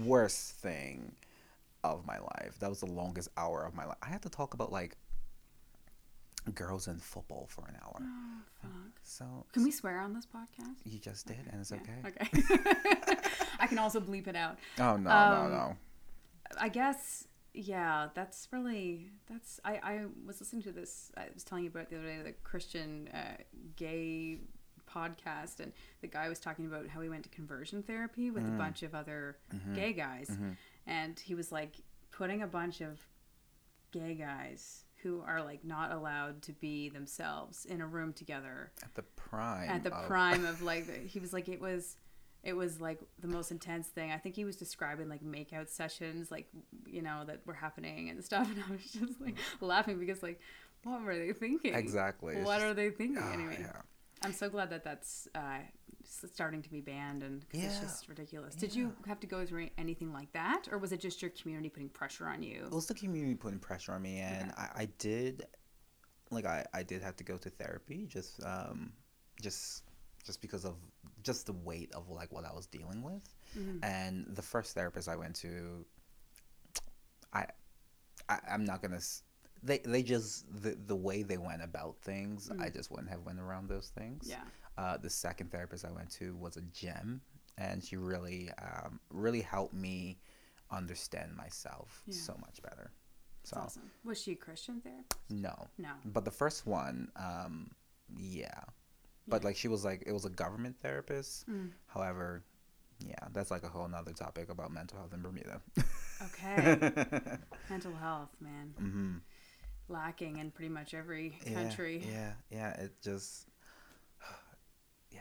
worst 0.04 0.52
thing 0.56 1.14
of 1.84 2.06
my 2.06 2.18
life. 2.18 2.58
That 2.60 2.68
was 2.70 2.80
the 2.80 2.86
longest 2.86 3.28
hour 3.36 3.64
of 3.64 3.74
my 3.74 3.84
life. 3.86 3.98
I 4.02 4.08
had 4.08 4.22
to 4.22 4.28
talk 4.28 4.54
about 4.54 4.70
like 4.72 4.96
girls 6.54 6.88
in 6.88 6.98
football 6.98 7.46
for 7.48 7.66
an 7.66 7.76
hour. 7.84 8.00
Oh, 8.02 8.38
fuck. 8.62 9.00
So 9.02 9.44
Can 9.52 9.62
we 9.64 9.70
swear 9.70 10.00
on 10.00 10.14
this 10.14 10.26
podcast? 10.26 10.76
you 10.84 10.98
just 10.98 11.26
did, 11.26 11.36
and 11.50 11.60
it's 11.60 11.70
Yeah, 11.70 11.78
okay. 11.78 12.08
Okay. 12.08 13.18
I 13.60 13.66
can 13.66 13.78
also 13.78 14.00
bleep 14.00 14.26
it 14.26 14.36
out. 14.36 14.58
Oh 14.78 14.96
no, 14.96 15.10
Um, 15.10 15.30
no, 15.30 15.48
no. 15.48 15.76
I 16.58 16.68
guess, 16.68 17.26
yeah, 17.54 18.08
that's 18.14 18.48
really, 18.52 19.10
that's, 19.28 19.60
I, 19.64 19.80
I 19.82 20.04
was 20.26 20.40
listening 20.40 20.62
to 20.62 20.72
this, 20.72 21.10
I 21.16 21.26
was 21.34 21.44
telling 21.44 21.64
you 21.64 21.70
about 21.70 21.90
the 21.90 21.96
other 21.98 22.06
day, 22.06 22.22
the 22.22 22.32
Christian 22.44 23.08
uh, 23.12 23.42
gay 23.76 24.38
podcast, 24.88 25.60
and 25.60 25.72
the 26.00 26.06
guy 26.08 26.28
was 26.28 26.38
talking 26.40 26.66
about 26.66 26.88
how 26.88 27.00
he 27.00 27.08
went 27.08 27.22
to 27.24 27.28
conversion 27.30 27.82
therapy 27.82 28.30
with 28.30 28.44
a 28.44 28.48
Mm. 28.50 28.58
bunch 28.58 28.82
of 28.82 28.94
other 28.94 29.38
Mhm. 29.54 29.74
gay 29.74 29.92
guys. 29.92 30.28
Mhm. 30.28 30.56
and 30.86 31.20
he 31.20 31.34
was 31.34 31.52
like 31.52 31.76
putting 32.10 32.42
a 32.42 32.46
bunch 32.46 32.80
of 32.80 32.98
gay 33.92 34.14
guys 34.14 34.84
who 35.02 35.20
are 35.20 35.42
like 35.42 35.62
not 35.64 35.92
allowed 35.92 36.42
to 36.42 36.52
be 36.52 36.88
themselves 36.88 37.64
in 37.66 37.80
a 37.80 37.86
room 37.86 38.12
together 38.12 38.72
At 38.82 38.94
the 38.94 39.02
prime. 39.02 39.68
at 39.68 39.82
the 39.84 39.94
of- 39.94 40.06
prime 40.06 40.44
of 40.46 40.62
like 40.62 40.88
he 41.06 41.20
was 41.20 41.32
like 41.32 41.48
it 41.48 41.60
was 41.60 41.96
it 42.42 42.54
was 42.54 42.80
like 42.80 43.00
the 43.20 43.28
most 43.28 43.50
intense 43.50 43.88
thing. 43.88 44.10
I 44.12 44.18
think 44.18 44.34
he 44.34 44.44
was 44.44 44.56
describing 44.56 45.08
like 45.08 45.22
makeout 45.22 45.68
sessions 45.68 46.30
like 46.30 46.48
you 46.86 47.02
know 47.02 47.24
that 47.26 47.40
were 47.46 47.54
happening 47.54 48.08
and 48.10 48.24
stuff 48.24 48.48
and 48.54 48.62
i 48.68 48.72
was 48.72 48.82
just 48.92 49.20
like 49.20 49.36
laughing 49.60 49.98
because 49.98 50.22
like 50.22 50.40
what 50.84 51.02
were 51.02 51.14
they 51.16 51.32
thinking? 51.32 51.74
Exactly. 51.74 52.36
What 52.42 52.54
just- 52.56 52.64
are 52.66 52.74
they 52.74 52.90
thinking? 52.90 53.22
Ah, 53.22 53.32
anyway 53.32 53.58
yeah. 53.60 53.82
i'm 54.22 54.32
so 54.32 54.48
glad 54.48 54.70
that 54.70 54.82
that's 54.84 55.28
uh 55.34 55.58
starting 56.04 56.62
to 56.62 56.70
be 56.70 56.80
banned 56.80 57.22
and 57.22 57.42
'cause 57.50 57.62
it's 57.62 57.74
Yeah. 57.74 57.80
just 57.82 58.08
ridiculous. 58.08 58.54
Did 58.54 58.74
you 58.74 58.94
have 59.06 59.20
to 59.20 59.26
go 59.26 59.44
through 59.46 59.68
anything 59.78 60.12
like 60.12 60.32
that 60.32 60.66
or 60.72 60.78
was 60.78 60.92
it 60.92 61.00
just 61.00 61.20
your 61.22 61.30
community 61.30 61.68
putting 61.68 61.90
pressure 61.90 62.26
on 62.26 62.42
you? 62.42 62.64
It 62.64 62.70
was 62.72 62.86
the 62.86 62.94
community 62.94 63.34
putting 63.34 63.58
pressure 63.60 63.92
on 63.92 64.02
me, 64.02 64.18
and 64.18 64.50
I, 64.56 64.68
I 64.74 64.84
did, 64.98 65.44
like, 66.30 66.46
I, 66.46 66.64
I 66.74 66.82
did 66.82 67.02
have 67.02 67.16
to 67.16 67.24
go 67.24 67.36
to 67.36 67.50
therapy, 67.50 68.06
just, 68.08 68.42
um, 68.44 68.92
just, 69.40 69.84
just 70.24 70.40
because 70.40 70.64
of 70.64 70.76
just 71.22 71.46
the 71.46 71.52
weight 71.52 71.92
of 71.94 72.08
like 72.10 72.30
what 72.32 72.44
I 72.44 72.52
was 72.52 72.66
dealing 72.66 73.02
with, 73.02 73.22
Mhm. 73.56 73.84
and 73.84 74.26
the 74.34 74.42
first 74.42 74.74
therapist 74.74 75.08
I 75.08 75.16
went 75.16 75.36
to, 75.36 75.84
I, 77.32 77.46
I 78.28 78.38
I'm 78.50 78.64
not 78.64 78.82
gonna. 78.82 78.96
s- 78.96 79.22
They 79.62 79.78
they 79.78 80.02
just 80.02 80.46
the 80.62 80.74
the 80.86 80.96
way 80.96 81.22
they 81.22 81.38
went 81.38 81.62
about 81.62 81.98
things, 82.02 82.50
I 82.50 82.68
Mm. 82.70 82.74
just 82.74 82.90
wouldn't 82.90 83.10
have 83.10 83.24
went 83.26 83.38
around 83.40 83.68
those 83.68 83.90
things. 83.90 84.26
yeah 84.28 84.44
Uh, 84.78 84.96
the 84.96 85.10
second 85.10 85.50
therapist 85.50 85.84
I 85.84 85.90
went 85.90 86.10
to 86.12 86.34
was 86.36 86.56
a 86.56 86.62
gem, 86.62 87.20
and 87.58 87.84
she 87.84 87.96
really, 87.96 88.50
um, 88.52 88.98
really 89.10 89.42
helped 89.42 89.74
me 89.74 90.18
understand 90.70 91.36
myself 91.36 92.02
Yeah. 92.06 92.14
so 92.14 92.34
much 92.38 92.62
better. 92.62 92.90
That's 93.42 93.50
So 93.50 93.56
awesome. 93.60 93.90
Was 94.04 94.18
she 94.22 94.32
a 94.32 94.36
Christian 94.36 94.80
therapist? 94.80 95.20
no, 95.28 95.68
No. 95.76 95.94
but 96.06 96.24
the 96.24 96.30
first 96.30 96.64
one, 96.66 97.12
um, 97.16 97.74
yeah, 98.16 98.64
but 99.30 99.44
like 99.44 99.56
she 99.56 99.68
was 99.68 99.84
like 99.84 100.02
it 100.06 100.12
was 100.12 100.24
a 100.24 100.30
government 100.30 100.76
therapist. 100.82 101.48
Mm. 101.48 101.70
However, 101.86 102.42
yeah, 103.06 103.28
that's 103.32 103.50
like 103.50 103.62
a 103.62 103.68
whole 103.68 103.88
nother 103.88 104.12
topic 104.12 104.50
about 104.50 104.72
mental 104.72 104.98
health 104.98 105.12
in 105.14 105.22
Bermuda. 105.22 105.60
Okay. 106.22 106.92
Mental 107.70 107.94
health, 107.94 108.28
man. 108.40 108.74
hmm 108.76 109.16
Lacking 109.88 110.36
in 110.36 110.50
pretty 110.50 110.68
much 110.68 110.92
every 110.92 111.38
country. 111.54 112.02
Yeah, 112.06 112.32
yeah, 112.50 112.74
yeah 112.76 112.84
it 112.84 112.92
just 113.02 113.48
yeah. 115.10 115.20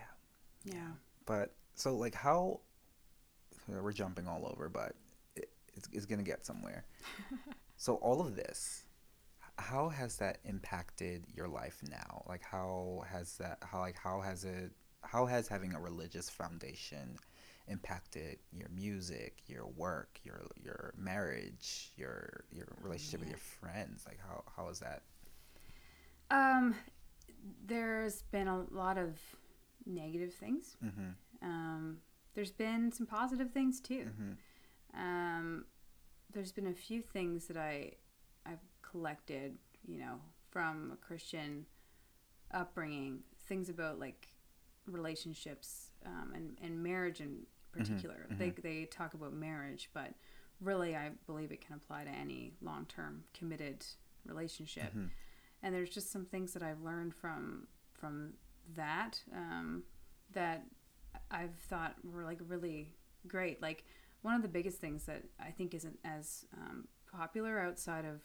Yeah. 0.66 0.90
But 1.26 1.54
so 1.76 1.96
like 1.96 2.14
how 2.14 2.60
we're 3.68 3.94
jumping 3.94 4.28
all 4.28 4.46
over, 4.52 4.68
but 4.70 4.96
it, 5.36 5.50
it's 5.76 5.88
it's 5.94 6.06
gonna 6.06 6.24
get 6.24 6.46
somewhere. 6.46 6.86
so 7.78 7.96
all 7.96 8.22
of 8.22 8.36
this, 8.36 8.84
how 9.60 9.90
has 9.90 10.18
that 10.18 10.40
impacted 10.46 11.26
your 11.36 11.48
life 11.48 11.82
now? 11.90 12.24
Like 12.28 12.42
how 12.42 13.04
has 13.12 13.38
that 13.38 13.60
how 13.62 13.80
like 13.80 13.98
how 13.98 14.22
has 14.22 14.46
it 14.46 14.72
how 15.02 15.26
has 15.26 15.48
having 15.48 15.74
a 15.74 15.80
religious 15.80 16.30
foundation 16.30 17.18
impacted 17.68 18.40
your 18.52 18.70
music, 18.70 19.38
your 19.48 19.68
work, 19.68 20.20
your 20.24 20.48
your 20.56 20.94
marriage, 20.98 21.92
your 21.98 22.46
your 22.52 22.68
relationship 22.82 23.20
with 23.20 23.30
your 23.30 23.38
friends? 23.38 24.06
Like 24.08 24.20
how 24.26 24.44
how 24.56 24.70
is 24.70 24.80
that? 24.80 25.04
Um, 26.32 26.76
there's 27.66 28.22
been 28.32 28.48
a 28.48 28.62
lot 28.72 28.98
of 28.98 29.20
negative 29.86 30.34
things. 30.34 30.78
Mm-hmm. 30.84 31.46
Um, 31.46 31.98
there's 32.34 32.52
been 32.52 32.92
some 32.92 33.06
positive 33.06 33.52
things 33.52 33.82
too. 33.82 34.08
Mm-hmm. 34.08 35.00
Um, 35.00 35.66
there's 36.32 36.52
been 36.52 36.68
a 36.68 36.74
few 36.74 37.02
things 37.02 37.48
that 37.48 37.58
I 37.58 37.94
collected, 38.90 39.58
you 39.88 39.98
know, 40.00 40.16
from 40.50 40.92
a 40.94 40.98
Christian 40.98 41.66
upbringing. 42.52 43.20
Things 43.48 43.70
about 43.70 44.00
like 44.00 44.28
relationships 44.86 45.92
um, 46.06 46.32
and 46.36 46.58
and 46.62 46.82
marriage 46.84 47.22
in 47.22 47.46
particular. 47.72 48.28
mhm. 48.32 48.38
They 48.38 48.50
they 48.50 48.86
talk 48.86 49.14
about 49.14 49.34
marriage, 49.34 49.90
but 49.94 50.14
really, 50.62 50.96
I 50.96 51.12
believe 51.26 51.52
it 51.52 51.62
can 51.66 51.76
apply 51.76 52.04
to 52.04 52.10
any 52.10 52.54
long 52.62 52.86
term 52.86 53.24
committed 53.34 53.86
relationship. 54.26 54.94
Mhm. 54.94 55.10
And 55.62 55.76
there's 55.76 55.90
just 55.90 56.12
some 56.12 56.26
things 56.26 56.54
that 56.54 56.64
I've 56.64 56.82
learned 56.82 57.16
from 57.16 57.68
from 57.94 58.34
that 58.76 59.22
um, 59.34 59.84
that 60.34 60.64
I've 61.32 61.56
thought 61.70 61.96
were 62.04 62.24
like 62.24 62.40
really 62.48 62.94
great. 63.28 63.62
Like 63.62 63.84
one 64.22 64.36
of 64.36 64.42
the 64.42 64.48
biggest 64.48 64.80
things 64.80 65.06
that 65.06 65.24
I 65.40 65.52
think 65.52 65.74
isn't 65.74 66.00
as 66.04 66.46
um, 66.54 66.88
popular 67.12 67.60
outside 67.60 68.06
of 68.06 68.22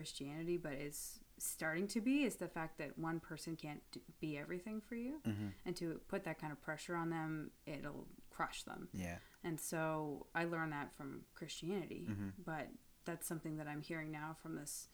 Christianity, 0.00 0.58
but 0.58 0.74
is 0.74 1.20
starting 1.38 1.86
to 1.88 2.02
be, 2.02 2.24
is 2.24 2.36
the 2.36 2.48
fact 2.48 2.76
that 2.76 2.98
one 2.98 3.18
person 3.18 3.56
can't 3.56 3.80
be 4.20 4.36
everything 4.36 4.78
for 4.86 4.94
you, 4.94 5.22
Mm-hmm. 5.26 5.48
and 5.64 5.74
to 5.76 5.98
put 6.06 6.22
that 6.24 6.38
kind 6.38 6.52
of 6.52 6.60
pressure 6.60 6.94
on 6.94 7.08
them, 7.08 7.50
it'll 7.64 8.06
crush 8.28 8.62
them. 8.64 8.88
Yeah. 8.92 9.16
And 9.42 9.58
so 9.58 10.26
I 10.34 10.44
learned 10.44 10.72
that 10.72 10.94
from 10.98 11.22
Christianity, 11.34 12.06
Mhm. 12.10 12.32
but 12.44 12.68
that's 13.06 13.26
something 13.26 13.56
that 13.56 13.66
I'm 13.66 13.80
hearing 13.80 14.10
now 14.10 14.36
from 14.42 14.54
this, 14.56 14.88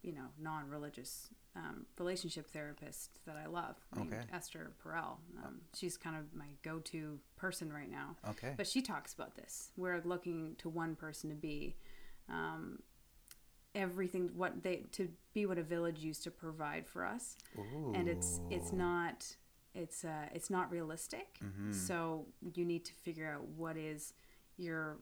you 0.00 0.12
know, 0.12 0.28
non-religious 0.38 1.28
um, 1.54 1.84
relationship 1.98 2.48
therapist 2.50 3.18
that 3.26 3.36
I 3.36 3.44
love, 3.44 3.76
named 3.94 4.14
Okay. 4.14 4.22
Esther 4.32 4.72
Perel. 4.82 5.18
Um, 5.44 5.60
she's 5.74 5.98
kind 5.98 6.16
of 6.16 6.32
my 6.34 6.46
go-to 6.62 7.20
person 7.36 7.70
right 7.70 7.90
now. 7.90 8.16
Okay. 8.30 8.54
But 8.56 8.66
she 8.66 8.80
talks 8.80 9.12
about 9.12 9.34
this. 9.34 9.70
We're 9.76 10.00
looking 10.02 10.56
to 10.60 10.70
one 10.70 10.96
person 10.96 11.28
to 11.28 11.36
be 11.36 11.76
um, 12.30 12.78
everything 13.74 14.30
what 14.34 14.62
they 14.62 14.84
to 14.92 15.08
be 15.34 15.46
what 15.46 15.58
a 15.58 15.62
village 15.62 16.00
used 16.00 16.22
to 16.24 16.30
provide 16.30 16.86
for 16.86 17.04
us, 17.04 17.36
and 17.94 18.08
it's 18.08 18.40
it's 18.50 18.72
not 18.72 19.36
it's 19.74 20.04
uh, 20.04 20.28
it's 20.34 20.50
not 20.50 20.70
realistic. 20.70 21.38
Mhm. 21.42 21.74
So 21.74 22.26
you 22.54 22.64
need 22.64 22.84
to 22.84 22.92
figure 22.94 23.30
out 23.30 23.44
what 23.56 23.76
is 23.76 24.14
your 24.58 24.98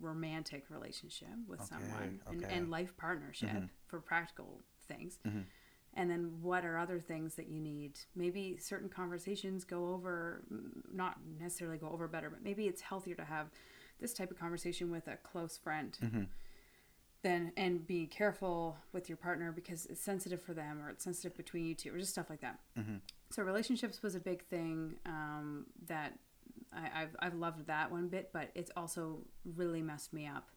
romantic 0.00 0.68
relationship 0.68 1.28
with 1.46 1.60
Okay, 1.60 1.68
someone 1.68 2.20
and, 2.26 2.44
okay. 2.44 2.54
and 2.54 2.70
life 2.70 2.94
partnership 2.98 3.48
Mhm. 3.50 3.70
for 3.86 3.98
practical 4.00 4.62
things. 4.86 5.18
Mhm. 5.24 5.44
And 5.94 6.10
then 6.10 6.40
what 6.42 6.64
are 6.64 6.76
other 6.76 7.00
things 7.00 7.34
that 7.36 7.48
you 7.48 7.60
need? 7.60 7.98
Maybe 8.14 8.58
certain 8.58 8.88
conversations 8.90 9.64
go 9.64 9.88
over, 9.88 10.44
mm, 10.52 10.92
not 10.94 11.18
necessarily 11.24 11.78
go 11.78 11.88
over 11.88 12.06
better, 12.06 12.28
but 12.30 12.42
maybe 12.42 12.68
it's 12.68 12.82
healthier 12.82 13.16
to 13.16 13.24
have 13.24 13.50
this 13.98 14.12
type 14.14 14.30
of 14.30 14.38
conversation 14.38 14.90
with 14.90 15.08
a 15.08 15.16
close 15.16 15.56
friend 15.58 15.98
Mhm. 16.00 16.28
Then 17.22 17.52
and 17.56 17.86
be 17.86 18.06
careful 18.06 18.76
with 18.92 19.08
your 19.08 19.16
partner 19.16 19.52
because 19.52 19.86
it's 19.86 20.00
sensitive 20.00 20.40
for 20.40 20.54
them 20.54 20.80
or 20.82 20.88
it's 20.90 21.04
sensitive 21.04 21.36
between 21.36 21.64
you 21.66 21.74
two 21.74 21.94
or 21.94 21.98
just 21.98 22.12
stuff 22.12 22.30
like 22.30 22.40
that 22.40 22.58
Mhm. 22.78 23.00
so 23.30 23.42
relationships 23.42 24.02
was 24.02 24.14
a 24.14 24.20
big 24.20 24.44
thing 24.46 24.96
um, 25.06 25.66
that 25.86 26.18
I, 26.72 27.02
I've, 27.02 27.16
I've 27.18 27.34
loved 27.34 27.66
that 27.66 27.90
one 27.90 28.08
bit 28.08 28.30
but 28.32 28.50
it's 28.54 28.70
also 28.76 29.20
really 29.44 29.82
messed 29.82 30.12
me 30.12 30.26
up 30.26 30.50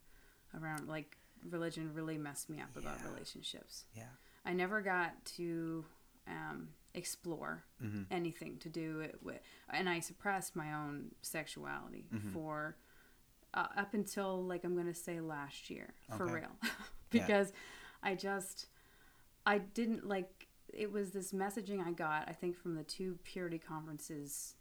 around 0.60 0.88
like 0.88 1.18
religion 1.50 1.94
really 1.94 2.18
messed 2.18 2.50
me 2.50 2.62
up 2.62 2.76
about 2.78 3.04
relationships 3.04 3.86
Yeah. 3.94 4.10
i 4.46 4.54
never 4.54 4.82
got 4.82 5.26
to 5.38 5.84
um, 6.28 6.70
explore 6.94 7.64
Mhm. 7.84 8.06
anything 8.12 8.58
to 8.60 8.70
do 8.70 9.02
it 9.02 9.20
with 9.22 9.42
and 9.70 9.90
i 9.90 10.00
suppressed 10.00 10.56
my 10.56 10.72
own 10.74 11.12
sexuality 11.22 12.06
Mhm. 12.14 12.32
for 12.32 12.78
uh, 13.54 13.68
up 13.78 13.94
until 13.94 14.44
like 14.44 14.64
i'm 14.64 14.76
gonna 14.76 14.94
say 14.94 15.20
last 15.20 15.70
year 15.70 15.94
for 16.18 16.24
Okay. 16.26 16.34
real 16.36 16.52
Yeah. 16.64 17.26
because 17.26 17.54
i 18.02 18.16
just 18.16 18.68
i 19.46 19.58
didn't 19.60 20.08
like 20.08 20.48
it 20.74 20.92
was 20.92 21.12
this 21.12 21.32
messaging 21.34 21.86
i 21.86 21.92
got 21.92 22.28
i 22.28 22.34
think 22.34 22.56
from 22.58 22.76
the 22.76 22.84
two 22.84 23.18
purity 23.24 23.60
conferences 23.60 24.56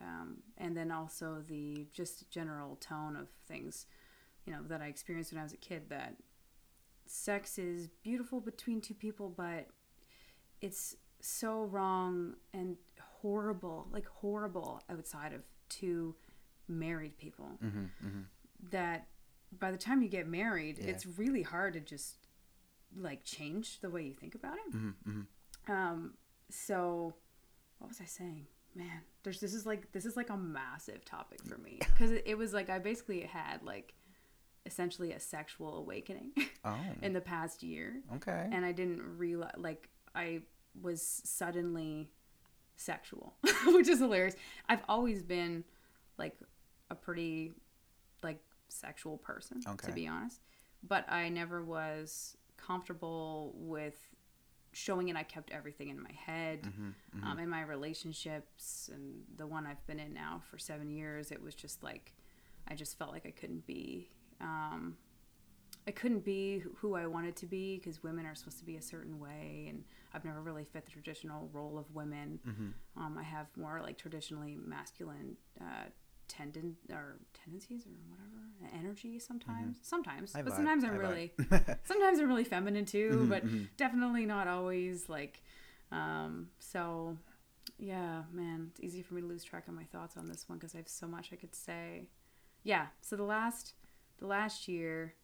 um, 0.00 0.38
and 0.58 0.76
then 0.76 0.90
also 0.90 1.42
the 1.48 1.86
just 1.92 2.28
general 2.30 2.76
tone 2.76 3.16
of 3.16 3.28
things 3.48 3.86
you 4.44 4.52
know 4.52 4.60
that 4.68 4.82
i 4.82 4.86
experienced 4.86 5.32
when 5.32 5.40
i 5.40 5.42
was 5.44 5.52
a 5.52 5.56
kid 5.56 5.88
that 5.88 6.16
sex 7.06 7.58
is 7.58 7.88
beautiful 8.02 8.40
between 8.40 8.80
two 8.80 8.94
people 8.94 9.28
but 9.34 9.66
it's 10.60 10.96
so 11.20 11.64
wrong 11.64 12.34
and 12.52 12.76
horrible 13.22 13.86
like 13.92 14.06
horrible 14.06 14.82
outside 14.90 15.32
of 15.32 15.40
two 15.68 16.14
married 16.68 17.16
people 17.18 17.58
Mhm. 17.62 17.88
Mhm. 18.04 18.24
That 18.70 19.06
by 19.58 19.70
the 19.70 19.78
time 19.78 20.02
you 20.02 20.08
get 20.08 20.26
married 20.26 20.78
Yeah. 20.78 20.86
it's 20.90 21.06
really 21.06 21.42
hard 21.42 21.74
to 21.74 21.80
just 21.80 22.16
like 22.96 23.24
change 23.24 23.80
the 23.80 23.90
way 23.90 24.02
you 24.04 24.14
think 24.14 24.34
about 24.34 24.56
it 24.66 24.72
Mhm. 24.74 24.94
Mhm. 25.06 25.26
um 25.70 26.14
so 26.50 27.14
what 27.78 27.88
was 27.88 28.00
i 28.00 28.04
saying 28.04 28.46
man 28.74 29.00
there's 29.22 29.40
this 29.40 29.54
is 29.54 29.66
like 29.66 29.90
this 29.92 30.04
is 30.06 30.16
like 30.16 30.30
a 30.30 30.36
massive 30.36 31.04
topic 31.04 31.42
for 31.44 31.58
me 31.58 31.78
because 31.92 32.10
it, 32.10 32.22
it 32.26 32.38
was 32.38 32.52
like 32.52 32.70
i 32.70 32.78
basically 32.78 33.20
had 33.22 33.62
like 33.62 33.94
essentially 34.66 35.12
a 35.12 35.20
sexual 35.20 35.76
awakening 35.78 36.32
Oh. 36.64 36.78
in 37.02 37.12
the 37.12 37.20
past 37.20 37.62
year 37.62 38.00
okay. 38.16 38.48
and 38.50 38.64
I 38.64 38.72
didn't 38.72 39.18
realize 39.18 39.52
like 39.58 39.90
I 40.14 40.40
was 40.80 41.02
suddenly 41.24 42.08
sexual, 42.76 43.34
which 43.66 43.88
is 43.88 43.98
hilarious. 43.98 44.34
I've 44.68 44.80
always 44.88 45.22
been 45.22 45.64
like 46.16 46.38
a 46.90 46.94
pretty 46.94 47.52
sexual 48.74 49.18
person 49.18 49.60
Okay. 49.66 49.86
to 49.88 49.92
be 49.92 50.06
honest, 50.06 50.40
but 50.82 51.10
I 51.10 51.28
never 51.28 51.62
was 51.64 52.36
comfortable 52.56 53.52
with 53.56 53.96
showing 54.72 55.08
it. 55.08 55.16
I 55.16 55.22
kept 55.22 55.50
everything 55.52 55.88
in 55.88 56.02
my 56.02 56.12
head. 56.12 56.62
Mhm. 56.62 56.94
Mhm. 57.16 57.24
Um, 57.24 57.38
in 57.38 57.48
my 57.48 57.62
relationships 57.62 58.90
and 58.92 59.24
the 59.36 59.46
one 59.46 59.66
I've 59.66 59.84
been 59.86 60.00
in 60.00 60.12
now 60.12 60.42
for 60.50 60.58
seven 60.58 60.90
years, 60.90 61.30
it 61.30 61.40
was 61.40 61.54
just 61.54 61.82
like 61.82 62.12
I 62.66 62.74
just 62.74 62.96
felt 62.98 63.10
like 63.12 63.26
I 63.26 63.30
couldn't 63.30 63.66
be. 63.66 64.10
Um, 64.40 64.96
I 65.86 65.90
couldn't 65.90 66.24
be 66.24 66.60
who 66.76 66.94
I 66.94 67.06
wanted 67.06 67.36
to 67.36 67.46
be 67.46 67.76
because 67.76 68.02
women 68.02 68.24
are 68.24 68.34
supposed 68.34 68.58
to 68.60 68.64
be 68.64 68.76
a 68.76 68.82
certain 68.82 69.18
way, 69.20 69.66
and 69.68 69.84
I've 70.14 70.24
never 70.24 70.40
really 70.40 70.64
fit 70.64 70.86
the 70.86 70.90
traditional 70.90 71.48
role 71.52 71.76
of 71.76 71.94
women. 71.94 72.40
Mhm. 72.46 72.72
Um, 72.96 73.18
I 73.18 73.22
have 73.22 73.54
more 73.56 73.82
like 73.82 73.98
traditionally 73.98 74.56
masculine 74.56 75.36
uh, 75.60 75.84
tendon 76.28 76.76
or 76.90 77.16
tendencies 77.32 77.86
or 77.86 77.90
whatever 78.08 78.74
energy 78.78 79.18
sometimes. 79.18 79.78
Sometimes, 79.82 80.30
Mm-hmm. 80.30 80.38
I 80.38 80.42
but 80.42 80.52
vibe, 80.52 80.56
sometimes 80.56 80.84
I'm 80.84 80.92
I 80.94 80.96
really 80.96 81.32
sometimes 81.84 82.18
I'm 82.18 82.28
really 82.28 82.44
feminine 82.44 82.84
too, 82.84 83.10
Mhm, 83.24 83.28
but 83.28 83.44
mhm. 83.46 83.68
definitely 83.76 84.26
not 84.26 84.48
always 84.48 85.08
like 85.08 85.42
um 85.92 86.48
so 86.58 87.16
yeah 87.78 88.22
man 88.32 88.68
it's 88.70 88.80
easy 88.80 89.02
for 89.02 89.14
me 89.14 89.20
to 89.20 89.26
lose 89.26 89.44
track 89.44 89.68
of 89.68 89.74
my 89.74 89.84
thoughts 89.84 90.16
on 90.16 90.28
this 90.28 90.48
one 90.48 90.58
because 90.58 90.74
i 90.74 90.78
have 90.78 90.88
so 90.88 91.06
much 91.06 91.30
i 91.32 91.36
could 91.36 91.54
say 91.54 92.04
yeah 92.62 92.86
so 93.00 93.16
the 93.16 93.22
last 93.22 93.74
the 94.18 94.26
last 94.26 94.66
year 94.68 95.14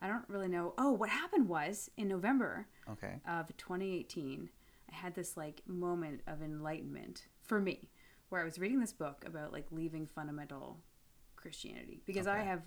i 0.00 0.06
don't 0.06 0.24
really 0.28 0.48
know 0.48 0.74
oh 0.78 0.90
what 0.92 1.08
happened 1.10 1.48
was 1.48 1.90
in 1.96 2.08
november 2.08 2.66
okay. 2.90 3.20
of 3.28 3.54
2018 3.56 4.48
i 4.90 4.94
had 4.94 5.14
this 5.14 5.36
like 5.36 5.62
moment 5.66 6.20
of 6.26 6.40
enlightenment 6.42 7.26
for 7.42 7.60
me 7.60 7.90
where 8.28 8.40
i 8.40 8.44
was 8.44 8.58
reading 8.58 8.80
this 8.80 8.92
book 8.92 9.24
about 9.26 9.52
like 9.52 9.66
leaving 9.70 10.06
fundamental 10.06 10.78
christianity 11.36 12.00
because 12.06 12.26
i 12.26 12.38
have 12.40 12.62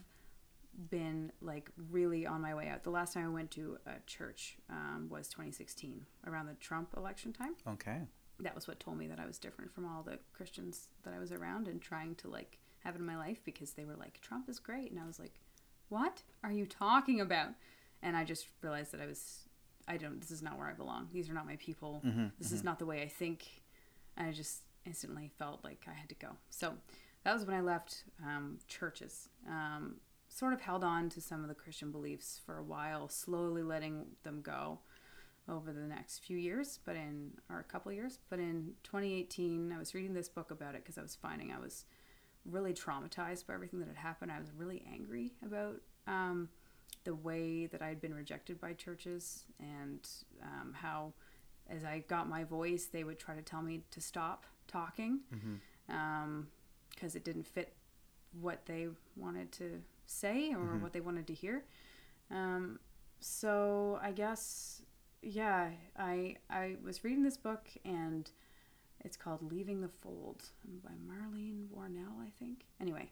been 0.90 1.32
like 1.42 1.70
really 1.92 2.26
on 2.26 2.42
my 2.42 2.56
way 2.56 2.70
out 2.70 2.84
the 2.84 2.90
last 2.90 3.14
time 3.14 3.26
i 3.26 3.30
went 3.30 3.52
to 3.52 3.78
a 3.86 4.00
church 4.08 4.56
um, 4.70 5.08
was 5.10 5.28
2016 5.28 6.06
around 6.28 6.46
the 6.48 6.54
trump 6.56 6.94
election 6.96 7.34
time 7.34 7.54
Okay. 7.68 8.00
that 8.40 8.56
was 8.56 8.68
what 8.68 8.80
told 8.80 8.98
me 8.98 9.06
that 9.08 9.20
I 9.20 9.26
was 9.28 9.38
different 9.38 9.72
from 9.72 9.86
all 9.86 10.02
the 10.02 10.18
Christians 10.34 10.88
that 11.04 11.14
I 11.14 11.20
was 11.20 11.32
around 11.32 11.68
and 11.68 11.80
trying 11.80 12.16
to 12.16 12.28
like 12.28 12.58
have 12.80 12.96
in 12.96 13.06
my 13.06 13.16
life 13.16 13.40
because 13.44 13.74
they 13.74 13.86
were 13.86 13.96
like, 13.96 14.20
Trump 14.22 14.50
is 14.50 14.58
great. 14.58 14.90
And 14.90 15.00
I 15.00 15.06
was 15.06 15.20
like, 15.20 15.34
what 15.90 16.24
are 16.44 16.52
you 16.52 16.66
talking 16.66 17.22
about? 17.22 17.50
And 18.02 18.18
I 18.18 18.24
just 18.24 18.48
realized 18.64 18.94
that 18.94 19.02
I 19.02 19.06
was, 19.06 19.42
I 19.88 19.98
don't, 19.98 20.20
this 20.20 20.32
is 20.32 20.42
not 20.42 20.58
where 20.58 20.66
I 20.68 20.74
belong. 20.74 21.10
These 21.14 21.30
are 21.30 21.34
not 21.34 21.46
my 21.46 21.58
people. 21.58 22.02
Mm-hmm, 22.04 22.28
This 22.40 22.52
is 22.52 22.64
not 22.64 22.80
the 22.80 22.88
way 22.88 23.04
I 23.04 23.08
think. 23.08 23.46
And 24.18 24.28
I 24.28 24.32
just 24.32 24.62
instantly 24.86 25.32
felt 25.38 25.64
like 25.64 25.86
I 25.88 25.94
had 25.94 26.10
to 26.10 26.16
go. 26.16 26.30
So 26.50 26.74
that 27.24 27.34
was 27.34 27.46
when 27.46 27.56
I 27.56 27.62
left 27.62 28.04
um, 28.24 28.60
churches. 28.68 29.30
Um, 29.48 29.96
sort 30.28 30.54
of 30.54 30.62
held 30.62 30.84
on 30.84 31.10
to 31.10 31.22
some 31.22 31.42
of 31.42 31.50
the 31.50 31.56
Christian 31.56 31.92
beliefs 31.92 32.40
for 32.46 32.58
a 32.58 32.64
while, 32.64 33.10
slowly 33.10 33.64
letting 33.64 34.06
them 34.24 34.42
go 34.42 34.80
over 35.50 35.74
the 35.74 35.82
next 35.82 36.20
few 36.20 36.38
years, 36.38 36.80
but 36.86 36.96
in 36.96 37.32
or 37.50 37.60
a 37.60 37.64
couple 37.64 37.92
years. 37.92 38.20
But 38.30 38.40
in 38.40 38.74
2018, 38.84 39.74
I 39.74 39.78
was 39.78 39.94
reading 39.94 40.14
this 40.14 40.30
book 40.30 40.52
about 40.52 40.76
it 40.76 40.84
because 40.84 40.98
I 40.98 41.02
was 41.02 41.16
finding 41.16 41.52
I 41.52 41.60
was 41.60 41.86
really 42.46 42.74
traumatized 42.74 43.46
by 43.46 43.54
everything 43.54 43.80
that 43.80 43.88
had 43.88 43.98
happened. 43.98 44.32
I 44.32 44.40
was 44.40 44.52
really 44.56 44.84
angry 44.92 45.34
about 45.46 45.82
um, 46.08 46.50
the 47.04 47.14
way 47.14 47.66
that 47.68 47.82
I 47.82 47.90
had 47.90 48.02
been 48.02 48.14
rejected 48.14 48.60
by 48.60 48.74
churches 48.74 49.46
and 49.60 50.08
um, 50.42 50.74
how, 50.74 51.14
as 51.70 51.84
I 51.84 52.04
got 52.08 52.30
my 52.30 52.44
voice, 52.44 52.86
they 52.86 53.04
would 53.04 53.20
try 53.20 53.36
to 53.36 53.42
tell 53.42 53.62
me 53.62 53.84
to 53.92 54.02
stop 54.02 54.46
talking 54.72 55.20
because 55.88 57.16
it 57.16 57.24
didn't 57.24 57.48
fit 57.48 57.74
what 58.40 58.66
they 58.66 58.88
wanted 59.16 59.52
to 59.54 59.82
say 60.06 60.54
or 60.54 60.78
what 60.78 60.94
they 60.94 61.02
wanted 61.02 61.28
to 61.28 61.34
hear. 61.34 61.64
Um, 62.30 62.80
so 63.20 64.00
I 64.02 64.12
guess, 64.12 64.82
yeah, 65.22 65.70
I 65.98 66.36
I 66.50 66.76
was 66.84 67.04
reading 67.04 67.24
this 67.24 67.38
book 67.38 67.68
and 67.86 68.30
it's 69.04 69.18
called 69.18 69.42
Leaving 69.52 69.82
the 69.82 69.90
Fold 69.90 70.44
by 70.84 70.92
Marlene 70.92 71.68
Winell, 71.72 72.14
I 72.22 72.30
think. 72.40 72.66
Anyway, 72.80 73.10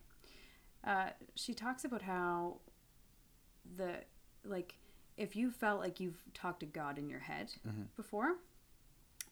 uh, 0.86 1.10
she 1.36 1.54
talks 1.54 1.84
about 1.84 2.02
how 2.04 2.58
the 3.76 3.96
like 4.46 4.76
if 5.18 5.36
you 5.36 5.52
felt 5.52 5.80
like 5.82 6.00
you've 6.00 6.24
talked 6.34 6.62
to 6.62 6.66
God 6.66 6.98
in 6.98 7.10
your 7.10 7.20
head 7.20 7.52
before, 7.98 8.36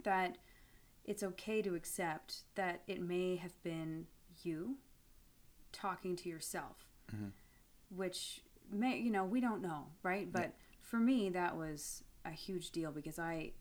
that 0.04 0.38
it's 1.08 1.24
okay 1.24 1.62
to 1.62 1.74
accept 1.74 2.42
that 2.56 2.82
it 2.88 3.02
may 3.02 3.38
have 3.38 3.62
been 3.64 4.06
you 4.44 4.76
talking 5.72 6.16
to 6.18 6.30
yourself, 6.30 6.86
mm-hmm. 7.14 7.30
which 7.96 8.42
may, 8.72 8.98
you 8.98 9.10
know, 9.10 9.24
we 9.24 9.40
don't 9.40 9.62
know, 9.62 9.86
right? 10.04 10.32
But 10.32 10.54
for 10.82 10.98
me, 10.98 11.30
that 11.30 11.56
was 11.56 12.04
a 12.26 12.32
huge 12.32 12.72
deal 12.72 12.92
because 12.92 13.18
I 13.20 13.54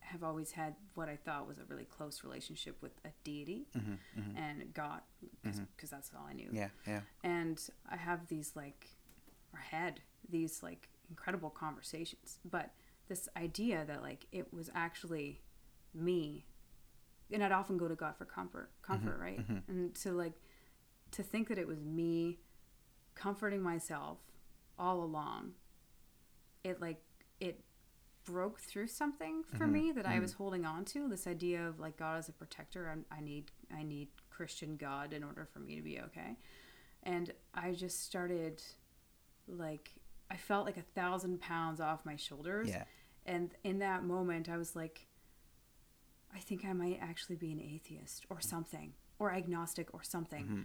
have 0.00 0.22
always 0.22 0.52
had 0.52 0.74
what 0.94 1.08
I 1.08 1.16
thought 1.16 1.46
was 1.46 1.58
a 1.58 1.64
really 1.68 1.84
close 1.84 2.24
relationship 2.24 2.76
with 2.80 2.92
a 3.04 3.08
deity 3.22 3.66
mm-hmm, 3.76 3.92
mm-hmm. 4.20 4.36
and 4.36 4.74
God, 4.74 5.00
because 5.42 5.90
that's 5.90 6.10
all 6.14 6.26
I 6.28 6.34
knew 6.34 6.48
Yeah, 6.52 6.68
yeah. 6.86 7.00
and 7.22 7.60
I 7.90 7.96
have 7.96 8.26
these 8.28 8.52
like, 8.54 8.88
or 9.52 9.58
had 9.58 10.00
these 10.28 10.62
like 10.62 10.88
incredible 11.10 11.50
conversations. 11.50 12.38
But 12.50 12.70
this 13.08 13.28
idea 13.36 13.84
that 13.86 14.02
like 14.02 14.26
it 14.32 14.52
was 14.52 14.70
actually 14.74 15.40
me, 15.94 16.44
and 17.32 17.42
I'd 17.42 17.52
often 17.52 17.76
go 17.76 17.88
to 17.88 17.94
God 17.94 18.16
for 18.16 18.24
comfort, 18.24 18.70
mm-hmm, 18.82 18.92
comfort, 18.92 19.18
right? 19.20 19.40
Mm-hmm. 19.40 19.58
And 19.68 19.94
to 19.96 20.12
like, 20.12 20.34
to 21.12 21.22
think 21.22 21.48
that 21.48 21.58
it 21.58 21.66
was 21.66 21.84
me 21.84 22.38
comforting 23.14 23.62
myself 23.62 24.18
all 24.78 25.02
along, 25.02 25.52
it 26.62 26.80
like, 26.80 27.00
it 27.40 27.60
broke 28.24 28.60
through 28.60 28.88
something 28.88 29.42
for 29.44 29.64
mm-hmm, 29.64 29.72
me 29.72 29.92
that 29.92 30.06
I 30.06 30.18
was 30.18 30.32
holding 30.32 30.64
on 30.64 30.84
to. 30.86 31.08
This 31.08 31.26
idea 31.26 31.66
of 31.66 31.78
like 31.78 31.96
God 31.96 32.18
as 32.18 32.28
a 32.28 32.32
protector. 32.32 32.90
I, 33.10 33.16
I 33.16 33.20
need, 33.20 33.50
I 33.76 33.82
need 33.82 34.08
Christian 34.30 34.76
God 34.76 35.12
in 35.12 35.22
order 35.22 35.46
for 35.52 35.58
me 35.58 35.76
to 35.76 35.82
be 35.82 36.00
okay 36.00 36.36
and 37.04 37.32
I 37.54 37.72
just 37.72 38.04
started 38.04 38.62
like 39.46 39.92
I 40.30 40.36
felt 40.36 40.64
like 40.64 40.78
a 40.78 40.82
thousand 40.82 41.40
pounds 41.40 41.80
off 41.80 42.04
my 42.04 42.16
shoulders. 42.16 42.68
Yeah. 42.70 42.84
And 43.26 43.54
in 43.62 43.78
that 43.78 44.04
moment, 44.04 44.48
I 44.48 44.56
was 44.56 44.74
like, 44.74 45.06
I 46.34 46.40
think 46.40 46.64
I 46.64 46.72
might 46.72 46.98
actually 47.00 47.36
be 47.36 47.52
an 47.52 47.60
atheist 47.60 48.26
or 48.30 48.40
something, 48.40 48.92
or 49.18 49.32
agnostic 49.32 49.94
or 49.94 50.02
something. 50.02 50.44
Mm-hmm. 50.44 50.62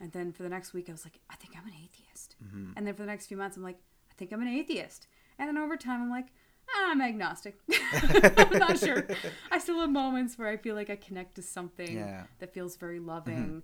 And 0.00 0.12
then 0.12 0.32
for 0.32 0.42
the 0.42 0.48
next 0.48 0.72
week, 0.72 0.88
I 0.88 0.92
was 0.92 1.04
like, 1.04 1.20
I 1.28 1.36
think 1.36 1.54
I'm 1.56 1.66
an 1.66 1.74
atheist. 1.74 2.36
Mm-hmm. 2.42 2.72
And 2.76 2.86
then 2.86 2.94
for 2.94 3.02
the 3.02 3.08
next 3.08 3.26
few 3.26 3.36
months, 3.36 3.56
I'm 3.56 3.62
like, 3.62 3.78
I 4.10 4.14
think 4.16 4.32
I'm 4.32 4.40
an 4.40 4.48
atheist. 4.48 5.08
And 5.38 5.48
then 5.48 5.58
over 5.58 5.76
time, 5.76 6.00
I'm 6.02 6.10
like, 6.10 6.28
ah, 6.68 6.90
I'm 6.90 7.00
agnostic. 7.02 7.58
I'm 8.02 8.58
not 8.58 8.78
sure. 8.78 9.06
I 9.50 9.58
still 9.58 9.80
have 9.80 9.90
moments 9.90 10.38
where 10.38 10.48
I 10.48 10.56
feel 10.56 10.74
like 10.74 10.90
I 10.90 10.96
connect 10.96 11.34
to 11.36 11.42
something 11.42 11.96
Yeah. 11.98 12.24
that 12.38 12.54
feels 12.54 12.76
very 12.76 12.98
mm-hmm. 12.98 13.08
loving. 13.08 13.62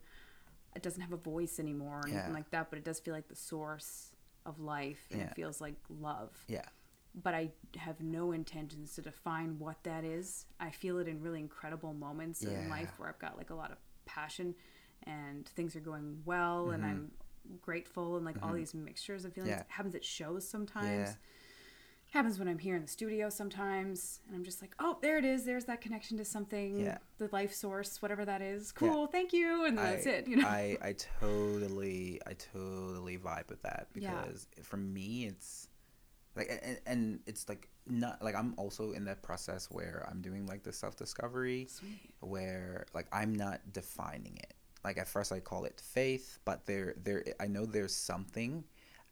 It 0.75 0.83
doesn't 0.83 1.01
have 1.01 1.13
a 1.13 1.17
voice 1.17 1.59
anymore 1.59 2.03
or 2.05 2.09
anything 2.09 2.35
like 2.35 2.51
that, 2.51 2.69
but 2.69 2.79
it 2.79 2.85
does 2.85 3.01
feel 3.01 3.15
like 3.15 3.29
the 3.29 3.37
source 3.37 4.11
of 4.45 4.61
life 4.61 5.07
and 5.11 5.21
Yeah. 5.21 5.29
it 5.29 5.35
feels 5.35 5.61
like 5.61 5.77
love. 5.89 6.33
Yeah. 6.49 6.67
But 7.23 7.35
I 7.35 7.51
have 7.79 8.01
no 8.01 8.33
intentions 8.33 8.95
to 8.97 9.03
define 9.03 9.59
what 9.59 9.83
that 9.85 10.05
is. 10.05 10.45
I 10.61 10.71
feel 10.71 10.99
it 10.99 11.09
in 11.09 11.23
really 11.23 11.41
incredible 11.41 11.95
moments 11.95 12.43
in 12.43 12.69
life 12.69 12.93
where 12.99 13.09
I've 13.09 13.19
got 13.19 13.39
like 13.39 13.51
a 13.51 13.55
lot 13.55 13.71
of 13.73 13.79
passion 14.05 14.55
and 15.05 15.47
things 15.49 15.75
are 15.77 15.81
going 15.81 16.21
well 16.25 16.71
and 16.71 16.85
I'm 16.85 17.11
grateful 17.63 18.17
and 18.17 18.25
like 18.27 18.37
all 18.43 18.53
these 18.53 18.75
mixtures 18.75 19.25
of 19.25 19.33
feelings. 19.33 19.51
Mm-hmm. 19.51 19.59
Yeah. 19.61 19.65
It 19.65 19.71
happens 19.71 19.95
at 19.95 20.05
shows 20.05 20.47
sometimes. 20.47 21.11
Yeah. 21.11 21.15
Happens 22.13 22.39
when 22.39 22.49
I'm 22.49 22.59
here 22.59 22.77
in 22.77 22.83
the 22.83 22.89
studio 22.89 23.29
sometimes, 23.29 24.21
and 24.27 24.37
I'm 24.37 24.45
just 24.45 24.63
like, 24.63 24.75
oh, 24.79 24.97
there 25.03 25.19
it 25.19 25.25
is. 25.25 25.45
There's 25.45 25.65
that 25.65 25.81
connection 25.81 26.17
to 26.19 26.25
something, 26.25 26.79
Yeah. 26.79 26.99
the 27.19 27.29
life 27.33 27.53
source, 27.53 28.01
whatever 28.01 28.25
that 28.25 28.41
is. 28.41 28.71
Cool, 28.71 29.09
thank 29.09 29.33
you, 29.33 29.65
and 29.65 29.77
that's 29.77 30.07
I, 30.07 30.11
it. 30.11 30.29
You 30.29 30.37
know, 30.37 30.47
I, 30.47 30.79
I 30.81 30.93
totally 30.93 32.21
I 32.27 32.35
totally 32.35 33.19
vibe 33.19 33.49
with 33.49 33.61
that 33.63 33.89
Yeah. 33.95 34.23
because 34.23 34.47
for 34.63 34.77
me 34.77 35.27
it's 35.27 35.69
like 36.37 36.61
and, 36.63 36.79
and 36.87 37.21
it's 37.27 37.49
like 37.49 37.69
not 37.87 38.23
like 38.23 38.35
I'm 38.35 38.55
also 38.57 38.93
in 38.93 39.05
that 39.07 39.23
process 39.23 39.69
where 39.71 40.07
I'm 40.11 40.21
doing 40.21 40.47
like 40.47 40.63
the 40.63 40.73
self 40.73 40.97
discovery 40.97 41.67
Sweet. 41.69 42.11
where 42.21 42.87
like 42.95 43.07
I'm 43.13 43.35
not 43.35 43.61
defining 43.73 44.37
it. 44.37 44.55
Like 44.85 44.99
at 44.99 45.09
first 45.09 45.33
I 45.33 45.41
call 45.41 45.65
it 45.65 45.81
faith, 45.81 46.39
but 46.45 46.67
there 46.67 46.95
there 47.03 47.25
I 47.41 47.47
know 47.47 47.65
there's 47.65 47.95
something 47.95 48.65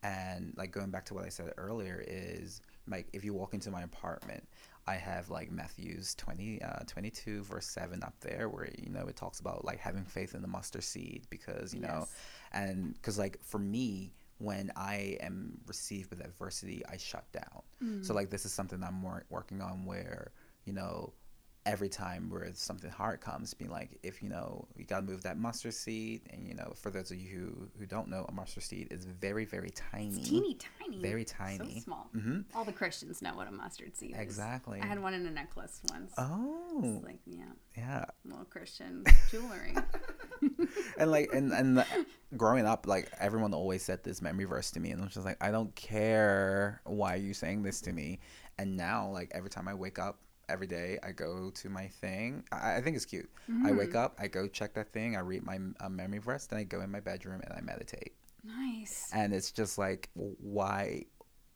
and 0.02 0.52
like 0.56 0.70
going 0.70 0.90
back 0.90 1.06
to 1.06 1.14
what 1.14 1.24
I 1.24 1.30
said 1.30 1.52
earlier 1.56 2.04
is 2.06 2.60
like 2.86 3.08
if 3.12 3.24
you 3.24 3.32
walk 3.32 3.54
into 3.54 3.70
my 3.70 3.82
apartment, 3.82 4.46
I 4.86 4.96
have 4.96 5.30
like 5.30 5.50
Matthew's 5.50 6.14
20 6.16 6.60
uh, 6.62 6.80
22 6.86 7.42
verse 7.42 7.66
7 7.66 8.02
up 8.02 8.14
there 8.20 8.48
where 8.50 8.68
you 8.78 8.90
know 8.90 9.06
it 9.06 9.16
talks 9.16 9.40
about 9.40 9.64
like 9.64 9.78
having 9.78 10.04
faith 10.04 10.34
in 10.34 10.42
the 10.42 10.48
mustard 10.48 10.84
seed 10.84 11.26
because 11.30 11.72
you 11.72 11.80
know 11.80 12.06
and 12.52 13.00
cuz 13.02 13.18
like 13.18 13.38
for 13.42 13.58
me 13.58 14.12
when 14.38 14.72
I 14.76 15.16
am 15.20 15.58
received 15.66 16.10
with 16.10 16.20
adversity, 16.20 16.82
I 16.90 16.96
shut 16.96 17.24
down. 17.32 17.62
So 18.02 18.12
mm. 18.12 18.16
like 18.16 18.30
this 18.30 18.44
is 18.44 18.52
something 18.52 18.82
I'm 18.82 19.02
wor- 19.02 19.24
working 19.30 19.60
on 19.60 19.84
where 19.84 20.32
you 20.64 20.72
know 20.72 21.12
every 21.66 21.88
time 21.88 22.28
where 22.30 22.48
something 22.54 22.90
hard 22.90 23.20
comes, 23.20 23.54
being 23.54 23.70
like, 23.70 23.98
if 24.02 24.22
you 24.22 24.28
know, 24.28 24.66
you 24.76 24.84
gotta 24.84 25.06
move 25.06 25.22
that 25.22 25.38
mustard 25.38 25.72
seed, 25.74 26.20
and 26.30 26.46
you 26.46 26.54
know, 26.54 26.72
for 26.76 26.90
those 26.90 27.10
of 27.10 27.16
you 27.18 27.28
who, 27.30 27.68
who 27.80 27.86
don't 27.86 28.08
know, 28.08 28.26
a 28.28 28.32
mustard 28.32 28.62
seed 28.62 28.88
is 28.90 29.04
very 29.06 29.44
very 29.44 29.70
tiny, 29.70 30.18
It's 30.18 30.28
teeny 30.28 30.58
tiny. 30.80 30.98
very 31.00 31.24
tiny, 31.24 31.76
So 31.76 31.80
small. 31.84 32.10
hmm 32.12 32.40
All 32.54 32.64
the 32.64 32.72
Christians 32.72 33.22
know 33.22 33.34
what 33.34 33.48
a 33.48 33.52
mustard 33.52 33.96
seed 33.96 34.12
is. 34.12 34.18
Exactly. 34.18 34.80
I 34.82 34.86
had 34.86 35.00
one 35.00 35.14
in 35.14 35.24
a 35.26 35.30
necklace 35.30 35.80
once. 35.90 36.12
Oh, 36.18 36.80
It's 36.84 37.04
like, 37.04 37.20
yeah, 37.26 37.44
yeah, 37.76 38.04
little 38.24 38.44
Christian 38.44 39.04
jewelry. 39.30 39.74
and 40.98 41.10
like 41.10 41.30
and 41.32 41.52
and 41.52 41.78
the, 41.78 41.86
growing 42.36 42.66
up, 42.66 42.86
like 42.86 43.10
everyone 43.18 43.54
always 43.54 43.82
said 43.82 44.04
this 44.04 44.20
memory 44.20 44.44
verse 44.44 44.70
to 44.72 44.80
me, 44.80 44.90
and 44.90 45.00
I'm 45.02 45.08
just 45.08 45.24
like, 45.24 45.38
I 45.42 45.50
don't 45.50 45.74
care 45.74 46.80
why 46.84 47.14
you 47.14 47.32
saying 47.32 47.62
this 47.62 47.80
to 47.82 47.92
me, 47.92 48.20
and 48.58 48.76
now 48.76 49.08
like 49.10 49.30
every 49.34 49.50
time 49.50 49.66
I 49.68 49.74
wake 49.74 49.98
up. 49.98 50.18
Every 50.48 50.66
day 50.66 50.98
I 51.02 51.12
go 51.12 51.50
to 51.50 51.68
my 51.68 51.86
thing. 51.88 52.44
I, 52.52 52.76
I 52.76 52.80
think 52.80 52.96
it's 52.96 53.04
cute. 53.06 53.28
I 53.64 53.72
wake 53.72 53.94
up, 53.94 54.16
I 54.18 54.26
go 54.28 54.46
check 54.46 54.74
that 54.74 54.92
thing, 54.92 55.16
I 55.16 55.20
read 55.20 55.44
my 55.44 55.58
uh, 55.80 55.88
memory 55.88 56.18
verse, 56.18 56.46
then 56.46 56.58
I 56.58 56.64
go 56.64 56.80
in 56.80 56.90
my 56.90 57.00
bedroom 57.00 57.40
and 57.44 57.52
I 57.52 57.60
meditate. 57.60 58.12
nice. 58.44 59.10
and 59.12 59.32
it's 59.32 59.50
just 59.52 59.78
like 59.78 60.10
why 60.14 61.04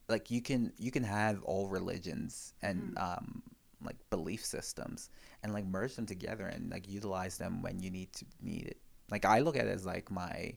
like 0.08 0.30
you 0.30 0.40
can 0.40 0.72
you 0.78 0.90
can 0.90 1.04
have 1.04 1.42
all 1.44 1.68
religions 1.68 2.54
and 2.62 2.96
um 2.96 3.42
like 3.84 3.96
belief 4.10 4.42
systems 4.44 5.10
and 5.42 5.52
like 5.52 5.66
merge 5.66 5.94
them 5.96 6.06
together 6.06 6.46
and 6.46 6.70
like 6.70 6.88
utilize 6.88 7.36
them 7.36 7.60
when 7.62 7.78
you 7.80 7.90
need 7.90 8.10
to 8.14 8.24
need 8.40 8.64
it 8.66 8.78
like 9.10 9.24
i 9.26 9.38
look 9.40 9.56
at 9.56 9.66
it 9.66 9.70
as 9.70 9.84
like 9.84 10.10
my 10.10 10.52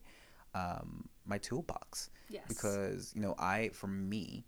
um 0.55 1.07
my 1.25 1.37
toolbox 1.37 2.09
Yes. 2.29 2.43
because 2.47 3.11
you 3.13 3.21
know 3.21 3.35
i 3.37 3.69
for 3.73 3.87
me 3.87 4.45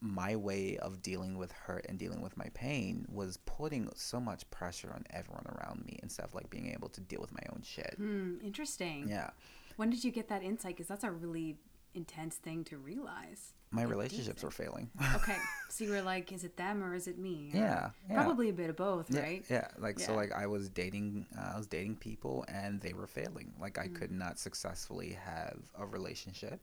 my 0.00 0.36
way 0.36 0.76
of 0.78 1.02
dealing 1.02 1.38
with 1.38 1.52
hurt 1.52 1.86
and 1.88 1.98
dealing 1.98 2.20
with 2.20 2.36
my 2.36 2.46
pain 2.54 3.06
was 3.10 3.38
putting 3.38 3.88
so 3.94 4.20
much 4.20 4.48
pressure 4.50 4.92
on 4.94 5.04
everyone 5.10 5.46
around 5.58 5.84
me 5.84 5.98
instead 6.02 6.24
of 6.24 6.34
like 6.34 6.50
being 6.50 6.70
able 6.72 6.88
to 6.90 7.00
deal 7.00 7.20
with 7.20 7.32
my 7.32 7.42
own 7.52 7.62
shit 7.64 7.94
Hmm, 7.96 8.34
interesting. 8.44 9.08
yeah 9.08 9.30
When 9.76 9.90
did 9.90 10.04
you 10.04 10.10
get 10.10 10.28
that 10.28 10.42
insight? 10.42 10.76
Because 10.76 10.88
that's 10.88 11.04
a 11.04 11.10
really 11.10 11.56
intense 11.94 12.36
thing 12.36 12.64
to 12.64 12.76
realize. 12.78 13.52
My 13.70 13.82
Like, 13.82 13.90
relationships 13.90 14.42
were 14.42 14.50
failing. 14.50 14.90
Okay, 15.14 15.36
so 15.68 15.84
you 15.84 15.90
were 15.90 16.02
like, 16.02 16.30
is 16.32 16.44
it 16.44 16.56
them 16.56 16.82
or 16.82 16.94
is 16.94 17.08
it 17.08 17.18
me? 17.18 17.50
Or 17.54 17.58
Yeah, 17.58 17.90
yeah. 18.08 18.14
probably 18.22 18.48
a 18.48 18.52
bit 18.52 18.70
of 18.70 18.76
both, 18.76 19.10
Yeah, 19.10 19.20
right? 19.20 19.44
Yeah, 19.50 19.68
like 19.78 19.98
so 19.98 20.14
like 20.14 20.32
I 20.32 20.46
was 20.46 20.68
dating 20.68 21.26
uh, 21.36 21.52
I 21.54 21.56
was 21.58 21.66
dating 21.66 21.96
people 21.96 22.44
and 22.48 22.80
they 22.80 22.92
were 22.92 23.06
failing. 23.06 23.52
Like 23.60 23.76
I 23.78 23.88
Mm. 23.88 23.94
could 23.94 24.12
not 24.12 24.38
successfully 24.38 25.12
have 25.24 25.58
a 25.78 25.84
relationship. 25.86 26.60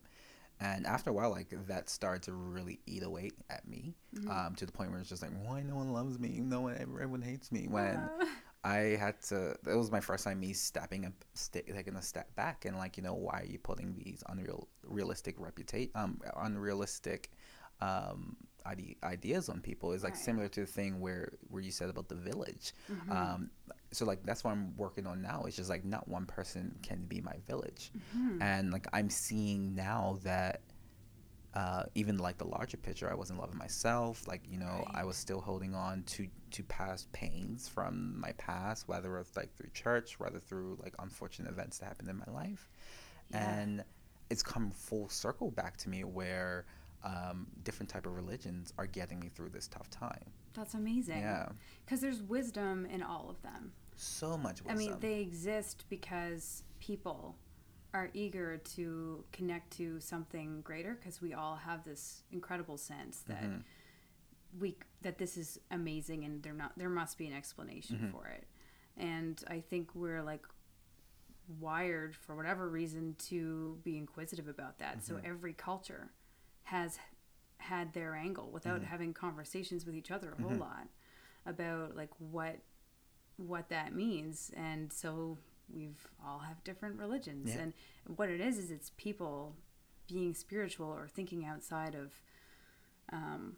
And 0.60 0.86
after 0.86 1.10
a 1.10 1.14
while 1.14 1.30
like 1.30 1.54
that 1.68 1.90
started 1.90 2.24
to 2.24 2.34
really 2.34 2.80
eat 2.86 3.04
away 3.04 3.32
at 3.50 3.68
me. 3.68 3.96
Mm-hmm. 4.16 4.30
Um, 4.30 4.56
to 4.56 4.66
the 4.66 4.72
point 4.72 4.92
where 4.92 5.00
it's 5.00 5.10
just 5.10 5.22
like 5.22 5.32
why 5.44 5.62
no 5.62 5.76
one 5.76 5.92
loves 5.92 6.20
me, 6.20 6.40
no 6.42 6.62
one 6.62 6.78
everyone 6.80 7.22
hates 7.22 7.52
me 7.52 7.68
when 7.68 7.98
Uh, 7.98 8.26
I 8.64 8.96
had 8.98 9.22
to. 9.24 9.52
It 9.52 9.76
was 9.76 9.92
my 9.92 10.00
first 10.00 10.24
time 10.24 10.40
me 10.40 10.54
stepping 10.54 11.06
up, 11.06 11.14
st- 11.34 11.68
taking 11.68 11.96
a 11.98 12.02
step 12.02 12.34
back, 12.36 12.64
and 12.64 12.78
like 12.78 12.96
you 12.96 13.04
know, 13.04 13.14
why 13.14 13.42
are 13.42 13.46
you 13.46 13.60
putting 13.60 13.94
these 13.94 14.24
unreal, 14.30 14.70
realistic 14.84 15.36
reputate, 15.38 15.92
um, 15.96 16.22
unrealistic, 16.38 17.32
um, 17.82 18.38
ide- 18.66 18.96
ideas 19.04 19.50
on 19.50 19.62
people? 19.62 19.92
Is 19.94 20.04
like 20.04 20.14
Right. 20.14 20.22
similar 20.24 20.48
to 20.50 20.62
the 20.62 20.66
thing 20.66 21.00
where 21.00 21.34
where 21.50 21.62
you 21.62 21.72
said 21.72 21.90
about 21.90 22.08
the 22.10 22.16
village. 22.16 22.74
Mm-hmm. 22.92 23.12
Um, 23.12 23.50
so 23.92 24.06
like 24.06 24.24
that's 24.24 24.44
what 24.44 24.52
I'm 24.52 24.76
working 24.78 25.06
on 25.08 25.22
now. 25.22 25.44
It's 25.46 25.56
just 25.56 25.70
like 25.70 25.86
not 25.86 26.08
one 26.08 26.26
person 26.26 26.78
can 26.82 27.06
be 27.06 27.22
my 27.22 27.38
village, 27.48 27.92
Mm-hmm. 28.16 28.42
and 28.42 28.72
like 28.72 28.88
I'm 28.94 29.10
seeing 29.10 29.76
now 29.76 30.20
that. 30.24 30.62
Uh, 31.56 31.84
even 31.94 32.18
like 32.18 32.40
the 32.40 32.48
larger 32.48 32.78
picture, 32.78 33.08
I 33.12 33.14
wasn't 33.14 33.38
loving 33.40 33.60
myself. 33.60 34.28
Like 34.28 34.42
you 34.50 34.58
know, 34.58 34.84
I 34.92 35.04
was 35.04 35.16
still 35.18 35.40
holding 35.40 35.76
on 35.76 36.02
to 36.14 36.28
to 36.50 36.64
past 36.64 37.12
pains 37.12 37.68
from 37.70 38.20
my 38.20 38.32
past, 38.40 38.88
whether 38.88 39.20
it's 39.20 39.38
like 39.38 39.54
through 39.56 39.70
church, 39.72 40.20
whether 40.20 40.40
through 40.40 40.80
like 40.82 40.96
unfortunate 40.98 41.52
events 41.52 41.78
that 41.78 41.86
happened 41.86 42.10
in 42.10 42.18
my 42.18 42.26
life, 42.34 42.72
Yeah. 43.30 43.48
and 43.60 43.84
it's 44.32 44.42
come 44.42 44.72
full 44.72 45.10
circle 45.10 45.52
back 45.52 45.78
to 45.78 45.90
me 45.90 46.04
where 46.04 46.66
um, 47.04 47.48
different 47.64 47.90
type 47.90 48.06
of 48.06 48.16
religions 48.16 48.74
are 48.78 48.86
getting 48.88 49.20
me 49.20 49.30
through 49.30 49.50
this 49.50 49.68
tough 49.68 49.90
time. 49.90 50.24
That's 50.54 50.74
amazing. 50.74 51.20
Yeah, 51.20 51.50
Because 51.86 52.00
there's 52.02 52.22
wisdom 52.22 52.86
in 52.86 53.02
all 53.04 53.30
of 53.30 53.42
them. 53.42 53.74
so 53.96 54.38
much 54.38 54.64
wisdom. 54.64 54.72
I 54.72 54.76
mean, 54.76 55.00
they 55.00 55.20
exist 55.20 55.86
because 55.90 56.64
people 56.80 57.36
are 57.94 58.10
eager 58.14 58.58
to 58.58 59.24
connect 59.32 59.72
to 59.78 60.00
something 60.00 60.62
greater 60.62 60.96
because 60.96 61.22
we 61.22 61.34
all 61.34 61.56
have 61.58 61.84
this 61.84 62.24
incredible 62.32 62.78
sense 62.78 63.22
that 63.28 63.44
Mhm. 63.44 63.64
we 64.60 64.76
that 65.02 65.18
this 65.20 65.38
is 65.38 65.60
amazing 65.70 66.24
and 66.24 66.42
there 66.42 66.54
not 66.54 66.72
there 66.78 66.90
must 66.90 67.18
be 67.20 67.28
an 67.28 67.34
explanation 67.34 67.98
Mhm. 68.00 68.12
for 68.12 68.28
it. 68.28 68.48
And 68.98 69.44
I 69.48 69.60
think 69.62 69.94
we're 69.94 70.24
like 70.24 70.46
wired 71.60 72.16
for 72.16 72.36
whatever 72.36 72.70
reason 72.70 73.16
to 73.28 73.80
be 73.84 73.98
inquisitive 73.98 74.48
about 74.48 74.80
that. 74.80 75.04
So 75.04 75.16
Mhm. 75.16 75.26
every 75.26 75.54
culture 75.54 76.12
has 76.64 77.00
had 77.58 77.94
their 77.94 78.16
angle 78.16 78.50
without 78.52 78.82
Mhm. 78.82 78.86
having 78.86 79.14
conversations 79.14 79.86
with 79.86 79.96
each 79.96 80.12
other 80.12 80.34
a 80.34 80.42
whole 80.42 80.52
Mhm. 80.52 80.60
lot 80.60 80.88
about 81.46 81.96
like 81.96 82.12
what 82.20 82.60
what 83.38 83.68
that 83.70 83.94
means 83.94 84.52
and 84.52 84.94
so 84.94 85.38
we've 85.70 86.08
all 86.24 86.40
have 86.40 86.64
different 86.64 87.00
religions 87.00 87.50
Yeah. 87.50 87.62
and 87.62 87.74
what 88.16 88.30
it 88.30 88.40
is 88.40 88.58
is 88.60 88.70
it's 88.70 88.92
people 88.92 89.56
being 90.08 90.34
spiritual 90.36 90.88
or 90.88 91.08
thinking 91.08 91.44
outside 91.46 91.96
of 91.96 92.22
um 93.10 93.58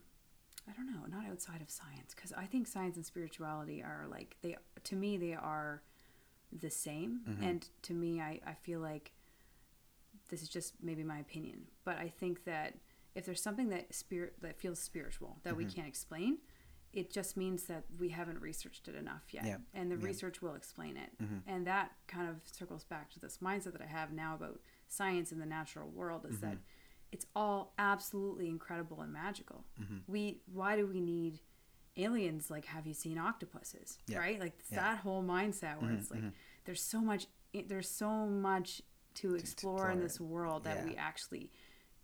i 0.67 0.71
don't 0.71 0.89
know 0.91 1.05
not 1.07 1.25
outside 1.25 1.61
of 1.61 1.69
science 1.69 2.13
because 2.15 2.31
i 2.33 2.45
think 2.45 2.67
science 2.67 2.95
and 2.95 3.05
spirituality 3.05 3.83
are 3.83 4.07
like 4.09 4.37
they 4.41 4.55
to 4.83 4.95
me 4.95 5.17
they 5.17 5.33
are 5.33 5.83
the 6.53 6.69
same 6.69 7.19
Mhm. 7.27 7.41
and 7.43 7.69
to 7.81 7.93
me 7.93 8.21
I, 8.21 8.39
I 8.45 8.53
feel 8.53 8.79
like 8.79 9.11
this 10.29 10.41
is 10.41 10.49
just 10.49 10.81
maybe 10.81 11.03
my 11.03 11.19
opinion 11.19 11.67
but 11.83 11.97
i 11.97 12.07
think 12.07 12.45
that 12.45 12.75
if 13.15 13.25
there's 13.25 13.41
something 13.41 13.69
that 13.69 13.93
spirit 13.93 14.35
that 14.41 14.59
feels 14.59 14.79
spiritual 14.79 15.39
that 15.43 15.55
we 15.55 15.65
Mhm. 15.65 15.73
can't 15.75 15.87
explain 15.87 16.37
it 16.93 17.11
just 17.11 17.35
means 17.35 17.63
that 17.65 17.83
we 17.99 18.07
haven't 18.09 18.39
researched 18.39 18.87
it 18.87 18.95
enough 18.95 19.33
yet 19.33 19.43
Yeah. 19.45 19.57
and 19.73 19.91
the 19.91 19.97
Yeah. 19.97 20.05
research 20.05 20.41
will 20.41 20.55
explain 20.55 20.95
it 20.97 21.17
Mhm. 21.17 21.41
and 21.45 21.67
that 21.67 21.93
kind 22.07 22.29
of 22.29 22.47
circles 22.47 22.83
back 22.85 23.09
to 23.11 23.19
this 23.19 23.39
mindset 23.39 23.73
that 23.73 23.81
i 23.81 23.85
have 23.85 24.11
now 24.13 24.35
about 24.35 24.61
science 24.87 25.31
and 25.31 25.41
the 25.41 25.45
natural 25.45 25.89
world 25.89 26.25
is 26.25 26.39
that 26.41 26.57
it's 27.11 27.25
all 27.35 27.73
absolutely 27.77 28.47
incredible 28.47 29.01
and 29.01 29.11
magical 29.11 29.65
Mhm. 29.79 30.03
we 30.07 30.41
why 30.45 30.75
do 30.75 30.85
we 30.87 31.01
need 31.01 31.39
aliens 31.97 32.49
like 32.49 32.65
have 32.65 32.85
you 32.85 32.93
seen 32.93 33.17
octopuses 33.17 33.99
Yeah. 34.07 34.19
right 34.19 34.39
like 34.39 34.65
that 34.69 34.99
whole 34.99 35.23
mindset 35.23 35.81
where 35.81 35.91
it's 35.91 36.11
like 36.11 36.21
mhm. 36.21 36.33
there's 36.65 36.81
so 36.81 36.99
much 37.01 37.27
there's 37.67 37.89
so 37.89 38.25
much 38.27 38.81
to 39.15 39.35
explore 39.35 39.89
in 39.91 40.01
explore. 40.01 40.07
this 40.07 40.19
world 40.19 40.63
that 40.65 40.83
we 40.85 40.95
actually 40.97 41.49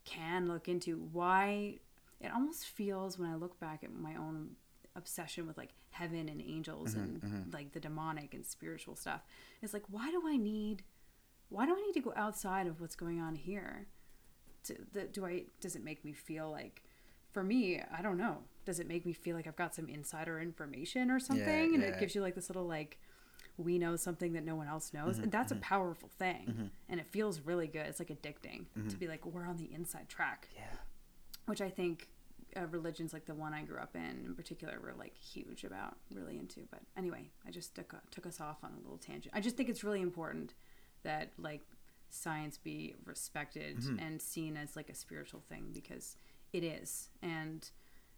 can 0.05 0.47
look 0.47 0.67
into 0.67 0.97
why 1.11 1.75
it 2.19 2.31
almost 2.33 2.65
feels 2.65 3.17
when 3.17 3.29
i 3.29 3.35
look 3.35 3.59
back 3.59 3.83
at 3.83 3.93
my 3.93 4.15
own 4.15 4.51
obsession 4.95 5.47
with 5.47 5.57
like 5.57 5.69
heaven 5.91 6.29
and 6.29 6.41
angels 6.41 6.93
and 6.93 7.21
mhm. 7.21 7.53
like 7.53 7.71
the 7.73 7.79
demonic 7.79 8.33
and 8.33 8.45
spiritual 8.45 8.95
stuff 8.95 9.21
it's 9.61 9.73
like 9.73 9.83
why 9.89 10.09
do 10.11 10.21
i 10.27 10.37
need 10.37 10.83
why 11.49 11.65
do 11.65 11.75
i 11.75 11.81
need 11.81 11.93
to 11.93 12.01
go 12.01 12.13
outside 12.15 12.67
of 12.67 12.79
what's 12.79 12.95
going 12.95 13.19
on 13.19 13.35
here 13.35 13.87
to, 14.63 14.75
the, 14.93 15.03
do 15.03 15.25
i 15.25 15.43
does 15.59 15.75
it 15.75 15.83
make 15.83 16.03
me 16.05 16.13
feel 16.13 16.49
like 16.49 16.83
for 17.31 17.43
me 17.43 17.81
i 17.95 18.01
don't 18.01 18.17
know 18.17 18.37
does 18.65 18.79
it 18.79 18.87
make 18.87 19.05
me 19.05 19.13
feel 19.13 19.35
like 19.35 19.47
i've 19.47 19.55
got 19.55 19.75
some 19.75 19.87
insider 19.87 20.39
information 20.39 21.11
or 21.11 21.19
something 21.19 21.73
and 21.73 21.83
yeah. 21.83 21.89
it 21.89 21.99
gives 21.99 22.15
you 22.15 22.21
like 22.21 22.35
this 22.35 22.49
little 22.49 22.67
like 22.67 22.99
we 23.57 23.77
know 23.77 23.95
something 23.95 24.33
that 24.33 24.43
no 24.45 24.55
one 24.55 24.67
else 24.67 24.93
knows 24.93 25.15
Mm-hmm, 25.15 25.23
and 25.23 25.31
that's 25.31 25.51
a 25.51 25.55
powerful 25.57 26.09
thing 26.17 26.71
and 26.89 26.99
it 26.99 27.07
feels 27.07 27.41
really 27.41 27.67
good. 27.67 27.85
It's 27.85 27.99
like 27.99 28.09
addicting 28.09 28.65
to 28.89 28.95
be 28.97 29.07
like 29.07 29.25
we're 29.25 29.45
on 29.45 29.57
the 29.57 29.69
inside 29.73 30.07
track. 30.09 30.47
Yeah. 30.55 30.63
which 31.45 31.61
i 31.61 31.69
think 31.69 32.07
uh, 32.57 32.65
religions 32.67 33.13
like 33.13 33.25
the 33.25 33.33
one 33.33 33.53
i 33.53 33.61
grew 33.63 33.77
up 33.77 33.95
in 33.95 34.23
in 34.25 34.35
particular 34.35 34.77
were 34.81 34.93
like 34.97 35.15
huge 35.17 35.63
about 35.63 35.95
really 36.13 36.37
into 36.37 36.61
but 36.69 36.81
anyway 36.97 37.23
i 37.47 37.51
just 37.51 37.75
took, 37.75 37.93
took 38.11 38.25
us 38.25 38.41
off 38.41 38.57
on 38.63 38.71
a 38.73 38.81
little 38.81 38.97
tangent. 38.97 39.33
I 39.33 39.39
just 39.41 39.55
think 39.57 39.69
it's 39.69 39.83
really 39.83 40.01
important 40.01 40.53
that 41.03 41.31
like 41.37 41.61
science 42.09 42.57
be 42.57 42.95
respected 43.05 43.77
Mm-hmm. 43.77 43.99
and 43.99 44.21
seen 44.21 44.57
as 44.57 44.75
like 44.75 44.89
a 44.89 44.95
spiritual 44.95 45.41
thing 45.49 45.67
because 45.73 46.17
it 46.51 46.63
is 46.63 47.09
and 47.21 47.69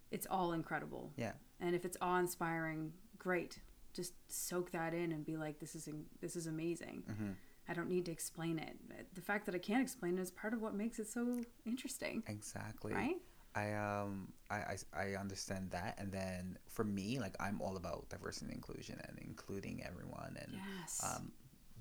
it's 0.09 0.27
all 0.29 0.53
incredible. 0.53 1.11
Yeah. 1.17 1.33
and 1.59 1.75
if 1.75 1.85
it's 1.85 1.97
awe-inspiring 2.01 2.93
great 3.19 3.59
just 3.93 4.13
soak 4.27 4.71
that 4.71 4.93
in 4.93 5.11
and 5.11 5.25
be 5.25 5.37
like 5.37 5.59
this 5.59 5.75
is 5.75 5.89
this 6.21 6.35
is 6.35 6.47
amazing. 6.47 7.03
Mm-hmm. 7.09 7.31
i 7.69 7.73
don't 7.73 7.89
need 7.89 8.05
to 8.05 8.11
explain 8.11 8.59
it. 8.59 8.75
The 9.13 9.21
fact 9.21 9.45
that 9.45 9.55
i 9.55 9.59
can't 9.59 9.81
explain 9.81 10.17
it 10.17 10.21
is 10.21 10.31
part 10.31 10.53
of 10.53 10.61
what 10.61 10.73
makes 10.73 10.99
it 10.99 11.07
so 11.07 11.41
interesting. 11.65 12.23
Exactly. 12.27 12.93
right? 12.93 13.17
I 13.55 13.73
um 13.73 14.33
I, 14.49 14.55
I 14.55 14.77
I 14.95 15.15
understand 15.15 15.69
that, 15.71 15.95
and 15.99 16.11
then 16.11 16.57
for 16.67 16.83
me, 16.83 17.19
like 17.19 17.35
I'm 17.39 17.61
all 17.61 17.77
about 17.77 18.09
diversity 18.09 18.47
and 18.47 18.55
inclusion 18.55 18.99
and 19.07 19.19
including 19.21 19.83
everyone 19.85 20.37
and 20.41 20.53
yes. 20.79 21.01
um, 21.03 21.31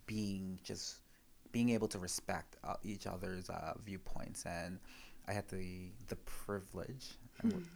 being 0.06 0.58
just 0.62 1.00
being 1.50 1.70
able 1.70 1.88
to 1.88 1.98
respect 1.98 2.56
uh, 2.64 2.74
each 2.82 3.06
other's 3.06 3.48
uh, 3.48 3.74
viewpoints. 3.84 4.44
And 4.44 4.78
i 5.28 5.32
had 5.32 5.48
the 5.48 5.90
the 6.08 6.16
privilege 6.16 7.12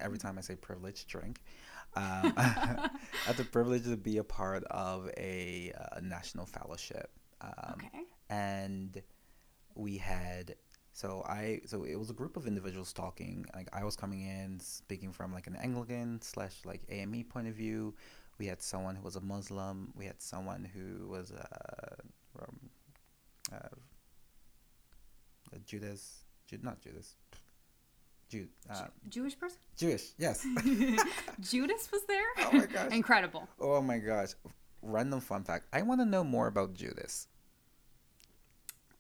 every 0.01 0.19
time 0.19 0.39
i 0.39 0.41
say 0.41 0.55
privilege 0.55 1.07
drink 1.07 1.41
um, 1.97 2.33
i 2.37 2.91
had 3.27 3.37
the 3.37 3.45
privilege 3.45 3.85
to 3.85 3.97
be 3.97 4.19
a 4.19 4.25
part 4.25 4.65
of 4.65 5.09
a, 5.17 5.73
uh 5.79 6.01
national 6.01 6.47
fellowship 6.47 7.11
um, 7.41 7.75
okay. 7.75 8.05
and 8.31 9.03
we 9.75 9.97
had 9.97 10.55
so 10.93 11.23
i 11.29 11.61
so 11.67 11.85
it 11.85 11.97
was 11.97 12.11
a 12.11 12.15
group 12.15 12.37
of 12.37 12.47
individuals 12.47 12.93
talking 12.93 13.45
like 13.55 13.69
i 13.73 13.85
was 13.85 13.97
coming 13.97 14.23
in 14.23 14.59
speaking 14.61 15.13
from 15.13 15.33
like 15.33 15.47
an 15.47 15.57
anglican 15.57 16.21
slash 16.23 16.55
like 16.65 16.83
ame 16.89 17.25
point 17.29 17.47
of 17.49 17.55
view. 17.55 17.95
We 18.39 18.47
had 18.47 18.61
someone 18.61 18.95
who 18.97 19.03
was 19.03 19.17
a 19.17 19.21
muslim. 19.21 19.95
We 19.97 20.05
had 20.05 20.21
someone 20.21 20.63
who 20.75 21.09
was 21.09 21.33
uh, 21.33 21.97
um, 22.39 22.59
uh, 23.53 23.77
a 25.55 25.59
judas 25.61 26.25
Ju- 26.47 26.59
not 26.63 26.81
judas 26.81 27.17
Jude, 28.29 28.49
uh, 28.69 28.87
jewish 29.09 29.39
person? 29.39 29.59
Jewish 29.77 30.11
yes. 30.19 30.45
Judas 31.41 31.89
was 31.93 32.03
there? 32.09 32.27
Oh 32.39 32.51
my 32.53 32.67
gosh. 32.67 32.93
incredible. 32.93 33.49
Oh 33.61 33.81
my 33.81 33.99
gosh. 33.99 34.31
Random 34.83 35.21
fun 35.21 35.45
fact. 35.45 35.67
I 35.73 35.83
want 35.83 36.01
to 36.01 36.05
know 36.05 36.25
more 36.25 36.49
about 36.49 36.75
judas 36.75 37.29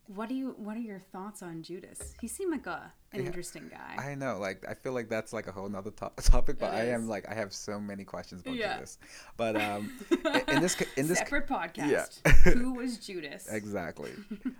what 0.08 0.28
do 0.28 0.34
you 0.34 0.54
what 0.58 0.76
are 0.76 0.80
your 0.80 0.98
thoughts 1.00 1.42
on 1.42 1.62
judas 1.62 2.14
he 2.20 2.28
seemed 2.28 2.50
like 2.52 2.66
a 2.66 2.92
an 3.12 3.20
Yeah. 3.20 3.26
interesting 3.26 3.68
guy 3.70 3.96
I 3.98 4.14
know, 4.14 4.38
like 4.38 4.64
I 4.68 4.74
feel 4.74 4.92
like 4.92 5.08
that's 5.08 5.32
like 5.32 5.46
a 5.46 5.52
whole 5.52 5.68
nother 5.68 5.90
to- 5.92 6.10
topic, 6.22 6.58
but 6.58 6.74
It 6.74 6.76
I 6.76 6.84
am 6.90 7.08
like 7.08 7.26
I 7.28 7.34
have 7.34 7.52
so 7.52 7.80
many 7.80 8.04
questions 8.04 8.42
about 8.42 8.54
Yeah. 8.56 8.74
Judas. 8.74 8.98
But 9.36 9.56
um, 9.60 9.92
in 10.48 10.60
this 10.60 10.76
in 10.96 11.06
this 11.08 11.18
separate 11.18 11.46
podcast 11.46 12.20
yeah. 12.24 12.32
who 12.52 12.74
was 12.74 12.98
judas 12.98 13.48
exactly. 13.50 14.10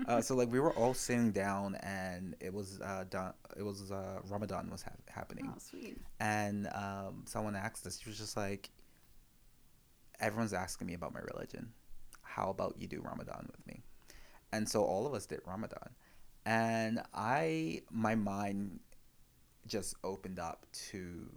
uh, 0.09 0.21
so 0.23 0.35
like 0.37 0.51
we 0.51 0.59
were 0.61 0.73
all 0.75 0.95
sitting 0.95 1.33
down, 1.33 1.75
and 1.83 2.35
it 2.41 2.53
was 2.55 2.81
uh, 2.81 3.05
done, 3.11 3.35
it 3.59 3.63
was 3.63 3.91
uh, 3.93 4.21
Ramadan 4.29 4.71
was 4.71 4.83
hap 4.83 4.99
happening, 5.11 5.53
oh 5.55 5.59
sweet 5.59 5.99
and 6.21 6.69
um, 6.69 7.25
someone 7.27 7.57
asked 7.57 7.87
us. 7.87 7.99
She 8.01 8.09
was 8.09 8.17
just 8.17 8.37
like, 8.37 8.71
everyone's 10.21 10.53
asking 10.55 10.87
me 10.87 10.95
about 10.95 11.13
my 11.13 11.21
religion. 11.21 11.73
How 12.23 12.51
about 12.51 12.77
you 12.79 12.87
do 12.87 13.01
Ramadan 13.03 13.49
with 13.51 13.67
me? 13.67 13.83
And 14.53 14.69
so 14.69 14.85
all 14.85 15.07
of 15.07 15.15
us 15.15 15.27
did 15.27 15.41
Ramadan. 15.47 15.91
and 16.47 17.03
I 17.15 17.83
my 17.91 18.15
mind 18.17 18.81
just 19.67 19.95
opened 20.05 20.39
up 20.39 20.67
to 20.91 21.31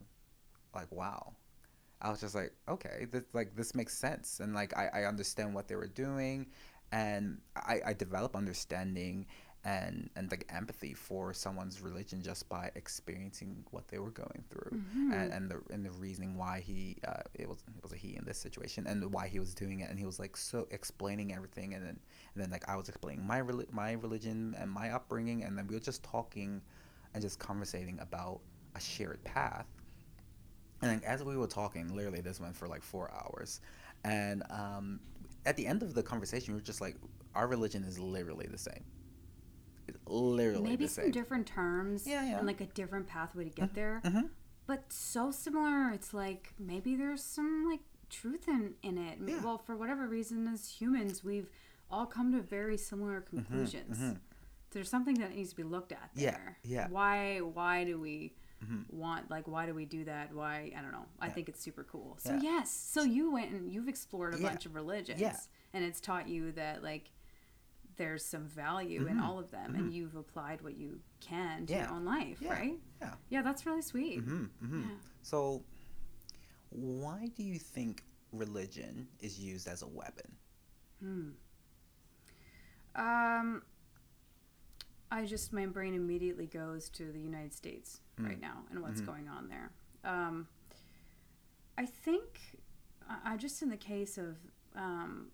like 0.76 0.92
wow. 0.92 1.34
I 2.02 2.10
was 2.12 2.22
just 2.22 2.36
like, 2.36 2.54
okay, 2.70 3.08
this 3.12 3.24
like 3.34 3.56
this 3.56 3.76
makes 3.76 3.98
sense, 3.98 4.40
and 4.40 4.54
like 4.54 4.76
I, 4.78 5.02
I 5.02 5.04
understand 5.06 5.54
what 5.54 5.68
they 5.68 5.76
were 5.76 5.88
doing, 5.88 6.48
and 6.92 7.40
I 7.56 7.82
I 7.88 7.94
develop 7.94 8.36
understanding 8.36 9.28
and 9.66 10.10
and 10.16 10.32
like 10.32 10.46
empathy 10.50 10.94
for 10.94 11.34
someone's 11.34 11.82
religion 11.82 12.22
just 12.22 12.48
by 12.48 12.72
experiencing 12.76 13.62
what 13.72 13.88
they 13.90 14.00
were 14.00 14.12
going 14.12 14.44
through 14.50 14.72
Mm-hmm. 14.80 15.12
and, 15.12 15.34
and 15.34 15.52
the 15.52 15.62
and 15.74 15.86
the 15.86 15.92
reasoning 15.92 16.38
why 16.38 16.62
he 16.66 16.96
uh, 17.08 17.22
it 17.34 17.50
was 17.50 17.58
it 17.76 17.84
was 17.84 17.92
a 17.92 17.98
he 17.98 18.16
in 18.16 18.24
this 18.26 18.38
situation 18.38 18.88
and 18.88 19.12
why 19.12 19.28
he 19.28 19.40
was 19.40 19.54
doing 19.54 19.82
it. 19.82 19.90
And 19.90 20.00
he 20.00 20.06
was 20.06 20.20
like 20.20 20.38
so 20.38 20.68
explaining 20.72 21.34
everything 21.34 21.74
and 21.74 21.84
then 21.86 22.00
and 22.34 22.44
then 22.44 22.50
like 22.52 22.68
I 22.70 22.76
was 22.78 22.88
explaining 22.88 23.26
my 23.28 23.42
reli- 23.42 23.72
my 23.74 23.94
religion 23.94 24.56
and 24.58 24.72
my 24.72 24.92
upbringing. 24.92 25.44
And 25.44 25.58
then 25.58 25.68
we 25.68 25.76
were 25.76 25.82
just 25.82 26.04
talking 26.04 26.62
and 27.14 27.22
just 27.22 27.40
conversating 27.40 28.00
about 28.00 28.40
a 28.76 28.80
shared 28.80 29.22
path. 29.26 29.66
And 30.82 30.92
like, 30.94 31.04
as 31.04 31.24
we 31.24 31.36
were 31.36 31.48
talking 31.48 31.94
literally 31.94 32.22
this 32.22 32.40
went 32.40 32.56
for 32.56 32.68
like 32.68 32.84
four 32.84 33.12
hours. 33.12 33.60
And 34.06 34.44
um, 34.50 35.00
at 35.46 35.58
the 35.58 35.68
end 35.68 35.84
of 35.84 35.94
the 35.94 36.04
conversation 36.04 36.54
we 36.54 36.60
were 36.60 36.66
just 36.66 36.80
like 36.82 36.96
our 37.36 37.48
religion 37.48 37.84
is 37.84 38.00
literally 38.00 38.48
the 38.48 38.58
same 38.58 38.84
literally 40.10 40.70
Maybe 40.70 40.88
some 40.88 41.06
same 41.06 41.12
different 41.12 41.48
terms 41.48 42.06
Yeah, 42.08 42.24
yeah. 42.24 42.38
and 42.38 42.48
like 42.48 42.62
a 42.62 42.66
different 42.66 43.08
pathway 43.08 43.46
to 43.46 43.50
get 43.50 43.74
there. 43.74 44.02
Mhm. 44.04 44.30
But 44.68 44.92
so 44.94 45.32
similar, 45.32 45.92
it's 45.92 46.14
like 46.14 46.54
maybe 46.60 46.96
there's 46.96 47.24
some 47.24 47.66
like 47.70 47.80
truth 48.10 48.48
in, 48.48 48.74
in 48.84 48.98
it. 48.98 49.20
Yeah. 49.26 49.42
Well, 49.44 49.58
for 49.58 49.76
whatever 49.76 50.08
reason, 50.08 50.48
as 50.48 50.70
humans, 50.70 51.24
we've 51.24 51.50
all 51.90 52.06
come 52.06 52.32
to 52.34 52.42
very 52.42 52.78
similar 52.78 53.22
conclusions. 53.22 54.18
There's 54.72 54.90
something 54.90 55.16
that 55.16 55.36
needs 55.36 55.50
to 55.52 55.56
be 55.56 55.64
looked 55.64 55.92
at 55.92 56.12
Mm-hmm, 56.16 56.20
Yeah, 56.22 56.38
yeah. 56.64 56.84
Mm-hmm. 56.84 56.94
Why 56.94 57.40
why 57.42 57.84
do 57.84 58.00
we 58.00 58.36
want 58.92 59.32
like 59.32 59.48
why 59.48 59.66
do 59.66 59.74
we 59.74 59.86
do 59.86 60.04
that? 60.06 60.34
Why 60.34 60.72
I 60.78 60.82
don't 60.82 60.92
know. 60.92 61.06
I 61.20 61.30
think 61.30 61.50
it's 61.50 61.62
super 61.62 61.84
cool. 61.84 62.18
So 62.20 62.38
yes, 62.42 62.70
so 62.70 63.04
you 63.04 63.32
went 63.32 63.52
and 63.52 63.72
you've 63.72 63.88
explored 63.88 64.36
a 64.36 64.38
bunch 64.38 64.66
of 64.66 64.76
religions. 64.76 65.20
Yeah. 65.20 65.36
And 65.74 65.84
it's 65.84 66.00
taught 66.02 66.28
you 66.28 66.52
that 66.54 66.84
like 66.84 67.10
there's 68.00 68.26
some 68.26 68.46
value 68.48 69.02
Mm-hmm. 69.02 69.10
in 69.18 69.20
all 69.20 69.38
of 69.38 69.52
them 69.52 69.76
and 69.76 69.94
you've 69.94 70.16
applied 70.16 70.62
what 70.62 70.76
you 70.78 71.00
can 71.20 71.66
to 71.68 71.74
Yeah. 71.74 71.84
your 71.84 71.92
own 71.98 72.06
life, 72.06 72.38
Yeah. 72.42 72.54
right? 72.54 72.80
yeah 73.02 73.14
Yeah, 73.30 73.42
that's 73.44 73.66
really 73.68 73.82
sweet. 73.84 74.20
hmm 74.22 74.46
hmm 74.62 74.82
Yeah. 74.82 74.96
So, 75.22 75.64
why 76.72 77.28
do 77.36 77.44
you 77.44 77.60
think 77.60 78.04
religion 78.32 79.08
is 79.20 79.40
used 79.40 79.68
as 79.68 79.82
a 79.84 79.88
weapon? 79.88 80.30
Um, 82.96 83.62
I 85.12 85.26
just 85.26 85.54
my 85.54 85.66
brain 85.66 85.94
immediately 85.94 86.46
goes 86.48 86.90
to 86.92 87.12
the 87.12 87.20
United 87.20 87.54
States 87.54 88.00
right 88.18 88.40
now 88.40 88.64
and 88.70 88.82
what's 88.82 89.02
going 89.02 89.28
on 89.28 89.48
there. 89.50 89.72
Um, 90.04 90.48
I 91.78 91.86
think 91.86 92.40
I 93.10 93.34
I 93.34 93.38
just 93.38 93.62
in 93.62 93.70
the 93.70 93.78
case 93.78 94.18
of 94.18 94.38
um, 94.76 95.28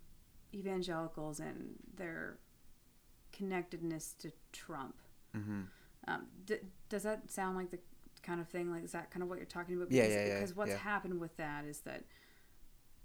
evangelicals 0.54 1.40
and 1.40 1.76
their 1.98 2.38
connectedness 3.36 4.14
to 4.20 4.32
Trump. 4.52 4.96
Mm-hmm. 5.36 5.62
Um, 6.08 6.28
d- 6.46 6.60
does 6.90 7.04
that 7.04 7.32
sound 7.32 7.58
like 7.58 7.72
the 7.72 7.80
kind 8.24 8.40
of 8.40 8.48
thing? 8.48 8.72
Like, 8.72 8.84
is 8.84 8.92
that 8.94 9.12
kind 9.12 9.24
of 9.24 9.30
what 9.30 9.38
you're 9.38 9.46
talking 9.46 9.76
about? 9.76 9.92
Yeah, 9.92 10.04
Because, 10.04 10.16
yeah, 10.16 10.26
yeah, 10.28 10.34
Because 10.36 10.56
what's 10.56 10.72
yeah. 10.72 10.78
happened 10.78 11.20
with 11.20 11.36
that 11.38 11.66
is 11.66 11.80
that 11.82 12.04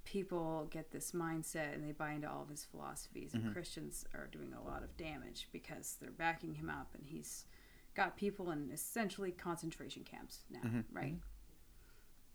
people 0.04 0.66
get 0.70 0.90
this 0.90 1.12
mindset 1.12 1.74
and 1.74 1.84
they 1.84 1.92
buy 1.92 2.12
into 2.12 2.30
all 2.30 2.42
of 2.42 2.48
his 2.48 2.64
philosophies, 2.64 3.32
Mm-hmm. 3.32 3.46
and 3.46 3.54
Christians 3.54 4.04
are 4.14 4.26
doing 4.32 4.52
a 4.52 4.62
lot 4.62 4.82
of 4.82 4.96
damage 4.96 5.48
because 5.52 5.96
they're 6.00 6.10
backing 6.10 6.54
him 6.54 6.68
up, 6.70 6.94
and 6.94 7.04
he's 7.06 7.44
got 7.94 8.16
people 8.16 8.50
in 8.50 8.70
essentially 8.72 9.30
concentration 9.32 10.04
camps 10.04 10.40
now, 10.50 10.60
Mm-hmm. 10.64 10.80
right? 10.96 11.14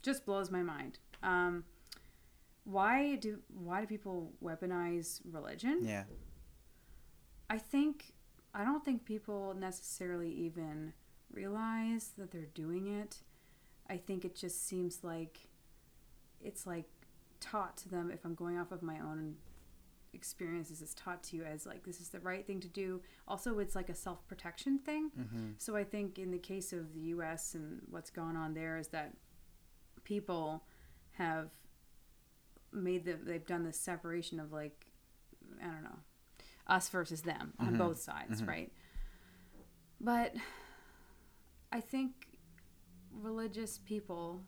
Just 0.01 0.25
blows 0.25 0.51
my 0.51 0.61
mind. 0.61 0.99
Um, 1.23 1.63
why 2.63 3.15
do 3.15 3.39
why 3.53 3.81
do 3.81 3.87
people 3.87 4.31
weaponize 4.43 5.21
religion? 5.31 5.79
Yeah. 5.83 6.03
I 7.49 7.57
think 7.57 8.13
I 8.53 8.63
don't 8.63 8.83
think 8.83 9.05
people 9.05 9.53
necessarily 9.57 10.31
even 10.31 10.93
realize 11.31 12.11
that 12.17 12.31
they're 12.31 12.47
doing 12.53 12.87
it. 12.87 13.17
I 13.89 13.97
think 13.97 14.25
it 14.25 14.35
just 14.35 14.67
seems 14.67 15.03
like 15.03 15.39
it's 16.41 16.65
like 16.65 16.85
taught 17.39 17.77
to 17.77 17.89
them 17.89 18.09
if 18.11 18.25
I'm 18.25 18.35
going 18.35 18.57
off 18.57 18.71
of 18.71 18.81
my 18.81 18.99
own 18.99 19.35
experiences 20.15 20.81
it's 20.81 20.93
taught 20.93 21.21
to 21.21 21.35
you 21.35 21.43
as 21.43 21.65
like 21.65 21.83
this 21.83 21.99
is 21.99 22.09
the 22.09 22.19
right 22.21 22.47
thing 22.47 22.59
to 22.61 22.67
do. 22.69 23.01
Also 23.27 23.59
it's 23.59 23.75
like 23.75 23.89
a 23.89 23.93
self-protection 23.93 24.79
thing. 24.79 25.11
Mm-hmm. 25.19 25.49
So 25.57 25.75
I 25.75 25.83
think 25.83 26.17
in 26.17 26.31
the 26.31 26.39
case 26.39 26.73
of 26.73 26.93
the 26.95 27.01
US 27.01 27.53
and 27.53 27.81
what's 27.89 28.09
gone 28.09 28.35
on 28.35 28.53
there 28.53 28.77
is 28.77 28.87
that 28.89 29.13
people 30.03 30.63
have 31.11 31.49
made 32.71 33.05
the 33.05 33.13
they've 33.13 33.45
done 33.45 33.63
this 33.63 33.79
separation 33.79 34.39
of 34.39 34.51
like 34.51 34.85
I 35.61 35.65
don't 35.65 35.83
know 35.83 35.99
us 36.67 36.89
versus 36.89 37.21
them 37.21 37.53
on 37.59 37.67
mm-hmm. 37.67 37.77
both 37.77 37.99
sides, 37.99 38.41
mm-hmm. 38.41 38.49
right? 38.49 38.71
But 40.01 40.35
I 41.71 41.81
think 41.81 42.11
religious 43.11 43.79
people 43.85 44.41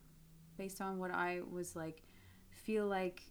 based 0.57 0.82
on 0.82 0.97
what 0.97 1.11
I 1.11 1.41
was 1.49 1.76
like 1.76 2.01
feel 2.49 2.88
like 2.88 3.22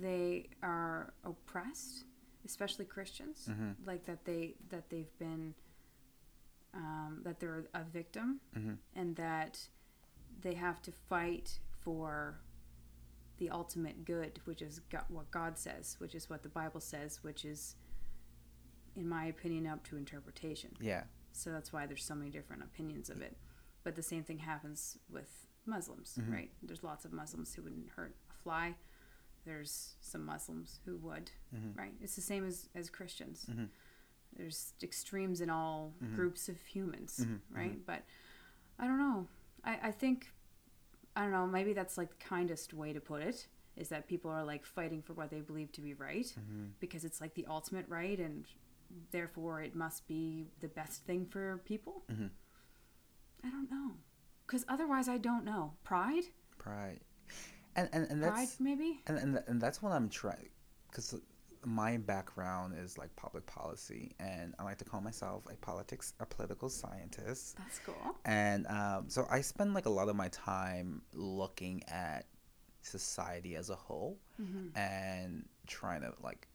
they 0.00 0.48
are 0.62 1.12
oppressed, 1.24 2.04
especially 2.44 2.84
Christians, 2.84 3.48
mm-hmm. 3.50 3.70
like 3.86 4.04
that 4.06 4.24
they 4.24 4.54
that 4.70 4.90
they've 4.90 5.18
been 5.18 5.54
um, 6.74 7.20
that 7.24 7.40
they're 7.40 7.64
a 7.74 7.84
victim 7.84 8.40
and 8.94 9.16
that 9.16 9.58
they 10.42 10.54
have 10.54 10.82
to 10.82 10.92
fight 10.92 11.58
for 11.80 12.40
the 13.38 13.50
ultimate 13.50 14.04
good, 14.04 14.40
which 14.44 14.62
is 14.62 14.80
God, 14.90 15.04
what 15.08 15.30
God 15.30 15.58
says, 15.58 15.96
which 15.98 16.14
is 16.14 16.28
what 16.30 16.42
the 16.42 16.48
Bible 16.48 16.80
says, 16.80 17.20
which 17.22 17.44
is, 17.44 17.76
in 18.96 19.08
my 19.08 19.26
opinion, 19.26 19.66
up 19.66 19.84
to 19.88 19.96
interpretation. 19.96 20.70
Yeah. 20.80 21.02
So 21.32 21.50
that's 21.50 21.72
why 21.72 21.86
there's 21.86 22.04
so 22.04 22.14
many 22.14 22.30
different 22.30 22.62
opinions 22.62 23.10
of 23.10 23.20
it. 23.20 23.36
But 23.84 23.94
the 23.94 24.02
same 24.02 24.24
thing 24.24 24.38
happens 24.38 24.98
with 25.10 25.46
Muslims, 25.66 26.18
mm-hmm. 26.20 26.32
right? 26.32 26.50
There's 26.62 26.82
lots 26.82 27.04
of 27.04 27.12
Muslims 27.12 27.54
who 27.54 27.62
wouldn't 27.62 27.90
hurt 27.94 28.14
a 28.30 28.42
fly. 28.42 28.74
There's 29.44 29.94
some 30.00 30.24
Muslims 30.24 30.80
who 30.84 30.96
would, 30.96 31.30
mm-hmm. 31.54 31.78
right? 31.78 31.92
It's 32.00 32.16
the 32.16 32.22
same 32.22 32.46
as, 32.46 32.68
as 32.74 32.90
Christians. 32.90 33.46
Mm-hmm. 33.50 33.64
There's 34.36 34.72
extremes 34.82 35.40
in 35.40 35.50
all 35.50 35.94
groups 36.14 36.48
of 36.48 36.60
humans, 36.60 37.24
right? 37.50 37.78
But 37.86 38.02
I 38.78 38.86
don't 38.86 38.98
know. 38.98 39.26
I, 39.64 39.78
I 39.84 39.90
think, 39.90 40.32
I 41.14 41.22
don't 41.22 41.32
know, 41.32 41.46
maybe 41.46 41.72
that's 41.72 41.96
like 41.96 42.10
the 42.10 42.24
kindest 42.24 42.74
way 42.74 42.92
to 42.92 43.00
put 43.00 43.22
it 43.22 43.46
is 43.76 43.88
that 43.90 44.08
people 44.08 44.30
are 44.30 44.44
like 44.44 44.64
fighting 44.64 45.02
for 45.02 45.12
what 45.12 45.30
they 45.30 45.40
believe 45.40 45.70
to 45.72 45.80
be 45.80 45.94
right 45.94 46.32
because 46.80 47.04
it's 47.04 47.20
like 47.20 47.34
the 47.34 47.46
ultimate 47.48 47.84
right 47.88 48.18
and 48.18 48.46
therefore 49.10 49.62
it 49.62 49.74
must 49.74 50.06
be 50.08 50.46
the 50.60 50.68
best 50.68 51.04
thing 51.06 51.26
for 51.26 51.60
people. 51.64 52.04
I 53.44 53.50
don't 53.50 53.70
know. 53.70 53.92
Because 54.46 54.64
otherwise, 54.68 55.08
I 55.08 55.18
don't 55.18 55.44
know. 55.44 55.72
Pride? 55.84 56.24
Pride. 56.58 57.00
And 57.74 57.88
and, 57.92 58.10
and 58.10 58.22
that's 58.22 58.56
Pride, 58.56 58.64
maybe? 58.64 59.00
and, 59.06 59.18
and 59.18 59.42
and 59.46 59.60
that's 59.60 59.82
what 59.82 59.92
I'm 59.92 60.08
trying 60.08 60.48
because 60.90 61.14
my 61.64 61.96
background 61.96 62.74
is 62.78 62.96
like 62.96 63.14
public 63.16 63.44
policy 63.44 64.14
and 64.20 64.54
I 64.58 64.62
like 64.62 64.78
to 64.78 64.84
call 64.84 65.00
myself 65.00 65.42
a 65.52 65.56
politics 65.56 66.14
a 66.20 66.24
political 66.26 66.68
scientist 66.68 67.56
That's 67.58 67.80
cool. 67.84 68.14
and 68.24 68.66
um, 68.68 69.06
so 69.08 69.26
I 69.28 69.40
spend 69.40 69.74
like 69.74 69.86
a 69.86 69.90
lot 69.90 70.08
of 70.08 70.14
my 70.16 70.28
time 70.28 71.02
looking 71.12 71.82
at 71.88 72.26
society 72.82 73.56
as 73.56 73.68
a 73.70 73.74
whole 73.74 74.16
and 74.76 75.44
trying 75.66 76.02
to 76.02 76.12
like 76.22 76.45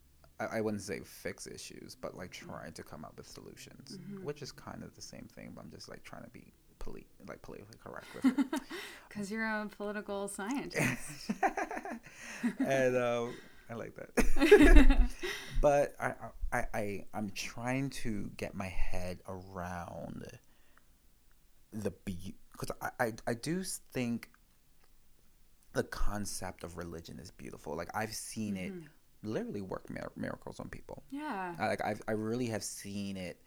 I, 0.41 0.57
I 0.57 0.61
wouldn't 0.61 0.83
say 0.83 1.01
fix 1.03 1.47
issues 1.47 1.95
but 1.99 2.15
like 2.15 2.31
mm-hmm. 2.33 2.49
trying 2.49 2.73
to 2.73 2.83
come 2.83 3.05
up 3.05 3.13
with 3.17 3.27
solutions 3.27 3.97
mm-hmm. 3.97 4.23
which 4.23 4.41
is 4.41 4.51
kind 4.51 4.83
of 4.83 4.95
the 4.95 5.01
same 5.01 5.27
thing 5.35 5.51
but 5.55 5.63
I'm 5.63 5.71
just 5.71 5.89
like 5.89 6.03
trying 6.03 6.23
to 6.23 6.29
be 6.29 6.53
poli- 6.81 7.07
like 7.27 7.41
politically 7.41 7.77
correct 7.83 8.07
with 8.15 8.39
it 8.39 8.45
Because 9.07 9.31
you're 9.31 9.45
a 9.45 9.67
political 9.77 10.27
scientist. 10.27 11.31
and 12.65 12.95
um, 12.95 13.33
I 13.69 13.73
like 13.73 13.93
that. 13.95 15.09
but 15.61 15.95
I, 15.99 16.13
I, 16.51 16.65
I, 16.73 17.05
I'm 17.13 17.29
trying 17.31 17.89
to 18.01 18.31
get 18.37 18.55
my 18.55 18.67
head 18.67 19.19
around 19.27 20.25
the 21.73 21.91
be 22.05 22.35
because 22.53 22.71
I, 22.81 23.05
I, 23.05 23.13
I 23.27 23.33
do 23.33 23.63
think 23.63 24.29
the 25.73 25.83
concept 25.83 26.63
of 26.63 26.77
religion 26.77 27.19
is 27.19 27.31
beautiful. 27.31 27.75
Like 27.75 27.89
I've 27.93 28.13
seen 28.13 28.57
it 28.57 28.71
mm-hmm. 28.71 28.85
Literally 29.23 29.61
work 29.61 29.89
mir- 29.89 30.11
miracles 30.15 30.59
on 30.59 30.69
people. 30.69 31.03
yeah. 31.11 31.55
I, 31.59 31.67
like 31.67 31.83
I've, 31.83 32.01
I 32.07 32.13
really 32.13 32.47
have 32.47 32.63
seen 32.63 33.17
it 33.17 33.39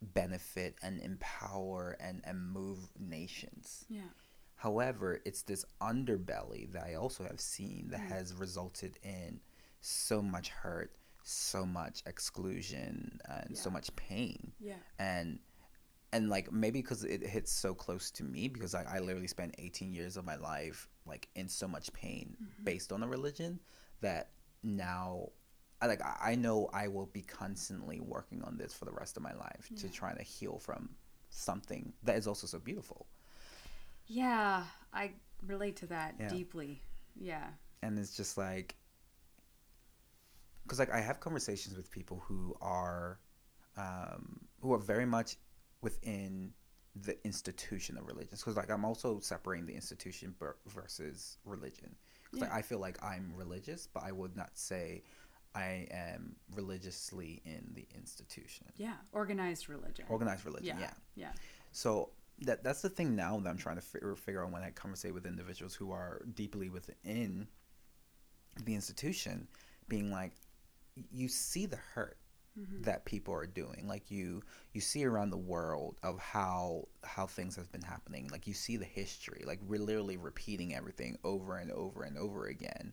benefit 0.00 0.76
and 0.82 1.00
empower 1.00 1.96
and, 2.00 2.20
and 2.24 2.40
move 2.52 2.78
nations. 2.98 3.84
Yeah. 3.88 4.02
However, 4.56 5.20
it's 5.24 5.42
this 5.42 5.64
underbelly 5.80 6.70
that 6.72 6.84
I 6.84 6.94
also 6.94 7.24
have 7.24 7.40
seen 7.40 7.88
that 7.90 8.00
has 8.00 8.34
resulted 8.34 8.98
in 9.02 9.40
so 9.80 10.20
much 10.20 10.48
hurt, 10.48 10.92
so 11.22 11.64
much 11.64 12.02
exclusion 12.06 13.18
and 13.28 13.56
so 13.56 13.70
much 13.70 13.94
pain 13.96 14.52
Yeah. 14.60 14.74
and 14.98 15.38
and 16.10 16.30
like 16.30 16.50
maybe 16.50 16.80
because 16.80 17.04
it 17.04 17.22
hits 17.22 17.52
so 17.52 17.74
close 17.74 18.10
to 18.12 18.24
me 18.24 18.48
because 18.48 18.74
I, 18.74 18.82
I 18.96 18.98
literally 19.00 19.26
spent 19.26 19.54
18 19.58 19.92
years 19.92 20.16
of 20.16 20.24
my 20.24 20.36
life 20.36 20.88
like 21.06 21.28
in 21.36 21.48
so 21.48 21.68
much 21.68 21.92
pain 21.92 22.34
Mm-hmm. 22.42 22.64
based 22.64 22.92
on 22.92 23.02
a 23.02 23.06
religion 23.08 23.60
that 24.00 24.30
now 24.62 25.30
I 25.80 25.86
like 25.86 26.00
I 26.20 26.34
know 26.34 26.68
I 26.72 26.88
will 26.88 27.06
be 27.06 27.22
constantly 27.22 28.00
working 28.00 28.42
on 28.42 28.56
this 28.58 28.74
for 28.74 28.84
the 28.84 28.92
rest 28.92 29.16
of 29.16 29.22
my 29.22 29.34
life 29.34 29.70
to 29.76 29.88
try 29.88 30.12
to 30.14 30.22
heal 30.22 30.58
from 30.58 30.90
something 31.30 31.92
that 32.02 32.16
is 32.16 32.26
also 32.26 32.46
so 32.46 32.58
beautiful 32.58 33.06
Yeah, 34.06 34.64
I 34.92 35.12
relate 35.46 35.76
to 35.76 35.86
that 35.86 36.14
Yeah. 36.18 36.28
deeply. 36.28 36.82
Yeah. 37.20 37.48
and 37.82 37.98
it's 37.98 38.16
just 38.16 38.36
like 38.38 38.74
because 40.62 40.78
like 40.78 40.90
i 40.92 41.00
have 41.00 41.20
conversations 41.20 41.76
with 41.76 41.90
people 41.90 42.22
who 42.26 42.54
are 42.60 43.18
um 43.76 44.40
who 44.60 44.72
are 44.72 44.78
very 44.78 45.06
much 45.06 45.36
within 45.80 46.52
the 46.96 47.16
institution 47.24 47.96
of 47.96 48.06
religion. 48.06 48.30
because 48.36 48.56
like 48.56 48.70
i'm 48.70 48.84
also 48.84 49.20
separating 49.20 49.66
the 49.66 49.74
institution 49.74 50.34
versus 50.66 51.38
religion 51.44 51.94
because 52.30 52.48
like, 52.48 52.52
i 52.58 52.62
feel 52.62 52.78
like 52.78 53.02
i'm 53.02 53.32
religious 53.36 53.86
but 53.92 54.02
i 54.02 54.12
would 54.12 54.36
not 54.36 54.50
say 54.54 55.02
i 55.54 55.86
am 55.90 56.36
religiously 56.54 57.40
in 57.44 57.70
the 57.74 57.86
institution 57.94 58.66
Yeah. 58.76 58.94
Organized 59.12 59.68
religion. 59.68 60.04
organized 60.08 60.44
religion 60.44 60.76
yeah. 60.78 60.90
yeah 61.16 61.26
Yeah. 61.26 61.32
so 61.72 62.10
that 62.42 62.62
that's 62.62 62.82
the 62.82 62.88
thing 62.88 63.16
now 63.16 63.38
that 63.40 63.48
I'm 63.50 63.58
trying 63.58 63.76
to 63.76 63.82
figure, 63.82 64.14
figure 64.14 64.44
out 64.44 64.52
when 64.52 64.62
I 64.62 64.70
conversate 64.70 65.12
with 65.12 65.26
individuals 65.26 65.74
who 65.74 65.90
are 65.90 66.22
deeply 66.34 66.68
within 66.68 67.48
the 68.64 68.74
institution, 68.76 69.48
being 69.88 70.12
like, 70.12 70.34
you 71.10 71.26
see 71.26 71.66
the 71.66 71.78
hurt 71.94 72.16
Mhm. 72.58 72.82
that 72.84 73.04
people 73.04 73.34
are 73.34 73.46
doing. 73.46 73.86
Like 73.86 74.10
you 74.10 74.42
you 74.72 74.80
see 74.80 75.04
around 75.04 75.30
the 75.30 75.36
world 75.38 75.98
of 76.02 76.18
how 76.18 76.88
how 77.04 77.26
things 77.26 77.56
have 77.56 77.70
been 77.72 77.82
happening. 77.82 78.28
Like 78.28 78.46
you 78.46 78.54
see 78.54 78.76
the 78.76 78.84
history. 78.84 79.44
Like 79.46 79.60
we're 79.62 79.80
literally 79.80 80.16
repeating 80.16 80.74
everything 80.74 81.18
over 81.24 81.56
and 81.56 81.70
over 81.72 82.02
and 82.04 82.18
over 82.18 82.46
again. 82.46 82.92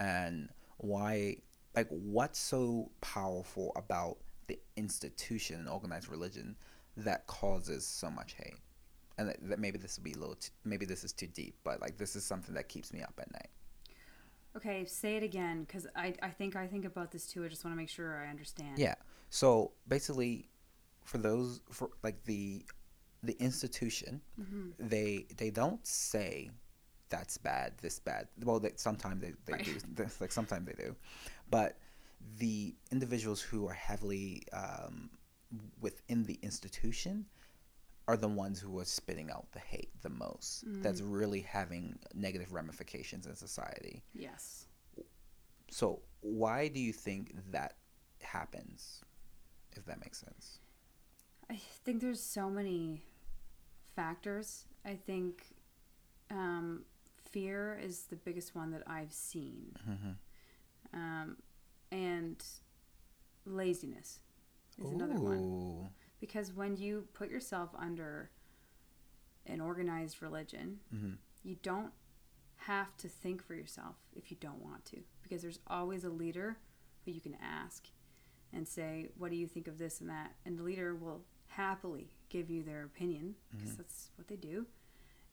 And 0.00 0.50
why 0.78 1.38
like 1.74 1.88
what's 1.90 2.38
so 2.38 2.90
powerful 3.00 3.72
about 3.76 4.18
the 4.48 4.58
institution 4.76 5.60
and 5.60 5.68
organized 5.68 6.08
religion 6.08 6.56
that 6.96 7.26
causes 7.26 7.86
so 7.86 8.10
much 8.10 8.34
hate? 8.34 8.58
And 9.18 9.28
that, 9.28 9.38
that 9.48 9.58
maybe 9.60 9.78
this 9.78 9.96
will 9.98 10.04
be 10.04 10.12
a 10.14 10.18
little 10.18 10.38
maybe 10.64 10.86
this 10.86 11.04
is 11.04 11.12
too 11.12 11.26
deep, 11.28 11.56
but 11.64 11.80
like 11.80 11.98
this 11.98 12.16
is 12.16 12.24
something 12.24 12.54
that 12.54 12.68
keeps 12.68 12.92
me 12.92 13.02
up 13.02 13.14
at 13.20 13.32
night. 13.32 13.50
Okay, 14.56 14.84
say 14.86 15.16
it 15.16 15.22
again 15.22 15.64
because 15.64 15.86
I, 15.94 16.14
I 16.22 16.30
think 16.30 16.56
I 16.56 16.66
think 16.66 16.84
about 16.84 17.10
this 17.12 17.26
too. 17.26 17.44
I 17.44 17.48
just 17.48 17.64
want 17.64 17.74
to 17.74 17.76
make 17.76 17.88
sure 17.88 18.24
I 18.24 18.28
understand. 18.30 18.78
Yeah. 18.78 18.94
So 19.30 19.72
basically, 19.86 20.48
for 21.04 21.18
those 21.18 21.60
for 21.70 21.90
like 22.02 22.24
the 22.24 22.64
the 23.22 23.36
institution, 23.40 24.20
hmm 24.36 24.70
they 24.78 25.26
they 25.36 25.50
don't 25.50 25.84
say 25.86 26.50
that's 27.10 27.38
bad, 27.38 27.72
this 27.80 27.98
bad. 27.98 28.28
Well, 28.42 28.60
they, 28.60 28.72
sometimes 28.76 29.20
they, 29.22 29.32
they 29.46 29.52
Right. 29.54 29.84
do. 29.94 30.06
Like 30.20 30.32
sometimes 30.32 30.66
they 30.66 30.74
do, 30.82 30.96
but 31.50 31.78
the 32.38 32.74
individuals 32.90 33.40
who 33.40 33.66
are 33.68 33.72
heavily 33.74 34.42
um, 34.52 35.10
within 35.80 36.24
the 36.24 36.38
institution 36.42 37.26
are 38.08 38.16
the 38.16 38.26
ones 38.26 38.58
who 38.58 38.78
are 38.78 38.84
spitting 38.86 39.30
out 39.30 39.46
the 39.52 39.58
hate 39.60 39.90
the 40.02 40.08
most. 40.08 40.64
That's 40.82 41.02
really 41.02 41.42
having 41.42 41.98
negative 42.14 42.52
ramifications 42.52 43.26
in 43.26 43.36
society. 43.36 44.02
Yes. 44.14 44.66
So 45.70 46.00
why 46.22 46.68
do 46.68 46.80
you 46.80 46.92
think 46.92 47.34
that 47.52 47.74
happens? 48.22 49.02
If 49.76 49.84
that 49.84 50.00
makes 50.00 50.18
sense. 50.18 50.58
I 51.50 51.56
think 51.84 52.00
there's 52.00 52.22
so 52.22 52.48
many 52.50 53.02
factors. 53.94 54.64
I 54.84 54.94
think 54.94 55.44
um, 56.30 56.84
fear 57.30 57.78
is 57.82 58.04
the 58.04 58.16
biggest 58.16 58.54
one 58.54 58.70
that 58.72 58.82
I've 58.86 59.12
seen, 59.12 59.76
Mm-hmm. 59.88 60.98
um, 60.98 61.36
and 61.92 62.42
laziness 63.44 64.20
is 64.78 64.90
another 64.90 65.14
one. 65.20 65.90
Because 66.20 66.52
when 66.52 66.76
you 66.76 67.06
put 67.14 67.30
yourself 67.30 67.70
under 67.78 68.30
an 69.46 69.60
organized 69.60 70.22
religion, 70.22 70.80
Mm-hmm. 70.94 71.12
you 71.42 71.56
don't 71.62 71.92
have 72.56 72.96
to 72.98 73.08
think 73.08 73.42
for 73.42 73.54
yourself 73.54 73.94
if 74.16 74.30
you 74.30 74.36
don't 74.40 74.60
want 74.60 74.84
to 74.84 74.98
because 75.22 75.40
there's 75.42 75.60
always 75.68 76.02
a 76.02 76.08
leader 76.10 76.56
who 77.04 77.12
you 77.12 77.20
can 77.20 77.36
ask 77.40 77.86
and 78.52 78.66
say 78.66 79.06
what 79.16 79.30
do 79.30 79.36
you 79.36 79.46
think 79.46 79.68
of 79.68 79.78
this 79.78 80.00
and 80.00 80.10
that 80.10 80.34
and 80.44 80.58
the 80.58 80.62
leader 80.64 80.96
will 80.96 81.22
happily 81.46 82.10
give 82.30 82.50
you 82.50 82.64
their 82.64 82.82
opinion 82.84 83.36
because 83.52 83.70
Mhm. 83.70 83.76
that's 83.76 84.10
what 84.16 84.26
they 84.26 84.34
do 84.34 84.66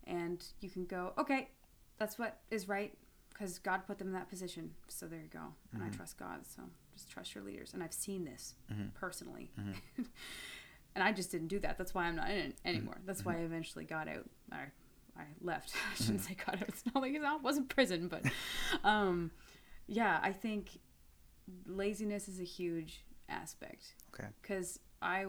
and 0.03 0.45
you 0.61 0.69
can 0.69 0.85
go 0.85 1.13
okay 1.17 1.49
that's 1.97 2.19
what 2.19 2.41
is 2.51 2.67
right 2.69 2.95
because 3.29 3.57
god 3.57 3.87
put 3.87 3.97
them 3.97 4.07
in 4.09 4.13
that 4.13 4.29
position 4.29 4.75
so 4.87 5.07
there 5.07 5.19
you 5.21 5.27
go 5.27 5.55
and 5.73 5.81
i 5.83 5.87
Mhm. 5.89 5.95
trust 5.97 6.15
god 6.19 6.45
so 6.45 6.61
just 6.93 7.09
trust 7.09 7.33
your 7.33 7.43
leaders 7.43 7.73
and 7.73 7.81
i've 7.81 7.91
seen 7.93 8.23
this 8.23 8.53
Mhm. 8.71 8.93
personally 8.93 9.49
Mhm. 9.57 9.75
and 10.95 11.03
i 11.03 11.11
just 11.11 11.31
didn't 11.31 11.47
do 11.49 11.59
that. 11.59 11.77
That's 11.77 11.93
why 11.93 12.05
i'm 12.05 12.15
not 12.15 12.29
in 12.29 12.37
it 12.37 12.55
anymore. 12.65 12.97
That's 13.05 13.23
why 13.25 13.33
i 13.33 13.39
eventually 13.39 13.85
got 13.85 14.07
out. 14.07 14.29
I, 14.51 14.63
I 15.17 15.23
left. 15.41 15.73
I 15.91 15.95
shouldn't 15.95 16.21
say 16.21 16.35
got 16.35 16.55
out. 16.55 16.69
It's 16.69 16.83
not 16.93 17.01
like 17.01 17.13
it 17.13 17.21
wasn't 17.43 17.69
prison 17.69 18.07
but 18.07 18.23
um 18.83 19.31
yeah 19.87 20.19
i 20.23 20.31
think 20.31 20.79
laziness 21.67 22.27
is 22.27 22.39
a 22.39 22.43
huge 22.43 23.03
aspect. 23.29 23.93
Okay. 24.13 24.27
because 24.41 24.79
i 25.01 25.25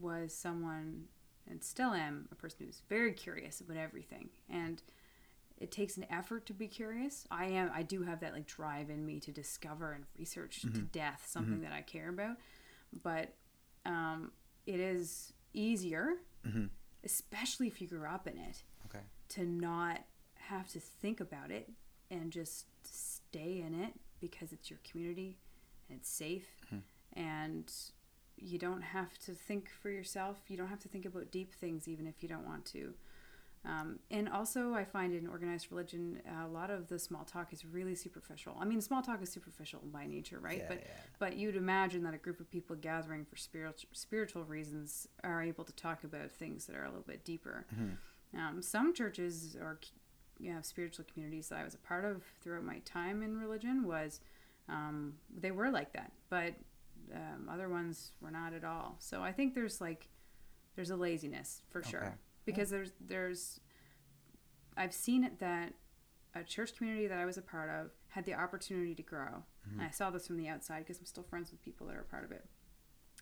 was 0.00 0.34
someone 0.34 1.04
and 1.50 1.62
still 1.64 1.92
am 1.92 2.28
a 2.30 2.34
person 2.34 2.66
who's 2.66 2.82
very 2.90 3.12
curious 3.12 3.60
about 3.62 3.76
everything. 3.78 4.28
And 4.50 4.82
it 5.56 5.72
takes 5.72 5.96
an 5.96 6.04
effort 6.10 6.44
to 6.46 6.52
be 6.52 6.68
curious. 6.68 7.26
I 7.30 7.46
am 7.46 7.70
i 7.74 7.82
do 7.82 8.02
have 8.02 8.20
that 8.20 8.32
like 8.34 8.46
drive 8.46 8.90
in 8.90 9.04
me 9.06 9.18
to 9.20 9.32
discover 9.32 9.92
and 9.92 10.04
research 10.18 10.60
to 10.62 10.68
Mhm. 10.68 10.92
death 10.92 11.24
something 11.26 11.62
that 11.62 11.72
i 11.72 11.80
care 11.82 12.08
about. 12.10 12.36
But 13.02 13.34
um, 13.86 14.32
it 14.74 14.80
is 14.80 15.32
easier 15.54 16.14
Mm-hmm. 16.46 16.66
especially 17.04 17.66
if 17.66 17.80
you 17.80 17.88
grew 17.88 18.04
up 18.06 18.26
in 18.28 18.38
it 18.38 18.62
Okay. 18.86 19.04
to 19.30 19.44
not 19.44 20.00
have 20.36 20.68
to 20.68 20.78
think 20.80 21.20
about 21.20 21.50
it 21.50 21.68
and 22.10 22.30
just 22.30 22.66
stay 22.84 23.60
in 23.66 23.74
it 23.74 23.92
because 24.20 24.52
it's 24.52 24.70
your 24.70 24.78
community 24.88 25.36
and 25.88 25.98
it's 25.98 26.08
safe 26.08 26.48
Mhm. 26.72 26.82
and 27.14 27.72
you 28.36 28.58
don't 28.58 28.82
have 28.82 29.18
to 29.26 29.32
think 29.32 29.68
for 29.68 29.90
yourself 29.90 30.36
you 30.48 30.56
don't 30.56 30.68
have 30.68 30.78
to 30.80 30.88
think 30.88 31.04
about 31.06 31.30
deep 31.32 31.52
things 31.52 31.88
even 31.88 32.06
if 32.06 32.22
you 32.22 32.28
don't 32.28 32.46
want 32.46 32.64
to 32.66 32.94
um, 33.64 33.98
and 34.10 34.28
also 34.28 34.72
i 34.74 34.84
find 34.84 35.12
in 35.14 35.26
organized 35.26 35.68
religion 35.70 36.20
a 36.44 36.46
lot 36.48 36.70
of 36.70 36.88
the 36.88 36.98
small 36.98 37.24
talk 37.24 37.52
is 37.52 37.64
really 37.64 37.94
superficial 37.94 38.56
i 38.60 38.64
mean 38.64 38.80
small 38.80 39.02
talk 39.02 39.22
is 39.22 39.30
superficial 39.30 39.80
by 39.92 40.06
nature 40.06 40.38
right 40.38 40.58
Yeah, 40.58 40.68
but 40.68 40.78
yeah. 40.78 40.86
but 41.18 41.36
you'd 41.36 41.56
imagine 41.56 42.02
that 42.04 42.14
a 42.14 42.18
group 42.18 42.40
of 42.40 42.50
people 42.50 42.76
gathering 42.76 43.24
for 43.24 43.36
spiritual 43.36 43.88
spiritual 43.92 44.44
reasons 44.44 45.08
are 45.24 45.42
able 45.42 45.64
to 45.64 45.72
talk 45.72 46.04
about 46.04 46.30
things 46.30 46.66
that 46.66 46.76
are 46.76 46.84
a 46.84 46.88
little 46.88 47.04
bit 47.06 47.24
deeper 47.24 47.66
Mhm. 47.74 47.96
um, 48.38 48.62
some 48.62 48.92
churches 48.94 49.56
or 49.60 49.78
you 50.40 50.52
know, 50.54 50.60
spiritual 50.62 51.04
communities 51.12 51.48
that 51.48 51.58
I 51.58 51.64
was 51.64 51.74
a 51.74 51.78
part 51.78 52.04
of 52.04 52.22
throughout 52.40 52.62
my 52.62 52.78
time 52.84 53.24
in 53.24 53.36
religion 53.40 53.82
was 53.84 54.20
um, 54.68 55.14
they 55.36 55.50
were 55.50 55.68
like 55.68 55.92
that, 55.94 56.12
but 56.30 56.54
um, 57.12 57.48
other 57.50 57.68
ones 57.68 58.12
were 58.20 58.30
not 58.30 58.52
at 58.52 58.62
all. 58.62 58.94
So 59.00 59.20
I 59.20 59.32
think 59.32 59.56
there's 59.56 59.80
like 59.80 60.06
there's 60.76 60.90
a 60.90 60.96
laziness 60.96 61.62
for 61.70 61.80
Okay. 61.80 61.90
sure 61.90 62.18
because 62.52 62.70
there's 62.70 62.92
there's 63.00 63.60
I've 64.76 64.92
seen 64.94 65.24
it 65.24 65.38
that 65.40 65.74
a 66.34 66.42
church 66.44 66.76
community 66.76 67.06
that 67.06 67.18
I 67.18 67.24
was 67.24 67.36
a 67.38 67.42
part 67.42 67.68
of 67.70 67.90
had 68.08 68.24
the 68.24 68.34
opportunity 68.34 68.94
to 68.94 69.02
grow. 69.02 69.44
And 69.70 69.82
I 69.82 69.90
saw 69.90 70.08
this 70.10 70.26
from 70.26 70.38
the 70.38 70.48
outside 70.48 70.78
because 70.80 70.98
I'm 70.98 71.04
still 71.04 71.24
friends 71.24 71.50
with 71.50 71.60
people 71.60 71.86
that 71.88 71.96
are 71.96 72.00
a 72.00 72.04
part 72.04 72.24
of 72.24 72.32
it. 72.32 72.46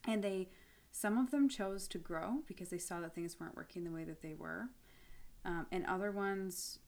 And 0.06 0.22
they, 0.22 0.48
some 0.92 1.18
of 1.18 1.32
them 1.32 1.48
chose 1.48 1.88
to 1.88 1.98
grow 1.98 2.42
because 2.46 2.68
they 2.68 2.78
saw 2.78 3.00
that 3.00 3.14
things 3.16 3.40
weren't 3.40 3.56
working 3.56 3.82
the 3.82 3.90
way 3.90 4.04
that 4.04 4.22
they 4.22 4.34
were, 4.34 4.68
um, 5.44 5.66
and 5.72 5.84
other 5.86 6.12
ones 6.12 6.78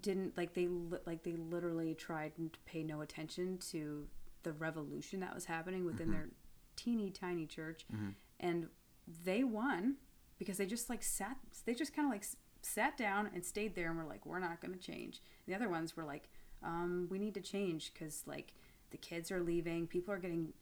didn't 0.00 0.36
like 0.36 0.54
they 0.54 0.66
li- 0.66 0.98
like 1.06 1.22
they 1.22 1.36
literally 1.36 1.94
tried 1.94 2.32
to 2.36 2.58
pay 2.64 2.82
no 2.82 3.00
attention 3.02 3.58
to 3.70 4.08
the 4.42 4.52
revolution 4.52 5.20
that 5.20 5.34
was 5.34 5.44
happening 5.44 5.84
within 5.84 6.08
Mhm. 6.08 6.12
their 6.12 6.28
teeny 6.74 7.10
tiny 7.10 7.46
church, 7.46 7.86
Mhm. 7.92 8.14
and 8.40 8.68
they 9.24 9.44
won 9.44 9.96
because 10.38 10.56
they 10.58 10.66
just 10.66 10.88
like 10.90 11.02
sat 11.02 11.36
they 11.64 11.74
just 11.74 11.94
kind 11.94 12.06
of 12.06 12.12
like 12.12 12.24
sat 12.62 12.96
down 12.96 13.30
and 13.34 13.44
stayed 13.44 13.74
there 13.74 13.88
and 13.90 13.96
were 13.98 14.04
like 14.04 14.24
we're 14.26 14.38
not 14.40 14.60
going 14.60 14.72
to 14.74 14.80
change 14.80 15.20
the 15.46 15.54
other 15.54 15.68
ones 15.68 15.96
were 15.96 16.04
like 16.04 16.28
um, 16.62 17.06
we 17.10 17.18
need 17.18 17.34
to 17.34 17.40
change 17.40 17.92
because 17.92 18.22
like 18.26 18.52
the 18.90 18.96
kids 18.96 19.30
are 19.30 19.40
leaving 19.40 19.86
people 19.86 20.12
are 20.12 20.18
getting 20.18 20.52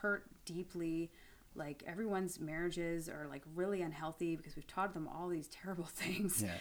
hurt 0.00 0.26
deeply 0.44 1.10
like 1.54 1.82
everyone's 1.86 2.38
marriages 2.38 3.08
are 3.08 3.26
like 3.28 3.42
really 3.54 3.82
unhealthy 3.82 4.36
because 4.36 4.54
we've 4.56 4.66
taught 4.66 4.92
them 4.94 5.08
all 5.08 5.28
these 5.28 5.48
terrible 5.48 5.84
things 5.88 6.42
Yeah. 6.42 6.52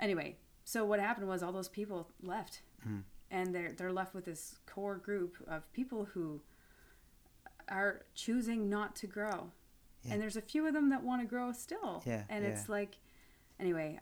anyway 0.00 0.36
so 0.64 0.84
what 0.84 1.00
happened 1.00 1.28
was 1.28 1.42
all 1.42 1.52
those 1.52 1.68
people 1.68 2.08
left 2.22 2.60
Mhm. 2.86 3.02
and 3.30 3.54
they're 3.54 3.72
they're 3.72 3.92
left 3.92 4.14
with 4.14 4.24
this 4.26 4.58
core 4.66 4.96
group 4.96 5.36
of 5.48 5.72
people 5.72 6.04
who 6.12 6.42
are 7.68 8.02
choosing 8.14 8.68
not 8.68 8.94
to 8.96 9.06
grow. 9.06 9.50
Yeah. 10.06 10.14
And 10.14 10.22
there's 10.22 10.36
a 10.36 10.40
few 10.42 10.66
of 10.66 10.74
them 10.74 10.90
that 10.90 11.02
want 11.02 11.20
to 11.22 11.26
grow 11.26 11.52
still. 11.52 12.02
Yeah, 12.06 12.24
And 12.28 12.44
yeah. 12.44 12.50
it's 12.50 12.68
like, 12.68 12.96
anyway, 13.60 14.00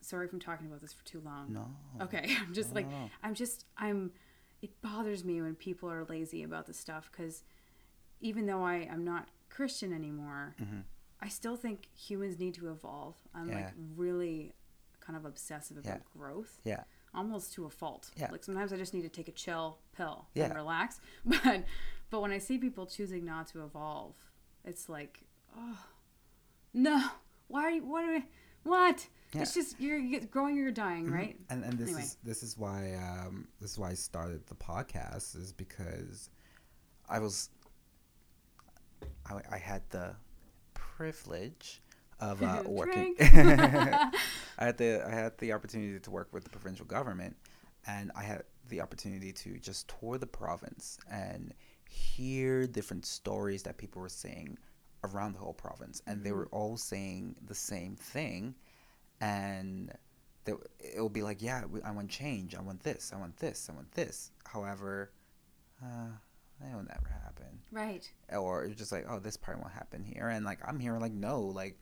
sorry 0.00 0.26
if 0.26 0.32
I'm 0.32 0.40
talking 0.40 0.66
about 0.66 0.80
this 0.80 0.92
for 0.92 1.04
too 1.04 1.20
long. 1.20 1.52
No. 1.52 1.66
Okay, 2.04 2.36
I'm 2.40 2.52
just 2.54 2.70
No, 2.70 2.74
like 2.76 2.90
no. 2.90 3.10
I'm 3.22 3.34
just 3.34 3.66
I'm 3.76 4.12
it 4.62 4.80
bothers 4.82 5.24
me 5.24 5.40
when 5.40 5.54
people 5.54 5.90
are 5.90 6.04
lazy 6.04 6.42
about 6.42 6.66
the 6.66 6.74
stuff 6.74 7.10
cuz 7.12 7.42
even 8.20 8.46
though 8.46 8.62
I 8.62 8.88
I'm 8.90 9.04
not 9.04 9.28
Christian 9.48 9.92
anymore, 9.92 10.54
Mhm. 10.60 10.84
I 11.20 11.28
still 11.28 11.56
think 11.56 11.88
humans 11.94 12.38
need 12.38 12.54
to 12.54 12.70
evolve. 12.70 13.16
I'm 13.34 13.48
like 13.50 13.72
really 13.96 14.54
kind 15.00 15.16
of 15.16 15.24
obsessive 15.24 15.76
about 15.76 15.98
Yeah. 15.98 16.02
growth, 16.16 16.60
Yeah. 16.64 16.84
almost 17.14 17.52
to 17.54 17.64
a 17.66 17.70
fault. 17.70 18.10
Yeah. 18.16 18.30
Like 18.30 18.44
sometimes 18.44 18.72
I 18.72 18.76
just 18.76 18.94
need 18.94 19.02
to 19.02 19.08
take 19.08 19.28
a 19.28 19.32
chill 19.32 19.78
pill 19.92 20.28
Yeah. 20.34 20.44
and 20.46 20.54
relax. 20.54 21.00
But 21.24 21.64
but 22.10 22.20
when 22.22 22.32
I 22.32 22.38
see 22.38 22.58
people 22.58 22.86
choosing 22.86 23.24
not 23.24 23.46
to 23.48 23.62
evolve, 23.64 24.14
it's 24.64 24.88
like, 24.88 25.22
oh 25.56 25.78
no, 26.74 27.02
why 27.48 27.62
are 27.64 27.70
you 27.70 27.84
what 27.84 28.04
are 28.04 28.22
what? 28.64 29.06
Yeah. 29.32 29.42
It's 29.42 29.54
just 29.54 29.80
you're, 29.80 29.96
you're 29.98 30.20
growing 30.22 30.58
or 30.58 30.62
you're 30.62 30.72
dying, 30.72 31.06
Mhm. 31.06 31.12
right? 31.14 31.36
And 31.50 31.62
and 31.64 31.74
this 31.78 31.88
Anyway. 31.88 32.02
is 32.02 32.16
this 32.24 32.42
is 32.42 32.58
why 32.58 32.94
um, 32.94 33.46
this 33.60 33.72
is 33.72 33.78
why 33.78 33.90
I 33.90 33.94
started 33.94 34.46
the 34.46 34.54
podcast 34.56 35.36
is 35.36 35.52
because 35.52 36.30
I 37.08 37.18
was 37.20 37.50
I, 39.26 39.40
I 39.52 39.58
had 39.58 39.82
the 39.90 40.14
privilege 40.74 41.80
of 42.18 42.42
uh, 42.42 42.62
working. 42.66 43.14
I 43.20 44.10
had 44.58 44.78
the 44.78 45.04
I 45.06 45.10
had 45.10 45.38
the 45.38 45.52
opportunity 45.52 45.98
to 45.98 46.10
work 46.10 46.28
with 46.32 46.44
the 46.44 46.50
provincial 46.50 46.86
government, 46.86 47.36
and 47.86 48.10
I 48.14 48.22
had 48.24 48.42
the 48.68 48.80
opportunity 48.80 49.32
to 49.32 49.58
just 49.58 49.88
tour 50.00 50.18
the 50.18 50.26
province 50.26 50.98
and 51.10 51.54
hear 51.88 52.66
different 52.66 53.04
stories 53.06 53.62
that 53.64 53.76
people 53.78 54.00
were 54.02 54.08
saying 54.08 54.58
around 55.04 55.32
the 55.34 55.38
whole 55.38 55.54
province, 55.54 56.02
and 56.06 56.22
they 56.24 56.32
were 56.32 56.48
all 56.52 56.76
saying 56.76 57.36
the 57.46 57.54
same 57.54 57.96
thing, 57.96 58.54
and 59.20 59.92
they, 60.44 60.52
it 60.78 61.00
will 61.00 61.08
be 61.08 61.22
like, 61.22 61.42
yeah, 61.42 61.62
I 61.84 61.90
want 61.90 62.08
change, 62.10 62.54
I 62.54 62.60
want 62.62 62.82
this, 62.82 63.12
I 63.14 63.18
want 63.18 63.36
this, 63.36 63.68
I 63.70 63.74
want 63.74 63.90
this. 63.92 64.30
However, 64.44 65.12
uh, 65.82 66.08
that 66.60 66.74
will 66.74 66.82
never 66.84 67.08
happen 67.24 67.58
Right. 67.72 68.06
or 68.36 68.64
it's 68.64 68.76
just 68.76 68.92
like 68.92 69.06
oh 69.08 69.18
this 69.18 69.34
probably 69.38 69.62
won't 69.62 69.72
happen 69.72 70.04
here 70.04 70.28
and 70.28 70.44
like 70.44 70.58
i'm 70.68 70.78
here, 70.78 70.98
like 70.98 71.12
no 71.12 71.40
like 71.40 71.78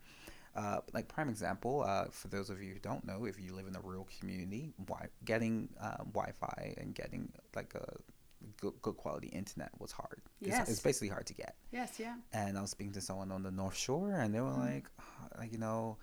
uh, 0.55 0.79
like 0.93 1.09
prime 1.09 1.29
example 1.29 1.83
uh, 1.87 2.05
for 2.11 2.29
those 2.29 2.49
of 2.51 2.63
you 2.63 2.75
who 2.75 2.79
don't 2.79 3.05
know 3.05 3.25
if 3.25 3.41
you 3.41 3.55
live 3.57 3.67
in 3.67 3.75
a 3.75 3.81
rural 3.81 4.09
community 4.21 4.73
wi- 4.87 5.09
getting 5.25 5.69
uh, 5.81 5.97
wi-fi 6.13 6.75
and 6.79 6.95
getting 6.95 7.29
like 7.57 7.75
a 7.75 7.87
good, 8.61 8.75
good 8.83 8.97
quality 8.97 9.29
internet 9.29 9.71
was 9.79 9.93
hard 9.93 10.21
it's, 10.41 10.51
Yes. 10.51 10.69
it's 10.71 10.81
basically 10.81 11.09
hard 11.09 11.27
to 11.27 11.35
get 11.35 11.57
Yes, 11.73 11.99
yeah. 11.99 12.15
and 12.33 12.57
i 12.59 12.61
was 12.61 12.71
speaking 12.71 12.93
to 12.95 13.01
someone 13.01 13.31
on 13.33 13.43
the 13.43 13.51
north 13.51 13.77
shore 13.77 14.13
and 14.13 14.35
they 14.35 14.41
were 14.41 14.49
Mm-hmm. 14.51 14.61
like 14.75 14.87
"Ah, 15.01 15.05
like 15.39 15.53
you 15.53 15.59
know 15.59 15.97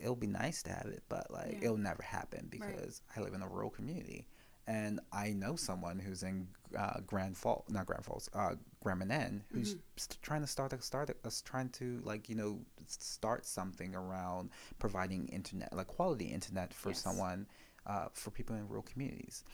it'll 0.00 0.16
be 0.16 0.26
nice 0.26 0.62
to 0.62 0.70
have 0.70 0.86
it 0.86 1.02
but 1.08 1.30
like 1.30 1.52
Yeah. 1.52 1.64
it'll 1.66 1.76
never 1.76 2.02
happen 2.02 2.48
because 2.50 3.02
i 3.16 3.20
live 3.20 3.34
in 3.34 3.42
a 3.42 3.48
rural 3.48 3.70
community 3.70 4.26
and 4.66 5.00
i 5.12 5.30
know 5.32 5.56
someone 5.56 5.98
who's 5.98 6.22
in 6.22 6.48
uh, 6.76 7.00
grand 7.06 7.36
falls 7.36 7.64
not 7.68 7.86
grand 7.86 8.04
falls 8.04 8.28
uh, 8.34 8.54
grand 8.82 8.98
Manan, 9.00 9.44
who's 9.52 9.74
Mm-hmm. 9.74 9.80
st- 9.96 10.18
trying 10.22 10.40
to 10.42 10.46
start 10.46 10.72
a 10.72 10.80
start 10.82 11.10
a, 11.10 11.30
trying 11.44 11.68
to 11.70 12.00
like 12.04 12.28
you 12.28 12.34
know 12.34 12.60
start 12.86 13.44
something 13.46 13.94
around 13.94 14.50
providing 14.78 15.28
internet 15.28 15.72
like 15.74 15.86
quality 15.86 16.26
internet 16.26 16.72
for 16.74 16.90
Yes. 16.90 17.00
someone 17.02 17.46
uh, 17.86 18.06
for 18.12 18.30
people 18.30 18.56
in 18.56 18.66
rural 18.68 18.82
communities 18.82 19.44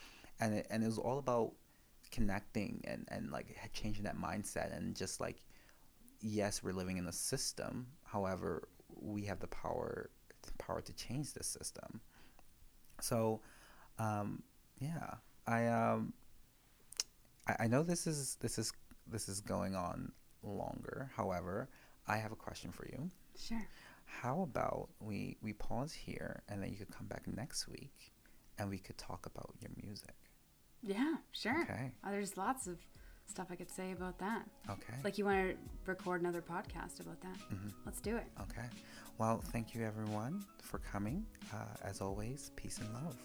and 0.40 0.54
it, 0.54 0.66
and 0.70 0.82
it 0.82 0.86
was 0.86 0.98
all 0.98 1.18
about 1.18 1.52
connecting 2.14 2.82
and 2.86 3.06
and 3.08 3.30
like 3.30 3.56
changing 3.72 4.04
that 4.04 4.16
mindset 4.16 4.76
and 4.76 4.94
just 4.94 5.20
like 5.20 5.42
yes, 6.24 6.62
we're 6.62 6.72
living 6.72 6.96
in 6.96 7.06
a 7.06 7.12
system. 7.12 7.86
However, 8.04 8.68
we 8.88 9.24
have 9.24 9.40
the 9.40 9.46
power 9.48 10.10
power 10.58 10.80
to 10.80 10.92
change 10.94 11.32
the 11.32 11.44
system. 11.44 12.00
So, 13.00 13.40
um, 13.98 14.42
yeah, 14.80 15.14
I 15.46 15.66
um, 15.66 16.12
I, 17.46 17.64
I 17.64 17.66
know 17.66 17.82
this 17.82 18.06
is 18.06 18.36
this 18.40 18.58
is 18.58 18.72
this 19.06 19.28
is 19.28 19.40
going 19.40 19.74
on 19.74 20.12
longer. 20.42 21.10
However, 21.14 21.68
I 22.08 22.16
have 22.16 22.32
a 22.32 22.36
question 22.36 22.72
for 22.72 22.86
you. 22.86 23.10
Sure. 23.38 23.66
How 24.06 24.42
about 24.42 24.88
we 25.00 25.36
we 25.42 25.52
pause 25.52 25.92
here 25.92 26.42
and 26.48 26.62
then 26.62 26.70
you 26.70 26.76
could 26.76 26.90
come 26.90 27.06
back 27.06 27.26
next 27.26 27.68
week 27.68 28.12
and 28.58 28.70
we 28.70 28.78
could 28.78 28.96
talk 28.96 29.26
about 29.26 29.54
your 29.60 29.70
music. 29.82 30.14
Yeah, 30.86 31.14
sure. 31.32 31.62
Okay. 31.62 31.92
Uh, 32.04 32.10
there's 32.10 32.36
lots 32.36 32.66
of 32.66 32.78
stuff 33.26 33.46
I 33.50 33.56
could 33.56 33.70
say 33.70 33.92
about 33.92 34.18
that. 34.18 34.46
Okay. 34.68 34.94
Like 35.02 35.16
you 35.18 35.24
want 35.24 35.50
to 35.50 35.56
record 35.86 36.20
another 36.20 36.42
podcast 36.42 37.00
about 37.00 37.20
that? 37.22 37.36
Mhm. 37.50 37.72
Let's 37.86 38.00
do 38.00 38.16
it. 38.16 38.26
Okay. 38.42 38.66
Well, 39.18 39.40
thank 39.52 39.74
you 39.74 39.82
everyone 39.84 40.44
for 40.62 40.78
coming. 40.78 41.24
Uh, 41.52 41.56
as 41.82 42.00
always, 42.00 42.50
peace 42.56 42.78
and 42.78 42.92
love. 42.94 43.16